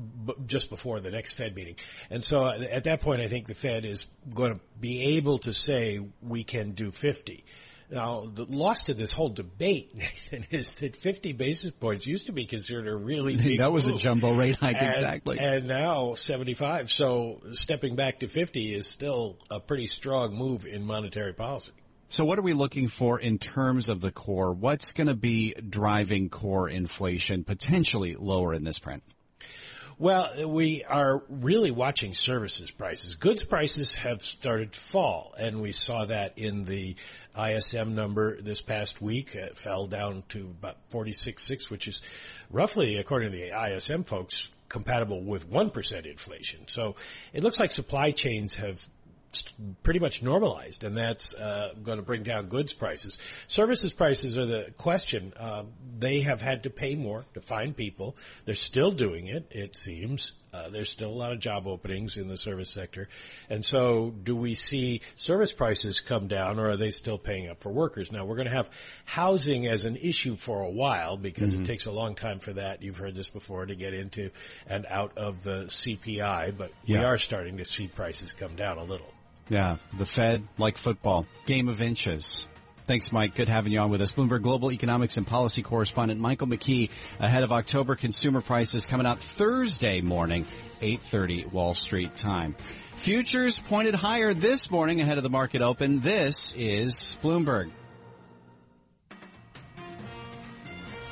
just 0.45 0.69
before 0.69 0.99
the 0.99 1.11
next 1.11 1.33
Fed 1.33 1.55
meeting, 1.55 1.75
and 2.09 2.23
so 2.23 2.43
uh, 2.43 2.57
at 2.69 2.85
that 2.85 3.01
point, 3.01 3.21
I 3.21 3.27
think 3.27 3.47
the 3.47 3.53
Fed 3.53 3.85
is 3.85 4.05
going 4.33 4.55
to 4.55 4.61
be 4.79 5.17
able 5.17 5.39
to 5.39 5.53
say 5.53 5.99
we 6.21 6.43
can 6.43 6.71
do 6.71 6.91
fifty. 6.91 7.43
Now, 7.91 8.25
the 8.33 8.45
loss 8.45 8.85
to 8.85 8.93
this 8.93 9.11
whole 9.11 9.27
debate, 9.27 9.93
Nathan, 9.95 10.45
is 10.49 10.75
that 10.75 10.95
50 10.95 11.33
basis 11.33 11.71
points 11.71 12.07
used 12.07 12.27
to 12.27 12.31
be 12.31 12.45
considered 12.45 12.87
a 12.87 12.95
really 12.95 13.35
big 13.37 13.59
That 13.59 13.73
was 13.73 13.87
move. 13.87 13.97
a 13.97 13.99
jumbo 13.99 14.33
rate 14.33 14.55
hike, 14.55 14.77
and, 14.81 14.87
exactly. 14.87 15.39
And 15.39 15.67
now 15.67 16.13
75. 16.13 16.89
So 16.89 17.41
stepping 17.51 17.97
back 17.97 18.19
to 18.19 18.27
50 18.27 18.73
is 18.73 18.87
still 18.87 19.37
a 19.49 19.59
pretty 19.59 19.87
strong 19.87 20.33
move 20.33 20.65
in 20.65 20.85
monetary 20.85 21.33
policy. 21.33 21.73
So 22.11 22.25
what 22.25 22.37
are 22.37 22.41
we 22.41 22.51
looking 22.51 22.89
for 22.89 23.17
in 23.17 23.37
terms 23.37 23.87
of 23.87 24.01
the 24.01 24.11
core? 24.11 24.51
What's 24.51 24.91
going 24.91 25.07
to 25.07 25.15
be 25.15 25.53
driving 25.53 26.27
core 26.27 26.67
inflation 26.67 27.45
potentially 27.45 28.17
lower 28.17 28.53
in 28.53 28.65
this 28.65 28.79
print? 28.79 29.01
Well, 29.97 30.49
we 30.49 30.83
are 30.83 31.23
really 31.29 31.71
watching 31.71 32.11
services 32.11 32.69
prices. 32.69 33.15
Goods 33.15 33.45
prices 33.45 33.95
have 33.95 34.25
started 34.25 34.73
to 34.73 34.79
fall, 34.79 35.33
and 35.37 35.61
we 35.61 35.71
saw 35.71 36.03
that 36.03 36.37
in 36.37 36.63
the 36.63 36.97
ISM 37.39 37.95
number 37.95 38.41
this 38.41 38.59
past 38.59 39.01
week. 39.01 39.33
It 39.33 39.55
fell 39.55 39.87
down 39.87 40.23
to 40.29 40.53
about 40.59 40.75
46.6, 40.89 41.69
which 41.69 41.87
is 41.87 42.01
roughly, 42.49 42.97
according 42.97 43.31
to 43.31 43.37
the 43.37 43.73
ISM 43.73 44.03
folks, 44.03 44.49
compatible 44.67 45.23
with 45.23 45.49
1% 45.49 46.05
inflation. 46.05 46.67
So 46.67 46.95
it 47.31 47.41
looks 47.41 47.59
like 47.59 47.71
supply 47.71 48.11
chains 48.11 48.55
have 48.55 48.85
pretty 49.83 49.99
much 49.99 50.23
normalized, 50.23 50.83
and 50.83 50.97
that's 50.97 51.35
uh, 51.35 51.73
going 51.83 51.97
to 51.97 52.03
bring 52.03 52.23
down 52.23 52.47
goods 52.47 52.73
prices. 52.73 53.17
Services 53.47 53.93
prices 53.93 54.37
are 54.37 54.45
the 54.45 54.73
question. 54.77 55.33
Um, 55.39 55.69
they 55.97 56.21
have 56.21 56.41
had 56.41 56.63
to 56.63 56.69
pay 56.69 56.95
more 56.95 57.25
to 57.33 57.41
find 57.41 57.75
people. 57.75 58.15
They're 58.45 58.55
still 58.55 58.91
doing 58.91 59.27
it, 59.27 59.47
it 59.51 59.75
seems. 59.75 60.33
Uh, 60.53 60.67
there's 60.69 60.89
still 60.89 61.09
a 61.09 61.13
lot 61.13 61.31
of 61.31 61.39
job 61.39 61.65
openings 61.65 62.17
in 62.17 62.27
the 62.27 62.35
service 62.35 62.69
sector. 62.69 63.07
And 63.49 63.63
so 63.63 64.11
do 64.11 64.35
we 64.35 64.55
see 64.55 65.01
service 65.15 65.53
prices 65.53 66.01
come 66.01 66.27
down 66.27 66.59
or 66.59 66.71
are 66.71 66.77
they 66.77 66.91
still 66.91 67.17
paying 67.17 67.49
up 67.49 67.61
for 67.61 67.71
workers? 67.71 68.11
Now 68.11 68.25
we're 68.25 68.35
going 68.35 68.49
to 68.49 68.53
have 68.53 68.69
housing 69.05 69.67
as 69.67 69.85
an 69.85 69.95
issue 69.95 70.35
for 70.35 70.61
a 70.61 70.69
while 70.69 71.15
because 71.15 71.53
mm-hmm. 71.53 71.63
it 71.63 71.65
takes 71.65 71.85
a 71.85 71.91
long 71.91 72.15
time 72.15 72.39
for 72.39 72.53
that. 72.53 72.81
You've 72.81 72.97
heard 72.97 73.15
this 73.15 73.29
before 73.29 73.65
to 73.65 73.75
get 73.75 73.93
into 73.93 74.31
and 74.67 74.85
out 74.89 75.17
of 75.17 75.43
the 75.43 75.65
CPI, 75.67 76.57
but 76.57 76.71
yeah. 76.83 76.99
we 76.99 77.05
are 77.05 77.17
starting 77.17 77.57
to 77.57 77.65
see 77.65 77.87
prices 77.87 78.33
come 78.33 78.55
down 78.55 78.77
a 78.77 78.83
little. 78.83 79.07
Yeah, 79.51 79.75
the 79.97 80.05
Fed, 80.05 80.47
like 80.57 80.77
football, 80.77 81.25
game 81.45 81.67
of 81.67 81.81
inches. 81.81 82.47
Thanks, 82.87 83.11
Mike. 83.11 83.35
Good 83.35 83.49
having 83.49 83.73
you 83.73 83.79
on 83.79 83.91
with 83.91 84.01
us. 84.01 84.13
Bloomberg 84.13 84.43
Global 84.43 84.71
Economics 84.71 85.17
and 85.17 85.27
Policy 85.27 85.61
Correspondent 85.61 86.21
Michael 86.21 86.47
McKee 86.47 86.89
ahead 87.19 87.43
of 87.43 87.51
October 87.51 87.97
consumer 87.97 88.39
prices 88.39 88.85
coming 88.85 89.05
out 89.05 89.19
Thursday 89.19 89.99
morning, 89.99 90.45
8.30 90.79 91.51
Wall 91.51 91.73
Street 91.73 92.15
time. 92.15 92.55
Futures 92.95 93.59
pointed 93.59 93.93
higher 93.93 94.33
this 94.33 94.71
morning 94.71 95.01
ahead 95.01 95.17
of 95.17 95.23
the 95.23 95.29
market 95.29 95.61
open. 95.61 95.99
This 95.99 96.53
is 96.55 97.17
Bloomberg. 97.21 97.71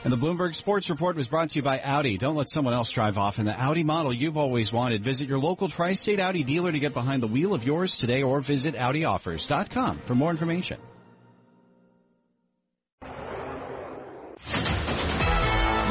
And 0.03 0.13
the 0.13 0.17
Bloomberg 0.17 0.55
Sports 0.55 0.89
Report 0.89 1.17
was 1.17 1.27
brought 1.27 1.49
to 1.49 1.59
you 1.59 1.63
by 1.63 1.79
Audi. 1.79 2.17
Don't 2.17 2.35
let 2.35 2.49
someone 2.49 2.73
else 2.73 2.89
drive 2.89 3.17
off 3.17 3.37
in 3.37 3.45
the 3.45 3.59
Audi 3.59 3.83
model 3.83 4.13
you've 4.13 4.37
always 4.37 4.71
wanted. 4.71 5.03
Visit 5.03 5.27
your 5.27 5.39
local 5.39 5.67
tri-state 5.67 6.19
Audi 6.21 6.43
dealer 6.43 6.71
to 6.71 6.79
get 6.79 6.93
behind 6.93 7.21
the 7.21 7.27
wheel 7.27 7.53
of 7.53 7.65
yours 7.65 7.97
today 7.97 8.23
or 8.23 8.39
visit 8.39 8.75
AudiOffers.com 8.75 9.99
for 10.05 10.15
more 10.15 10.31
information. 10.31 10.77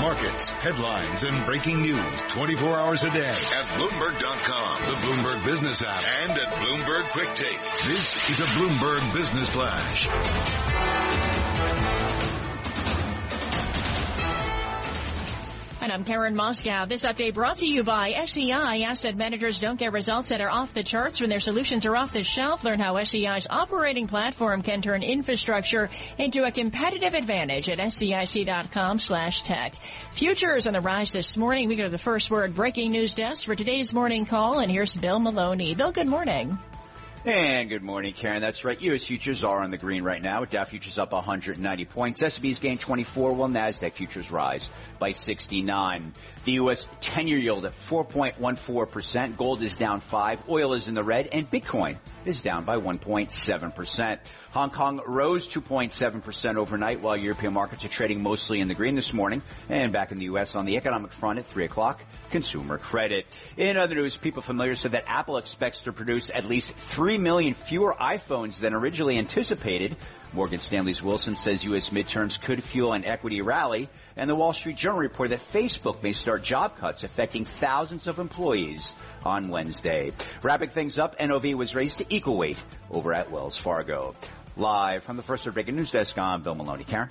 Markets, 0.00 0.50
headlines, 0.50 1.22
and 1.22 1.44
breaking 1.44 1.82
news 1.82 2.22
24 2.28 2.76
hours 2.76 3.02
a 3.02 3.10
day 3.10 3.28
at 3.28 3.34
Bloomberg.com, 3.76 4.80
the 4.80 4.96
Bloomberg 5.02 5.44
Business 5.44 5.82
app, 5.82 6.02
and 6.22 6.38
at 6.38 6.52
Bloomberg 6.54 7.02
Quick 7.10 7.28
Take. 7.34 7.60
This 7.86 8.30
is 8.30 8.40
a 8.40 8.44
Bloomberg 8.44 9.14
Business 9.14 9.48
Flash. 9.50 10.67
And 15.88 15.94
I'm 15.94 16.04
Karen 16.04 16.34
Moskow. 16.34 16.86
This 16.86 17.02
update 17.02 17.32
brought 17.32 17.56
to 17.58 17.66
you 17.66 17.82
by 17.82 18.10
SEI. 18.26 18.82
Asset 18.82 19.16
managers 19.16 19.58
don't 19.58 19.78
get 19.78 19.94
results 19.94 20.28
that 20.28 20.42
are 20.42 20.50
off 20.50 20.74
the 20.74 20.82
charts 20.82 21.18
when 21.18 21.30
their 21.30 21.40
solutions 21.40 21.86
are 21.86 21.96
off 21.96 22.12
the 22.12 22.22
shelf. 22.22 22.62
Learn 22.62 22.78
how 22.78 23.02
SEI's 23.02 23.46
operating 23.48 24.06
platform 24.06 24.60
can 24.60 24.82
turn 24.82 25.02
infrastructure 25.02 25.88
into 26.18 26.44
a 26.44 26.52
competitive 26.52 27.14
advantage 27.14 27.70
at 27.70 27.78
SEIC.com 27.78 28.98
slash 28.98 29.40
tech. 29.40 29.72
Futures 30.10 30.66
on 30.66 30.74
the 30.74 30.82
rise 30.82 31.10
this 31.10 31.38
morning. 31.38 31.68
We 31.68 31.76
go 31.76 31.84
to 31.84 31.88
the 31.88 31.96
first 31.96 32.30
word 32.30 32.54
breaking 32.54 32.90
news 32.90 33.14
desk 33.14 33.46
for 33.46 33.54
today's 33.54 33.94
morning 33.94 34.26
call. 34.26 34.58
And 34.58 34.70
here's 34.70 34.94
Bill 34.94 35.18
Maloney. 35.18 35.74
Bill, 35.74 35.92
good 35.92 36.06
morning. 36.06 36.58
And 37.24 37.68
good 37.68 37.82
morning, 37.82 38.12
Karen. 38.12 38.40
That's 38.40 38.64
right. 38.64 38.80
U.S. 38.80 39.02
futures 39.02 39.42
are 39.42 39.60
on 39.60 39.72
the 39.72 39.76
green 39.76 40.04
right 40.04 40.22
now. 40.22 40.44
Dow 40.44 40.64
futures 40.64 40.98
up 40.98 41.12
190 41.12 41.84
points. 41.86 42.22
S&P's 42.22 42.60
gained 42.60 42.78
24, 42.78 43.32
while 43.32 43.48
Nasdaq 43.48 43.92
futures 43.92 44.30
rise 44.30 44.70
by 45.00 45.10
69. 45.10 46.12
The 46.44 46.52
U.S. 46.52 46.86
10-year 47.00 47.38
yield 47.38 47.64
at 47.64 47.72
4.14%. 47.72 49.36
Gold 49.36 49.62
is 49.62 49.74
down 49.76 50.00
5. 50.00 50.48
Oil 50.48 50.74
is 50.74 50.86
in 50.86 50.94
the 50.94 51.02
red. 51.02 51.26
And 51.32 51.50
Bitcoin 51.50 51.98
is 52.24 52.42
down 52.42 52.64
by 52.64 52.76
1.7%. 52.76 54.18
Hong 54.50 54.70
Kong 54.70 55.00
rose 55.06 55.48
2.7% 55.48 56.56
overnight 56.56 57.00
while 57.00 57.16
European 57.16 57.52
markets 57.52 57.84
are 57.84 57.88
trading 57.88 58.22
mostly 58.22 58.60
in 58.60 58.68
the 58.68 58.74
green 58.74 58.94
this 58.94 59.12
morning. 59.12 59.42
And 59.68 59.92
back 59.92 60.12
in 60.12 60.18
the 60.18 60.24
U.S. 60.24 60.54
on 60.54 60.64
the 60.64 60.76
economic 60.76 61.12
front 61.12 61.38
at 61.38 61.46
3 61.46 61.64
o'clock, 61.64 62.02
consumer 62.30 62.78
credit. 62.78 63.26
In 63.56 63.76
other 63.76 63.94
news, 63.94 64.16
people 64.16 64.42
familiar 64.42 64.74
said 64.74 64.92
that 64.92 65.04
Apple 65.06 65.36
expects 65.36 65.82
to 65.82 65.92
produce 65.92 66.30
at 66.34 66.44
least 66.44 66.72
3 66.72 67.18
million 67.18 67.54
fewer 67.54 67.94
iPhones 68.00 68.58
than 68.58 68.74
originally 68.74 69.18
anticipated. 69.18 69.96
Morgan 70.32 70.58
Stanley's 70.58 71.02
Wilson 71.02 71.36
says 71.36 71.64
U.S. 71.64 71.90
midterms 71.90 72.40
could 72.40 72.62
fuel 72.62 72.92
an 72.92 73.04
equity 73.04 73.40
rally. 73.40 73.88
And 74.16 74.28
the 74.28 74.34
Wall 74.34 74.52
Street 74.52 74.76
Journal 74.76 74.98
reported 74.98 75.38
that 75.38 75.52
Facebook 75.52 76.02
may 76.02 76.12
start 76.12 76.42
job 76.42 76.76
cuts 76.76 77.04
affecting 77.04 77.44
thousands 77.44 78.06
of 78.06 78.18
employees 78.18 78.92
on 79.28 79.48
Wednesday. 79.48 80.12
Wrapping 80.42 80.70
things 80.70 80.98
up, 80.98 81.20
NOV 81.20 81.54
was 81.54 81.74
raised 81.74 81.98
to 81.98 82.06
equal 82.08 82.36
weight 82.36 82.58
over 82.90 83.12
at 83.12 83.30
Wells 83.30 83.56
Fargo. 83.56 84.16
Live 84.56 85.04
from 85.04 85.16
the 85.16 85.22
First 85.22 85.44
Breaking 85.52 85.76
News 85.76 85.92
Desk, 85.92 86.18
I'm 86.18 86.42
Bill 86.42 86.54
Maloney. 86.54 86.84
Karen? 86.84 87.10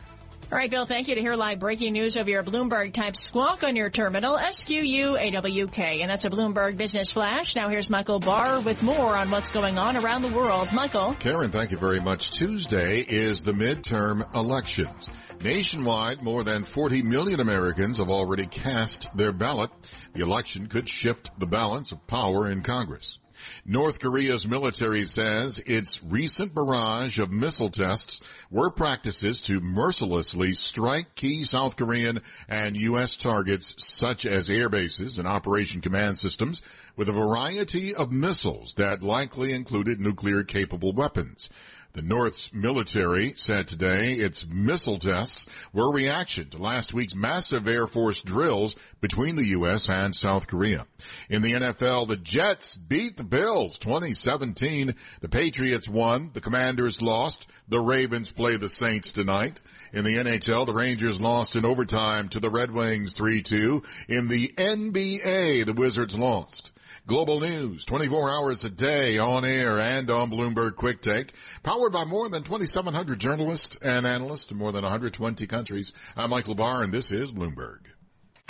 All 0.49 0.57
right, 0.57 0.71
Bill, 0.71 0.85
thank 0.85 1.09
you 1.09 1.15
to 1.15 1.19
hear 1.19 1.35
live 1.35 1.59
breaking 1.59 1.91
news 1.91 2.15
of 2.15 2.29
your 2.29 2.41
Bloomberg 2.41 2.93
type 2.93 3.17
squawk 3.17 3.63
on 3.63 3.75
your 3.75 3.89
terminal, 3.89 4.37
S-Q-U-A-W-K. 4.37 6.01
And 6.01 6.09
that's 6.09 6.23
a 6.23 6.29
Bloomberg 6.29 6.77
Business 6.77 7.11
Flash. 7.11 7.53
Now 7.53 7.67
here's 7.67 7.89
Michael 7.89 8.21
Barr 8.21 8.61
with 8.61 8.81
more 8.81 9.13
on 9.13 9.29
what's 9.29 9.51
going 9.51 9.77
on 9.77 9.97
around 9.97 10.21
the 10.21 10.29
world. 10.29 10.71
Michael. 10.71 11.17
Karen, 11.19 11.51
thank 11.51 11.71
you 11.71 11.77
very 11.77 11.99
much. 11.99 12.31
Tuesday 12.31 13.01
is 13.01 13.43
the 13.43 13.51
midterm 13.51 14.33
elections. 14.33 15.09
Nationwide, 15.41 16.23
more 16.23 16.45
than 16.45 16.63
40 16.63 17.01
million 17.01 17.41
Americans 17.41 17.97
have 17.97 18.09
already 18.09 18.45
cast 18.45 19.09
their 19.17 19.33
ballot. 19.33 19.69
The 20.13 20.23
election 20.23 20.67
could 20.67 20.87
shift 20.87 21.29
the 21.37 21.45
balance 21.45 21.91
of 21.91 22.07
power 22.07 22.49
in 22.49 22.61
Congress. 22.61 23.19
North 23.65 23.99
Korea's 23.99 24.47
military 24.47 25.05
says 25.05 25.59
its 25.59 26.03
recent 26.03 26.53
barrage 26.53 27.19
of 27.19 27.31
missile 27.31 27.69
tests 27.69 28.21
were 28.49 28.69
practices 28.69 29.41
to 29.41 29.59
mercilessly 29.59 30.53
strike 30.53 31.15
key 31.15 31.43
South 31.43 31.75
Korean 31.75 32.21
and 32.47 32.77
U.S. 32.77 33.17
targets 33.17 33.75
such 33.77 34.25
as 34.25 34.49
air 34.49 34.69
bases 34.69 35.17
and 35.17 35.27
operation 35.27 35.81
command 35.81 36.17
systems 36.17 36.61
with 36.95 37.09
a 37.09 37.13
variety 37.13 37.93
of 37.93 38.11
missiles 38.11 38.73
that 38.75 39.03
likely 39.03 39.53
included 39.53 39.99
nuclear 39.99 40.43
capable 40.43 40.93
weapons. 40.93 41.49
The 41.97 42.03
North's 42.03 42.53
military 42.53 43.33
said 43.37 43.67
today 43.67 44.13
its 44.13 44.45
missile 44.45 44.99
tests 44.99 45.47
were 45.73 45.89
a 45.89 45.95
reaction 45.95 46.47
to 46.51 46.59
last 46.59 46.93
week's 46.93 47.15
massive 47.15 47.67
Air 47.67 47.87
Force 47.87 48.21
drills 48.21 48.75
between 49.01 49.35
the 49.35 49.47
U.S. 49.47 49.89
and 49.89 50.15
South 50.15 50.45
Korea. 50.45 50.85
In 51.27 51.41
the 51.41 51.53
NFL, 51.53 52.07
the 52.07 52.15
Jets 52.15 52.75
beat 52.75 53.17
the 53.17 53.23
Bills 53.23 53.79
2017. 53.79 54.93
The 55.21 55.27
Patriots 55.29 55.89
won. 55.89 56.29
The 56.35 56.39
Commanders 56.39 57.01
lost. 57.01 57.47
The 57.67 57.79
Ravens 57.79 58.29
play 58.29 58.57
the 58.57 58.69
Saints 58.69 59.11
tonight. 59.11 59.63
In 59.91 60.03
the 60.03 60.17
NHL, 60.17 60.67
the 60.67 60.75
Rangers 60.75 61.19
lost 61.19 61.55
in 61.55 61.65
overtime 61.65 62.29
to 62.29 62.39
the 62.39 62.51
Red 62.51 62.69
Wings 62.69 63.15
3-2. 63.15 63.83
In 64.07 64.27
the 64.27 64.49
NBA, 64.49 65.65
the 65.65 65.73
Wizards 65.73 66.15
lost. 66.15 66.71
Global 67.05 67.39
news, 67.39 67.85
24 67.85 68.29
hours 68.29 68.65
a 68.65 68.69
day 68.69 69.17
on 69.17 69.45
air 69.45 69.79
and 69.79 70.09
on 70.09 70.29
Bloomberg 70.29 70.75
Quick 70.75 71.01
Take, 71.01 71.33
powered 71.63 71.93
by 71.93 72.05
more 72.05 72.29
than 72.29 72.43
2,700 72.43 73.19
journalists 73.19 73.77
and 73.77 74.05
analysts 74.05 74.51
in 74.51 74.57
more 74.57 74.71
than 74.71 74.83
120 74.83 75.47
countries. 75.47 75.93
I'm 76.15 76.29
Michael 76.29 76.55
Barr 76.55 76.83
and 76.83 76.93
this 76.93 77.11
is 77.11 77.31
Bloomberg. 77.31 77.79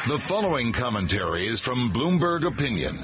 The 0.07 0.19
following 0.19 0.73
commentary 0.73 1.47
is 1.47 1.59
from 1.59 1.91
Bloomberg 1.91 2.45
Opinion. 2.45 2.95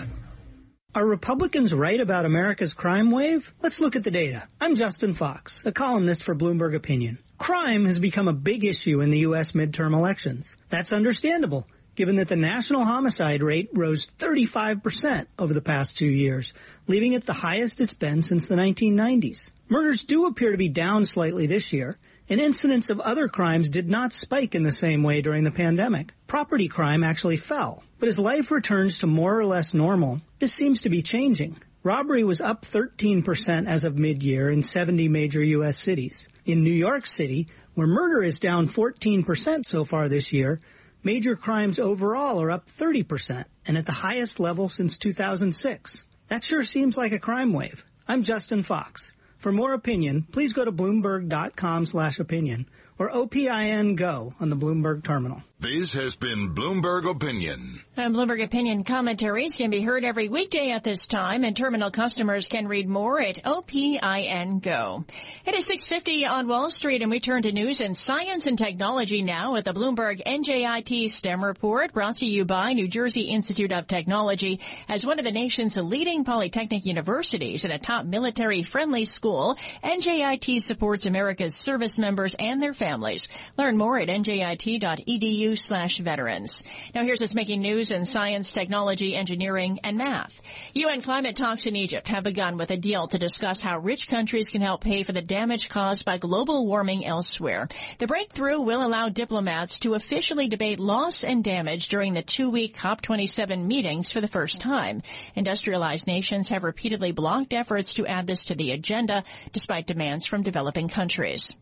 Are 0.96 1.06
Republicans 1.06 1.74
right 1.74 2.00
about 2.00 2.26
America's 2.26 2.74
crime 2.74 3.10
wave? 3.10 3.52
Let's 3.62 3.80
look 3.80 3.96
at 3.96 4.04
the 4.04 4.12
data. 4.12 4.48
I'm 4.62 4.76
Justin 4.76 5.16
Fox, 5.16 5.66
a 5.66 5.72
columnist 5.72 6.22
for 6.22 6.36
Bloomberg 6.36 6.76
Opinion. 6.76 7.18
Crime 7.40 7.86
has 7.86 7.98
become 7.98 8.28
a 8.28 8.34
big 8.34 8.64
issue 8.64 9.02
in 9.02 9.10
the 9.10 9.20
U.S. 9.20 9.54
midterm 9.54 9.96
elections. 9.96 10.56
That's 10.70 10.94
understandable 10.94 11.66
given 11.96 12.16
that 12.16 12.28
the 12.28 12.36
national 12.36 12.86
homicide 12.86 13.44
rate 13.44 13.70
rose 13.74 14.08
35% 14.20 15.28
over 15.38 15.54
the 15.54 15.62
past 15.62 15.98
two 15.98 16.08
years, 16.08 16.54
leaving 16.88 17.14
it 17.14 17.26
the 17.26 17.34
highest 17.34 17.80
it's 17.80 17.94
been 17.94 18.22
since 18.22 18.48
the 18.48 18.56
1990s. 18.56 19.52
Murders 19.70 20.04
do 20.04 20.26
appear 20.26 20.52
to 20.52 20.58
be 20.58 20.70
down 20.70 21.06
slightly 21.06 21.48
this 21.48 21.74
year, 21.74 21.98
and 22.30 22.40
incidents 22.40 22.90
of 22.90 23.00
other 23.00 23.28
crimes 23.28 23.70
did 23.70 23.90
not 23.90 24.14
spike 24.14 24.56
in 24.56 24.64
the 24.64 24.72
same 24.72 25.04
way 25.04 25.22
during 25.22 25.44
the 25.44 25.52
pandemic. 25.52 26.14
Property 26.28 26.68
crime 26.68 27.04
actually 27.04 27.38
fell. 27.38 27.84
But 28.00 28.10
as 28.10 28.20
life 28.20 28.52
returns 28.52 29.00
to 29.00 29.08
more 29.08 29.38
or 29.38 29.46
less 29.46 29.74
normal, 29.74 30.22
this 30.40 30.54
seems 30.54 30.82
to 30.82 30.90
be 30.90 31.02
changing. 31.02 31.58
Robbery 31.84 32.24
was 32.24 32.42
up 32.42 32.66
13% 32.66 33.68
as 33.68 33.84
of 33.84 33.98
mid-year 33.98 34.50
in 34.50 34.64
70 34.64 35.10
major 35.10 35.44
U.S. 35.44 35.78
cities. 35.78 36.30
In 36.46 36.64
New 36.64 36.72
York 36.72 37.06
City, 37.06 37.48
where 37.76 37.88
murder 37.88 38.24
is 38.24 38.40
down 38.40 38.68
14% 38.68 39.66
so 39.66 39.84
far 39.84 40.08
this 40.08 40.32
year, 40.32 40.60
Major 41.06 41.36
crimes 41.36 41.80
overall 41.80 42.42
are 42.42 42.50
up 42.50 42.70
30% 42.70 43.44
and 43.68 43.78
at 43.78 43.86
the 43.86 43.92
highest 43.92 44.40
level 44.40 44.70
since 44.70 44.98
2006. 44.98 46.06
That 46.30 46.46
sure 46.46 46.64
seems 46.64 46.96
like 46.96 47.12
a 47.12 47.20
crime 47.20 47.52
wave. 47.52 47.84
I'm 48.08 48.24
Justin 48.24 48.64
Fox. 48.64 49.12
For 49.38 49.52
more 49.52 49.74
opinion, 49.74 50.26
please 50.32 50.54
go 50.54 50.64
to 50.64 50.72
bloomberg.com 50.72 51.88
slash 51.88 52.20
opinion 52.20 52.70
or 52.98 53.10
OPIN 53.10 53.98
Go 53.98 54.34
on 54.40 54.50
the 54.50 54.56
Bloomberg 54.56 55.04
terminal. 55.04 55.44
This 55.60 55.94
has 55.94 56.16
been 56.16 56.54
Bloomberg 56.54 57.10
Opinion. 57.10 57.80
And 57.96 58.14
Bloomberg 58.14 58.44
Opinion 58.44 58.84
commentaries 58.84 59.56
can 59.56 59.70
be 59.70 59.82
heard 59.82 60.04
every 60.04 60.28
weekday 60.28 60.72
at 60.72 60.84
this 60.84 61.06
time, 61.06 61.46
and 61.46 61.56
terminal 61.56 61.90
customers 61.90 62.48
can 62.48 62.68
read 62.68 62.90
more 62.90 63.22
at 63.22 63.46
OPIN 63.46 64.60
Go. 64.62 65.06
It 65.46 65.54
is 65.54 65.70
6.50 65.70 66.30
on 66.30 66.48
Wall 66.48 66.70
Street, 66.70 67.02
and 67.02 67.12
we 67.12 67.22
turn 67.22 67.44
to 67.44 67.52
news 67.52 67.80
and 67.80 67.96
science 67.96 68.46
and 68.46 68.58
technology 68.58 69.22
now 69.22 69.54
with 69.54 69.66
the 69.66 69.74
Bloomberg 69.74 70.22
NJIT 70.26 71.12
STEM 71.12 71.44
report 71.44 71.94
brought 71.94 72.18
to 72.18 72.26
you 72.26 72.44
by 72.44 72.74
New 72.74 72.88
Jersey 72.90 73.22
Institute 73.22 73.72
of 73.72 73.88
Technology 73.88 74.60
as 74.90 75.06
one 75.06 75.20
of 75.20 75.24
the 75.24 75.32
nation's 75.32 75.78
leading 75.78 76.26
polytechnic 76.26 76.86
universities 76.86 77.64
and 77.64 77.72
a 77.72 77.78
top 77.78 78.06
military-friendly 78.06 79.06
school. 79.06 79.58
NJIT 79.84 80.62
supports 80.62 81.06
America's 81.06 81.56
service 81.56 81.98
members 81.98 82.36
and 82.38 82.62
their 82.62 82.74
families. 82.74 83.30
Learn 83.56 83.78
more 83.78 83.98
at 84.00 84.10
njit.edu 84.10 85.53
slash 85.56 85.98
veterans. 86.00 86.64
Now 86.94 87.04
here's 87.04 87.22
what's 87.22 87.36
making 87.36 87.62
news 87.62 87.92
in 87.92 88.06
science, 88.06 88.52
technology, 88.52 89.16
engineering, 89.16 89.80
and 89.84 89.98
math. 89.98 90.42
UN 90.74 91.02
climate 91.02 91.36
talks 91.36 91.66
in 91.66 91.76
Egypt 91.76 92.08
have 92.08 92.24
begun 92.24 92.58
with 92.58 92.72
a 92.72 92.78
deal 92.78 93.08
to 93.08 93.18
discuss 93.18 93.62
how 93.62 93.78
rich 93.80 94.08
countries 94.08 94.50
can 94.50 94.62
help 94.62 94.84
pay 94.84 95.04
for 95.04 95.12
the 95.12 95.22
damage 95.22 95.70
caused 95.70 96.06
by 96.06 96.18
global 96.18 96.66
warming 96.66 97.06
elsewhere. 97.06 97.68
The 98.00 98.08
breakthrough 98.08 98.60
will 98.60 98.86
allow 98.86 99.10
diplomats 99.10 99.80
to 99.80 99.94
officially 99.94 100.48
debate 100.48 100.80
loss 100.80 101.24
and 101.24 101.44
damage 101.44 101.90
during 101.90 102.14
the 102.14 102.22
two-week 102.22 102.76
COP27 102.76 103.66
meetings 103.66 104.12
for 104.12 104.22
the 104.22 104.28
first 104.28 104.62
time. 104.62 105.02
Industrialized 105.36 106.08
nations 106.08 106.50
have 106.50 106.64
repeatedly 106.64 107.12
blocked 107.12 107.54
efforts 107.54 107.96
to 107.96 108.08
add 108.08 108.28
this 108.28 108.46
to 108.46 108.56
the 108.56 108.72
agenda, 108.72 109.24
despite 109.52 109.88
demands 109.88 110.26
from 110.26 110.44
developing 110.44 110.88
countries. 110.88 111.56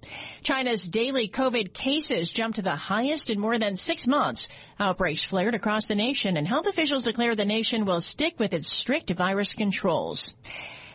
China's 0.44 0.88
daily 0.88 1.28
COVID 1.28 1.74
cases 1.74 2.32
jumped 2.32 2.58
to 2.58 2.62
the 2.62 2.76
highest 2.76 3.30
in 3.30 3.40
more 3.40 3.58
than 3.58 3.71
six 3.78 4.08
months. 4.08 4.48
Outbreaks 4.80 5.24
flared 5.24 5.56
across 5.56 5.86
the 5.86 5.96
nation, 5.96 6.38
and 6.38 6.48
health 6.48 6.68
officials 6.68 7.04
declare 7.04 7.36
the 7.36 7.46
nation 7.46 7.86
will 7.86 8.02
stick 8.02 8.40
with 8.40 8.54
its 8.54 8.68
strict 8.68 9.10
virus 9.12 9.54
controls. 9.54 10.36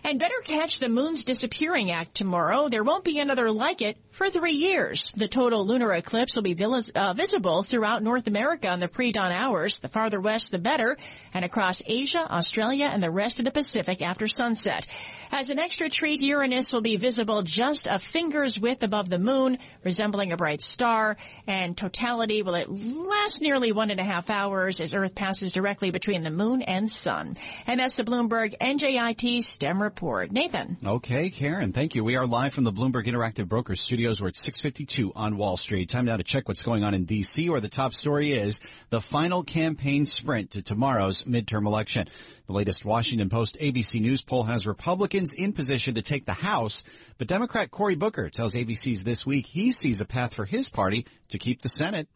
And 0.07 0.21
better 0.21 0.41
catch 0.45 0.79
the 0.79 0.89
moon's 0.89 1.25
disappearing 1.25 1.91
act 1.91 2.15
tomorrow. 2.15 2.69
There 2.69 2.85
won't 2.85 3.03
be 3.03 3.19
another 3.19 3.51
like 3.51 3.83
it 3.83 3.97
for 4.13 4.31
three 4.31 4.53
years. 4.53 5.13
The 5.17 5.27
total 5.27 5.67
lunar 5.67 5.93
eclipse 5.93 6.37
will 6.37 6.45
be 6.45 6.57
uh, 6.57 7.13
visible 7.15 7.65
throughout 7.65 8.05
North 8.05 8.29
America 8.29 8.73
in 8.73 8.79
the 8.79 8.87
pre-dawn 8.87 9.33
hours. 9.33 9.81
The 9.81 9.89
farther 9.89 10.21
west, 10.21 10.53
the 10.53 10.61
better, 10.61 10.97
and 11.35 11.45
across 11.45 11.83
Asia, 11.85 12.21
Australia, 12.21 12.85
and 12.85 13.03
the 13.03 13.11
rest 13.11 13.41
of 13.41 13.47
the 13.47 13.51
Pacific 13.51 14.01
after 14.01 14.29
sunset. 14.29 14.87
As 15.33 15.51
an 15.51 15.59
extra 15.59 15.91
treat, 15.91 16.21
Uranus 16.21 16.73
will 16.73 16.83
be 16.83 16.97
visible 16.99 17.43
just 17.43 17.89
a 17.89 17.99
finger's 17.99 18.61
width 18.61 18.85
above 18.85 19.11
the 19.11 19.19
moon, 19.19 19.59
resembling 19.83 20.31
a 20.31 20.37
bright 20.37 20.63
star, 20.63 21.17
and 21.49 21.77
totality 21.77 22.43
will 22.43 22.53
last 22.69 23.43
nearly 23.43 23.73
one 23.73 23.91
and 23.91 23.99
a 23.99 24.05
half 24.05 24.31
hours 24.31 24.79
as 24.79 24.95
Earth 24.95 25.17
passes 25.17 25.51
directly 25.51 25.91
between 25.91 26.23
the 26.23 26.31
moon 26.31 26.63
and 26.63 26.89
sun. 26.89 27.37
And 27.67 27.81
that's 27.81 27.97
the 27.97 28.05
Bloomberg 28.05 28.57
NJIT 28.61 29.43
STEM 29.43 29.83
report. 29.83 29.96
Nathan. 30.31 30.77
Okay, 30.85 31.31
Karen, 31.31 31.73
thank 31.73 31.95
you. 31.95 32.05
We 32.05 32.17
are 32.17 32.27
live 32.27 32.53
from 32.53 32.65
the 32.65 32.73
Bloomberg 32.73 33.07
Interactive 33.07 33.49
Brokers 33.49 33.81
studios. 33.81 34.21
We're 34.21 34.29
at 34.29 34.37
652 34.37 35.13
on 35.17 35.39
Wall 35.39 35.57
Street. 35.57 35.89
Time 35.89 36.05
now 36.05 36.19
to 36.19 36.23
check 36.23 36.47
what's 36.49 36.63
going 36.63 36.85
on 36.85 36.93
in 36.93 37.07
D.C., 37.07 37.49
where 37.49 37.61
the 37.61 37.69
top 37.69 37.95
story 37.95 38.33
is 38.33 38.61
the 38.91 39.01
final 39.01 39.43
campaign 39.43 40.05
sprint 40.05 40.51
to 40.53 40.63
tomorrow's 40.63 41.25
midterm 41.25 41.67
election. 41.67 42.09
The 42.47 42.53
latest 42.53 42.85
Washington 42.85 43.31
Post 43.31 43.57
ABC 43.59 44.01
News 44.01 44.21
poll 44.21 44.45
has 44.45 44.67
Republicans 44.67 45.33
in 45.33 45.53
position 45.53 45.95
to 45.95 46.03
take 46.03 46.27
the 46.27 46.33
House, 46.33 46.85
but 47.17 47.27
Democrat 47.27 47.71
Cory 47.71 47.95
Booker 47.95 48.29
tells 48.29 48.55
ABC's 48.55 49.03
This 49.03 49.25
Week 49.25 49.47
he 49.47 49.73
sees 49.73 50.01
a 50.01 50.07
path 50.07 50.35
for 50.35 50.45
his 50.45 50.69
party 50.69 51.07
to 51.31 51.39
keep 51.39 51.63
the 51.63 51.69
Senate. 51.69 52.07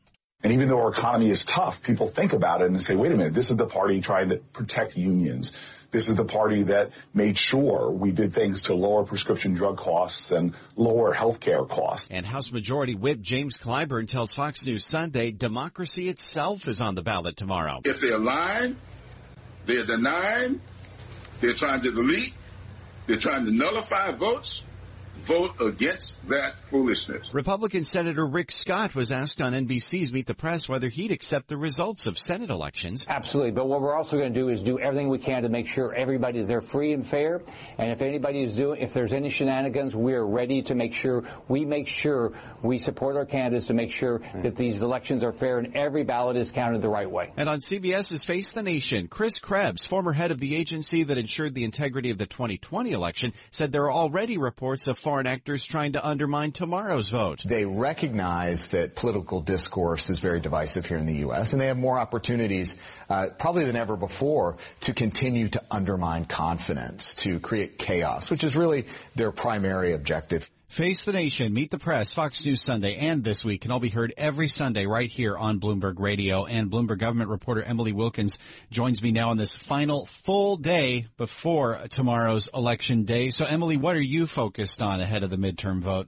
And 0.42 0.52
even 0.54 0.68
though 0.68 0.80
our 0.80 0.90
economy 0.90 1.28
is 1.28 1.44
tough, 1.44 1.82
people 1.82 2.08
think 2.08 2.32
about 2.32 2.62
it 2.62 2.68
and 2.68 2.82
say, 2.82 2.96
wait 2.96 3.12
a 3.12 3.16
minute, 3.16 3.34
this 3.34 3.50
is 3.50 3.56
the 3.56 3.66
party 3.66 4.00
trying 4.00 4.30
to 4.30 4.36
protect 4.36 4.96
unions. 4.96 5.52
This 5.90 6.08
is 6.08 6.14
the 6.14 6.24
party 6.24 6.64
that 6.64 6.90
made 7.12 7.36
sure 7.36 7.90
we 7.90 8.12
did 8.12 8.32
things 8.32 8.62
to 8.62 8.74
lower 8.74 9.04
prescription 9.04 9.54
drug 9.54 9.76
costs 9.76 10.30
and 10.30 10.54
lower 10.76 11.12
health 11.12 11.40
care 11.40 11.64
costs. 11.64 12.08
And 12.10 12.24
House 12.24 12.52
Majority 12.52 12.94
Whip 12.94 13.20
James 13.20 13.58
Clyburn 13.58 14.06
tells 14.06 14.32
Fox 14.32 14.64
News 14.64 14.84
Sunday 14.84 15.32
democracy 15.32 16.08
itself 16.08 16.68
is 16.68 16.80
on 16.80 16.94
the 16.94 17.02
ballot 17.02 17.36
tomorrow. 17.36 17.80
If 17.84 18.00
they're 18.00 18.18
lying, 18.18 18.76
they're 19.66 19.84
denying, 19.84 20.60
they're 21.40 21.54
trying 21.54 21.80
to 21.80 21.90
delete, 21.90 22.34
they're 23.06 23.16
trying 23.16 23.46
to 23.46 23.52
nullify 23.52 24.12
votes, 24.12 24.62
vote 25.22 25.60
against 25.60 26.26
that 26.28 26.54
foolishness. 26.68 27.28
Republican 27.32 27.84
Senator 27.84 28.26
Rick 28.26 28.50
Scott 28.50 28.94
was 28.94 29.12
asked 29.12 29.40
on 29.40 29.52
NBC's 29.52 30.12
Meet 30.12 30.26
the 30.26 30.34
Press 30.34 30.68
whether 30.68 30.88
he'd 30.88 31.12
accept 31.12 31.48
the 31.48 31.56
results 31.56 32.06
of 32.06 32.18
Senate 32.18 32.50
elections. 32.50 33.06
Absolutely. 33.08 33.52
But 33.52 33.68
what 33.68 33.80
we're 33.80 33.96
also 33.96 34.16
going 34.16 34.32
to 34.32 34.40
do 34.40 34.48
is 34.48 34.62
do 34.62 34.78
everything 34.78 35.08
we 35.08 35.18
can 35.18 35.42
to 35.42 35.48
make 35.48 35.68
sure 35.68 35.94
everybody 35.94 36.42
they're 36.42 36.60
free 36.60 36.92
and 36.92 37.06
fair. 37.06 37.42
And 37.78 37.90
if 37.90 38.02
anybody 38.02 38.42
is 38.42 38.56
doing, 38.56 38.80
if 38.80 38.92
there's 38.92 39.12
any 39.12 39.28
shenanigans, 39.28 39.94
we're 39.94 40.24
ready 40.24 40.62
to 40.62 40.74
make 40.74 40.94
sure 40.94 41.24
we 41.48 41.64
make 41.64 41.88
sure 41.88 42.32
we 42.62 42.78
support 42.78 43.16
our 43.16 43.26
candidates 43.26 43.66
to 43.66 43.74
make 43.74 43.92
sure 43.92 44.20
that 44.42 44.56
these 44.56 44.80
elections 44.82 45.22
are 45.22 45.32
fair 45.32 45.58
and 45.58 45.76
every 45.76 46.04
ballot 46.04 46.36
is 46.36 46.50
counted 46.50 46.82
the 46.82 46.88
right 46.88 47.10
way. 47.10 47.32
And 47.36 47.48
on 47.48 47.60
CBS's 47.60 48.24
Face 48.24 48.52
the 48.52 48.62
Nation, 48.62 49.08
Chris 49.08 49.38
Krebs, 49.38 49.86
former 49.86 50.12
head 50.12 50.30
of 50.30 50.40
the 50.40 50.56
agency 50.56 51.04
that 51.04 51.18
ensured 51.18 51.54
the 51.54 51.64
integrity 51.64 52.10
of 52.10 52.18
the 52.18 52.26
2020 52.26 52.92
election, 52.92 53.32
said 53.50 53.72
there 53.72 53.84
are 53.84 53.92
already 53.92 54.38
reports 54.38 54.88
of 54.88 54.98
foreign 55.10 55.26
actors 55.26 55.64
trying 55.64 55.94
to 55.94 56.06
undermine 56.06 56.52
tomorrow's 56.52 57.08
vote. 57.08 57.42
They 57.44 57.64
recognize 57.64 58.68
that 58.68 58.94
political 58.94 59.40
discourse 59.40 60.08
is 60.08 60.20
very 60.20 60.38
divisive 60.38 60.86
here 60.86 60.98
in 60.98 61.06
the 61.06 61.16
U.S., 61.26 61.52
and 61.52 61.60
they 61.60 61.66
have 61.66 61.76
more 61.76 61.98
opportunities, 61.98 62.76
uh, 63.08 63.30
probably 63.36 63.64
than 63.64 63.74
ever 63.74 63.96
before, 63.96 64.58
to 64.82 64.94
continue 64.94 65.48
to 65.48 65.60
undermine 65.68 66.26
confidence, 66.26 67.16
to 67.16 67.40
create 67.40 67.76
chaos, 67.76 68.30
which 68.30 68.44
is 68.44 68.56
really 68.56 68.86
their 69.16 69.32
primary 69.32 69.94
objective. 69.94 70.48
Face 70.70 71.04
the 71.04 71.12
Nation, 71.12 71.52
Meet 71.52 71.72
the 71.72 71.80
Press, 71.80 72.14
Fox 72.14 72.46
News 72.46 72.62
Sunday, 72.62 72.94
and 72.94 73.24
This 73.24 73.44
Week 73.44 73.60
can 73.60 73.72
all 73.72 73.80
be 73.80 73.88
heard 73.88 74.14
every 74.16 74.46
Sunday 74.46 74.86
right 74.86 75.10
here 75.10 75.36
on 75.36 75.58
Bloomberg 75.58 75.98
Radio. 75.98 76.44
And 76.44 76.70
Bloomberg 76.70 76.98
government 76.98 77.28
reporter 77.28 77.60
Emily 77.60 77.90
Wilkins 77.90 78.38
joins 78.70 79.02
me 79.02 79.10
now 79.10 79.30
on 79.30 79.36
this 79.36 79.56
final 79.56 80.06
full 80.06 80.56
day 80.56 81.08
before 81.16 81.80
tomorrow's 81.90 82.48
election 82.54 83.02
day. 83.02 83.30
So 83.30 83.46
Emily, 83.46 83.78
what 83.78 83.96
are 83.96 84.00
you 84.00 84.28
focused 84.28 84.80
on 84.80 85.00
ahead 85.00 85.24
of 85.24 85.30
the 85.30 85.38
midterm 85.38 85.80
vote? 85.80 86.06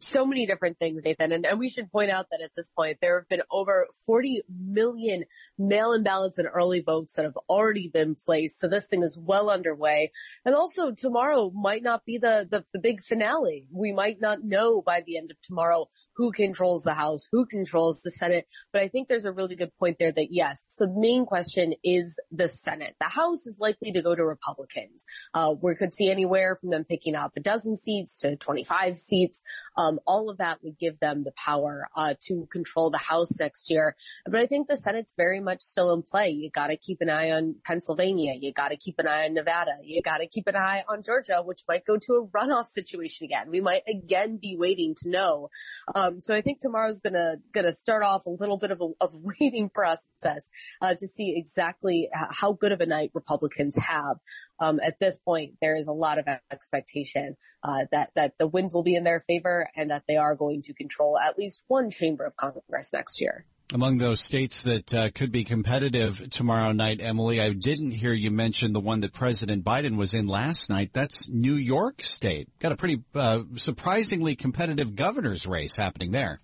So 0.00 0.24
many 0.24 0.46
different 0.46 0.78
things, 0.78 1.02
Nathan. 1.04 1.32
And, 1.32 1.46
and, 1.46 1.58
we 1.58 1.68
should 1.68 1.90
point 1.90 2.10
out 2.10 2.26
that 2.30 2.40
at 2.42 2.50
this 2.56 2.68
point, 2.70 2.98
there 3.00 3.18
have 3.18 3.28
been 3.28 3.42
over 3.50 3.86
40 4.06 4.42
million 4.48 5.24
mail-in 5.58 6.02
ballots 6.02 6.38
and 6.38 6.48
early 6.52 6.80
votes 6.80 7.14
that 7.14 7.24
have 7.24 7.38
already 7.48 7.88
been 7.88 8.14
placed. 8.14 8.58
So 8.58 8.68
this 8.68 8.86
thing 8.86 9.02
is 9.02 9.18
well 9.20 9.50
underway. 9.50 10.10
And 10.44 10.54
also 10.54 10.90
tomorrow 10.90 11.50
might 11.54 11.82
not 11.82 12.04
be 12.04 12.18
the, 12.18 12.46
the, 12.50 12.64
the 12.72 12.78
big 12.78 13.02
finale. 13.02 13.66
We 13.70 13.92
might 13.92 14.20
not 14.20 14.42
know 14.42 14.82
by 14.82 15.02
the 15.06 15.16
end 15.16 15.30
of 15.30 15.40
tomorrow 15.42 15.86
who 16.16 16.32
controls 16.32 16.84
the 16.84 16.94
House, 16.94 17.28
who 17.30 17.46
controls 17.46 18.00
the 18.02 18.10
Senate. 18.10 18.46
But 18.72 18.82
I 18.82 18.88
think 18.88 19.08
there's 19.08 19.24
a 19.24 19.32
really 19.32 19.56
good 19.56 19.74
point 19.78 19.96
there 19.98 20.12
that 20.12 20.28
yes, 20.30 20.64
the 20.78 20.92
main 20.94 21.26
question 21.26 21.74
is 21.82 22.18
the 22.30 22.48
Senate. 22.48 22.94
The 23.00 23.08
House 23.08 23.46
is 23.46 23.58
likely 23.58 23.92
to 23.92 24.02
go 24.02 24.14
to 24.14 24.24
Republicans. 24.24 25.04
Uh, 25.34 25.54
we 25.60 25.74
could 25.74 25.94
see 25.94 26.10
anywhere 26.10 26.56
from 26.60 26.70
them 26.70 26.84
picking 26.84 27.14
up 27.14 27.32
a 27.36 27.40
dozen 27.40 27.76
seats 27.76 28.20
to 28.20 28.36
25 28.36 28.98
seats. 28.98 29.42
Um, 29.76 30.00
all 30.06 30.30
of 30.30 30.38
that 30.38 30.62
would 30.62 30.78
give 30.78 30.98
them 31.00 31.24
the 31.24 31.32
power 31.32 31.88
uh, 31.96 32.14
to 32.26 32.46
control 32.50 32.90
the 32.90 32.98
House 32.98 33.38
next 33.40 33.70
year. 33.70 33.96
But 34.26 34.40
I 34.40 34.46
think 34.46 34.68
the 34.68 34.76
Senate's 34.76 35.14
very 35.16 35.40
much 35.40 35.62
still 35.62 35.92
in 35.92 36.02
play. 36.02 36.30
You 36.30 36.50
got 36.50 36.68
to 36.68 36.76
keep 36.76 37.00
an 37.00 37.10
eye 37.10 37.30
on 37.30 37.56
Pennsylvania. 37.64 38.34
You 38.38 38.52
got 38.52 38.68
to 38.68 38.76
keep 38.76 38.98
an 38.98 39.06
eye 39.06 39.24
on 39.24 39.34
Nevada. 39.34 39.76
You 39.82 40.02
got 40.02 40.18
to 40.18 40.26
keep 40.26 40.46
an 40.46 40.56
eye 40.56 40.84
on 40.88 41.02
Georgia, 41.02 41.42
which 41.44 41.62
might 41.68 41.84
go 41.84 41.96
to 41.96 42.12
a 42.14 42.26
runoff 42.26 42.66
situation 42.66 43.24
again. 43.24 43.50
We 43.50 43.60
might 43.60 43.82
again 43.88 44.38
be 44.40 44.56
waiting 44.58 44.94
to 45.02 45.08
know. 45.08 45.48
Um, 45.94 46.20
so 46.20 46.34
I 46.34 46.42
think 46.42 46.60
tomorrow's 46.60 47.00
gonna 47.00 47.36
gonna 47.52 47.72
start 47.72 48.02
off 48.02 48.26
a 48.26 48.30
little 48.30 48.58
bit 48.58 48.70
of 48.70 48.80
a, 48.80 48.88
of 49.00 49.12
waiting 49.40 49.70
process 49.70 50.48
uh, 50.80 50.94
to 50.94 51.06
see 51.06 51.34
exactly 51.36 52.08
how 52.30 52.52
good 52.52 52.72
of 52.72 52.80
a 52.80 52.86
night 52.86 53.10
Republicans 53.14 53.76
have. 53.76 54.16
Um, 54.60 54.80
at 54.82 54.98
this 55.00 55.16
point, 55.16 55.54
there 55.60 55.76
is 55.76 55.86
a 55.86 55.92
lot 55.92 56.18
of 56.18 56.26
expectation 56.50 57.36
uh, 57.62 57.84
that 57.92 58.10
that 58.14 58.34
the 58.38 58.46
winds 58.46 58.72
will 58.72 58.82
be 58.82 58.94
in 58.94 59.04
their 59.04 59.20
favor 59.20 59.63
and 59.74 59.90
that 59.90 60.04
they 60.06 60.16
are 60.16 60.34
going 60.34 60.62
to 60.62 60.74
control 60.74 61.18
at 61.18 61.38
least 61.38 61.62
one 61.68 61.90
chamber 61.90 62.24
of 62.24 62.36
Congress 62.36 62.92
next 62.92 63.20
year. 63.20 63.44
Among 63.72 63.96
those 63.96 64.20
states 64.20 64.62
that 64.64 64.94
uh, 64.94 65.10
could 65.10 65.32
be 65.32 65.42
competitive 65.42 66.28
tomorrow 66.30 66.72
night, 66.72 67.00
Emily, 67.00 67.40
I 67.40 67.50
didn't 67.50 67.92
hear 67.92 68.12
you 68.12 68.30
mention 68.30 68.74
the 68.74 68.80
one 68.80 69.00
that 69.00 69.14
President 69.14 69.64
Biden 69.64 69.96
was 69.96 70.12
in 70.12 70.26
last 70.26 70.68
night. 70.68 70.90
That's 70.92 71.30
New 71.30 71.54
York 71.54 72.02
State. 72.02 72.50
Got 72.58 72.72
a 72.72 72.76
pretty 72.76 73.02
uh, 73.14 73.44
surprisingly 73.56 74.36
competitive 74.36 74.94
governor's 74.94 75.46
race 75.46 75.76
happening 75.76 76.12
there. 76.12 76.40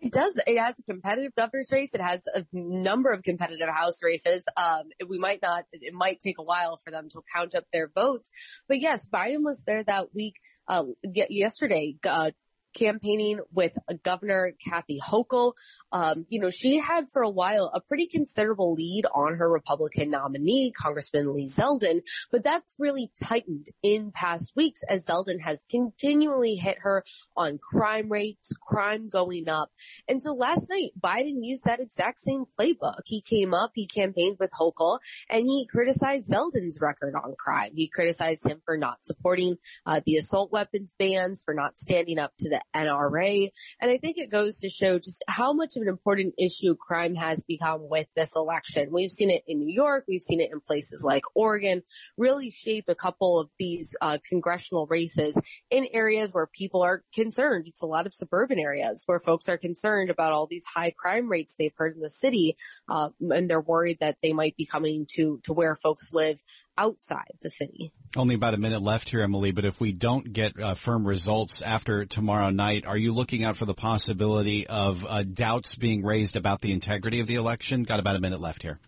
It 0.00 0.12
does. 0.12 0.38
It 0.46 0.58
has 0.58 0.78
a 0.78 0.82
competitive 0.82 1.34
governor's 1.36 1.70
race. 1.70 1.92
It 1.92 2.00
has 2.00 2.22
a 2.32 2.46
number 2.52 3.10
of 3.10 3.22
competitive 3.22 3.68
House 3.68 4.02
races. 4.02 4.44
Um, 4.56 4.84
we 5.06 5.18
might 5.18 5.40
not, 5.42 5.64
it 5.72 5.92
might 5.92 6.20
take 6.20 6.38
a 6.38 6.42
while 6.42 6.78
for 6.82 6.90
them 6.90 7.10
to 7.10 7.20
count 7.34 7.54
up 7.54 7.64
their 7.70 7.90
votes. 7.94 8.30
But 8.66 8.80
yes, 8.80 9.06
Biden 9.06 9.42
was 9.42 9.62
there 9.66 9.84
that 9.84 10.14
week, 10.14 10.36
uh, 10.70 10.84
yesterday, 11.02 11.96
uh, 12.08 12.30
campaigning 12.74 13.40
with 13.52 13.76
Governor 14.02 14.52
Kathy 14.64 15.00
Hochul. 15.00 15.52
Um, 15.92 16.26
you 16.28 16.40
know, 16.40 16.50
she 16.50 16.78
had 16.78 17.08
for 17.08 17.22
a 17.22 17.30
while 17.30 17.70
a 17.74 17.80
pretty 17.80 18.06
considerable 18.06 18.74
lead 18.74 19.06
on 19.12 19.36
her 19.36 19.50
Republican 19.50 20.10
nominee, 20.10 20.72
Congressman 20.72 21.34
Lee 21.34 21.48
Zeldin, 21.48 22.02
but 22.30 22.44
that's 22.44 22.74
really 22.78 23.10
tightened 23.22 23.68
in 23.82 24.12
past 24.12 24.52
weeks 24.54 24.80
as 24.88 25.06
Zeldin 25.06 25.40
has 25.40 25.64
continually 25.70 26.54
hit 26.54 26.78
her 26.80 27.04
on 27.36 27.58
crime 27.58 28.08
rates, 28.08 28.52
crime 28.66 29.08
going 29.08 29.48
up. 29.48 29.70
And 30.08 30.22
so 30.22 30.32
last 30.32 30.68
night, 30.68 30.92
Biden 31.00 31.38
used 31.42 31.64
that 31.64 31.80
exact 31.80 32.18
same 32.18 32.44
playbook. 32.58 33.00
He 33.04 33.20
came 33.20 33.54
up, 33.54 33.72
he 33.74 33.86
campaigned 33.86 34.36
with 34.38 34.50
Hochul, 34.50 34.98
and 35.28 35.46
he 35.46 35.66
criticized 35.70 36.30
Zeldin's 36.30 36.80
record 36.80 37.14
on 37.14 37.34
crime. 37.38 37.72
He 37.74 37.88
criticized 37.88 38.46
him 38.46 38.60
for 38.64 38.76
not 38.76 38.98
supporting 39.04 39.56
uh, 39.86 40.00
the 40.04 40.16
assault 40.16 40.52
weapons 40.52 40.94
bans, 40.98 41.42
for 41.44 41.54
not 41.54 41.78
standing 41.78 42.18
up 42.18 42.32
to 42.38 42.48
the 42.48 42.59
NRA. 42.74 43.50
And 43.80 43.90
I 43.90 43.98
think 43.98 44.18
it 44.18 44.30
goes 44.30 44.60
to 44.60 44.70
show 44.70 44.98
just 44.98 45.24
how 45.28 45.52
much 45.52 45.76
of 45.76 45.82
an 45.82 45.88
important 45.88 46.34
issue 46.38 46.74
crime 46.76 47.14
has 47.14 47.42
become 47.44 47.88
with 47.88 48.06
this 48.16 48.34
election. 48.36 48.90
We've 48.92 49.10
seen 49.10 49.30
it 49.30 49.42
in 49.46 49.58
New 49.58 49.72
York. 49.72 50.04
We've 50.08 50.22
seen 50.22 50.40
it 50.40 50.50
in 50.52 50.60
places 50.60 51.04
like 51.04 51.24
Oregon 51.34 51.82
really 52.16 52.50
shape 52.50 52.84
a 52.88 52.94
couple 52.94 53.38
of 53.38 53.48
these 53.58 53.94
uh, 54.00 54.18
congressional 54.28 54.86
races 54.86 55.38
in 55.70 55.86
areas 55.92 56.32
where 56.32 56.46
people 56.46 56.82
are 56.82 57.02
concerned. 57.14 57.66
It's 57.66 57.82
a 57.82 57.86
lot 57.86 58.06
of 58.06 58.14
suburban 58.14 58.58
areas 58.58 59.02
where 59.06 59.20
folks 59.20 59.48
are 59.48 59.58
concerned 59.58 60.10
about 60.10 60.32
all 60.32 60.46
these 60.46 60.64
high 60.64 60.92
crime 60.96 61.28
rates 61.28 61.54
they've 61.58 61.74
heard 61.76 61.94
in 61.96 62.02
the 62.02 62.10
city. 62.10 62.56
Uh, 62.88 63.10
and 63.20 63.48
they're 63.48 63.60
worried 63.60 63.98
that 64.00 64.16
they 64.22 64.32
might 64.32 64.56
be 64.56 64.66
coming 64.66 65.06
to, 65.14 65.40
to 65.44 65.52
where 65.52 65.76
folks 65.76 66.12
live 66.12 66.40
outside 66.80 67.32
the 67.42 67.50
city. 67.50 67.92
Only 68.16 68.34
about 68.34 68.54
a 68.54 68.56
minute 68.56 68.80
left 68.82 69.10
here, 69.10 69.22
Emily, 69.22 69.52
but 69.52 69.64
if 69.64 69.80
we 69.80 69.92
don't 69.92 70.32
get 70.32 70.58
uh, 70.58 70.74
firm 70.74 71.06
results 71.06 71.62
after 71.62 72.06
tomorrow 72.06 72.50
night, 72.50 72.86
are 72.86 72.96
you 72.96 73.12
looking 73.14 73.44
out 73.44 73.56
for 73.56 73.66
the 73.66 73.74
possibility 73.74 74.66
of 74.66 75.06
uh, 75.06 75.22
doubts 75.22 75.74
being 75.74 76.02
raised 76.02 76.36
about 76.36 76.60
the 76.60 76.72
integrity 76.72 77.20
of 77.20 77.26
the 77.26 77.36
election? 77.36 77.82
Got 77.84 78.00
about 78.00 78.16
a 78.16 78.20
minute 78.20 78.40
left 78.40 78.62
here. 78.62 78.80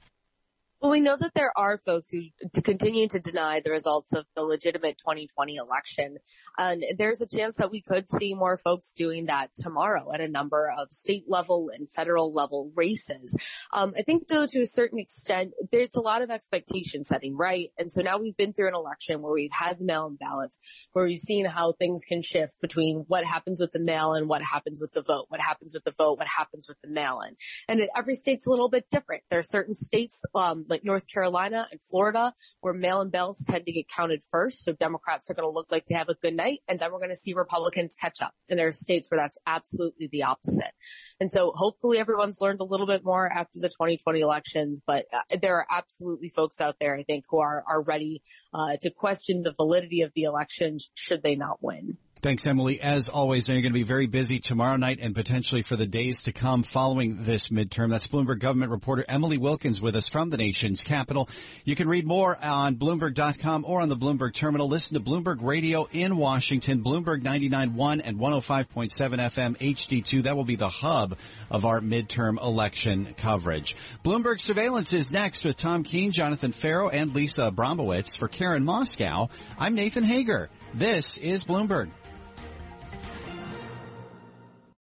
Well, 0.83 0.91
we 0.91 0.99
know 0.99 1.17
that 1.17 1.31
there 1.37 1.53
are 1.57 1.79
folks 1.79 2.09
who 2.11 2.23
continue 2.61 3.07
to 3.07 3.21
deny 3.21 3.61
the 3.61 3.71
results 3.71 4.13
of 4.15 4.25
the 4.35 4.43
legitimate 4.43 4.99
2020 4.99 5.55
election. 5.55 6.17
And 6.59 6.83
there's 6.99 7.21
a 7.21 7.27
chance 7.29 7.55
that 7.59 7.71
we 7.71 7.83
could 7.83 8.11
see 8.11 8.35
more 8.35 8.59
folks 8.59 8.93
doing 8.97 9.27
that 9.27 9.51
tomorrow 9.55 10.11
at 10.13 10.21
a 10.21 10.27
number 10.27 10.73
of 10.77 10.91
state 10.91 11.27
level 11.29 11.71
and 11.73 11.89
federal 11.89 12.33
level 12.33 12.73
races. 12.75 13.37
Um, 13.73 13.95
I 13.97 14.03
think 14.03 14.27
though 14.27 14.45
to 14.45 14.63
a 14.63 14.67
certain 14.67 14.99
extent, 14.99 15.53
there's 15.71 15.95
a 15.95 16.01
lot 16.01 16.21
of 16.21 16.31
expectation 16.31 17.05
setting, 17.05 17.37
right? 17.37 17.69
And 17.79 17.93
so 17.93 18.03
now 18.03 18.19
we've 18.19 18.37
been 18.37 18.53
through 18.53 18.67
an 18.67 18.75
election 18.75 19.23
where 19.23 19.33
we've 19.33 19.53
had 19.53 19.81
mail-in 19.81 20.17
ballots, 20.17 20.59
where 20.95 21.05
we've 21.05 21.17
seen 21.17 21.45
how 21.45 21.75
things 21.75 22.01
can 22.09 22.23
shift 22.23 22.61
between 22.61 23.05
what 23.07 23.25
happens 23.25 23.61
with 23.61 23.71
the 23.71 23.79
mail 23.79 24.15
and 24.15 24.29
what 24.29 24.43
happens 24.43 24.81
with 24.81 24.91
the 24.95 25.03
vote, 25.03 25.27
what 25.29 25.41
happens 25.41 25.75
with 25.75 25.85
the 25.85 25.93
vote, 25.93 26.19
what 26.19 26.27
happens 26.27 26.67
with 26.67 26.81
the 26.83 26.91
mail-in. 26.91 27.37
And 27.69 27.89
every 27.97 28.17
state's 28.17 28.49
a 28.49 28.51
little 28.51 28.69
bit 28.69 28.87
different. 28.91 29.23
There 29.31 29.39
are 29.39 29.45
certain 29.45 29.77
states, 29.77 30.25
um, 30.35 30.67
like 30.73 30.85
North 30.85 31.07
Carolina 31.07 31.69
and 31.71 31.81
Florida, 31.81 32.33
where 32.61 32.75
mail-in 32.75 33.11
ballots 33.11 33.45
tend 33.45 33.67
to 33.67 33.73
get 33.73 33.89
counted 33.89 34.23
first. 34.31 34.65
So 34.65 34.73
Democrats 34.73 35.31
are 35.31 35.35
going 35.35 35.47
to 35.47 35.53
look 35.53 35.71
like 35.71 35.85
they 35.87 35.95
have 35.95 36.09
a 36.09 36.15
good 36.15 36.35
night, 36.35 36.61
and 36.67 36.81
then 36.81 36.91
we're 36.91 36.99
going 36.99 37.11
to 37.11 37.17
see 37.17 37.35
Republicans 37.35 37.95
catch 37.95 38.21
up. 38.21 38.33
And 38.49 38.59
there 38.59 38.69
are 38.69 38.73
states 38.73 39.11
where 39.11 39.21
that's 39.21 39.39
absolutely 39.47 40.09
the 40.11 40.25
opposite. 40.25 40.73
And 41.21 41.31
so 41.31 41.53
hopefully 41.55 41.99
everyone's 41.99 42.41
learned 42.41 42.61
a 42.61 42.65
little 42.65 42.87
bit 42.87 43.05
more 43.05 43.31
after 43.31 43.61
the 43.61 43.69
2020 43.69 44.21
elections, 44.21 44.83
but 44.85 45.07
uh, 45.13 45.37
there 45.41 45.57
are 45.59 45.67
absolutely 45.71 46.31
folks 46.31 46.61
out 46.61 46.77
there, 46.81 46.97
I 46.97 47.03
think, 47.03 47.25
who 47.29 47.39
are, 47.39 47.63
are 47.69 47.83
ready 47.83 48.23
uh, 48.55 48.77
to 48.81 48.91
question 48.91 49.43
the 49.43 49.53
validity 49.53 50.03
of 50.03 50.13
the 50.15 50.23
election 50.23 50.79
should 50.95 51.23
they 51.23 51.37
not 51.37 51.63
win. 51.63 51.99
Thanks, 52.23 52.47
Emily. 52.47 52.81
As 52.81 53.09
always, 53.09 53.49
you're 53.49 53.57
going 53.63 53.73
to 53.73 53.77
be 53.77 53.83
very 53.83 54.07
busy 54.07 54.39
tomorrow 54.39 54.77
night 54.77 55.01
and 55.03 55.13
potentially 55.13 55.63
for 55.63 55.75
the 55.75 55.89
days 55.89 56.23
to 56.23 56.33
come 56.33 56.63
following 56.63 57.25
this 57.25 57.49
midterm. 57.49 57.91
That's 57.91 58.07
Bloomberg 58.07 58.39
government 58.39 58.71
reporter 58.71 59.05
Emily 59.09 59.39
Wilkins 59.39 59.81
with 59.81 59.97
us 59.97 60.09
from 60.09 60.31
the 60.31 60.37
nation's 60.37 60.85
capital. 60.85 61.29
You 61.65 61.75
can 61.75 61.89
read 61.89 62.07
more 62.07 62.39
on 62.41 62.77
Bloomberg.com 62.77 63.65
or 63.67 63.81
on 63.81 63.89
the 63.89 63.97
Bloomberg 63.97 64.35
terminal. 64.35 64.69
Listen 64.69 64.95
to 64.95 65.01
Bloomberg 65.01 65.39
Radio 65.41 65.89
in 65.91 66.17
Washington, 66.17 66.85
Bloomberg 66.85 67.25
99.1 67.25 68.03
and 68.05 68.19
105.7 68.21 68.93
FM 69.19 69.59
HD2. 69.59 70.23
That 70.23 70.37
will 70.37 70.45
be 70.45 70.55
the 70.55 70.69
hub 70.69 71.19
of 71.51 71.65
our 71.65 71.81
midterm 71.81 72.41
election 72.41 73.17
coverage. 73.17 73.75
Bloomberg 74.05 74.39
surveillance 74.39 74.93
is 74.93 75.13
next 75.13 75.45
with 75.45 75.57
Tom 75.57 75.83
Keene, 75.83 76.13
Jonathan 76.13 76.53
Ferro, 76.53 76.89
and 76.89 77.17
Lisa 77.17 77.51
Abramowicz. 77.51 78.17
For 78.17 78.29
Karen 78.29 78.65
Moskow, 78.65 79.29
I'm 79.59 79.75
Nathan 79.75 80.05
Hager. 80.05 80.51
This 80.73 81.19
is 81.19 81.43
Bloomberg. 81.43 81.91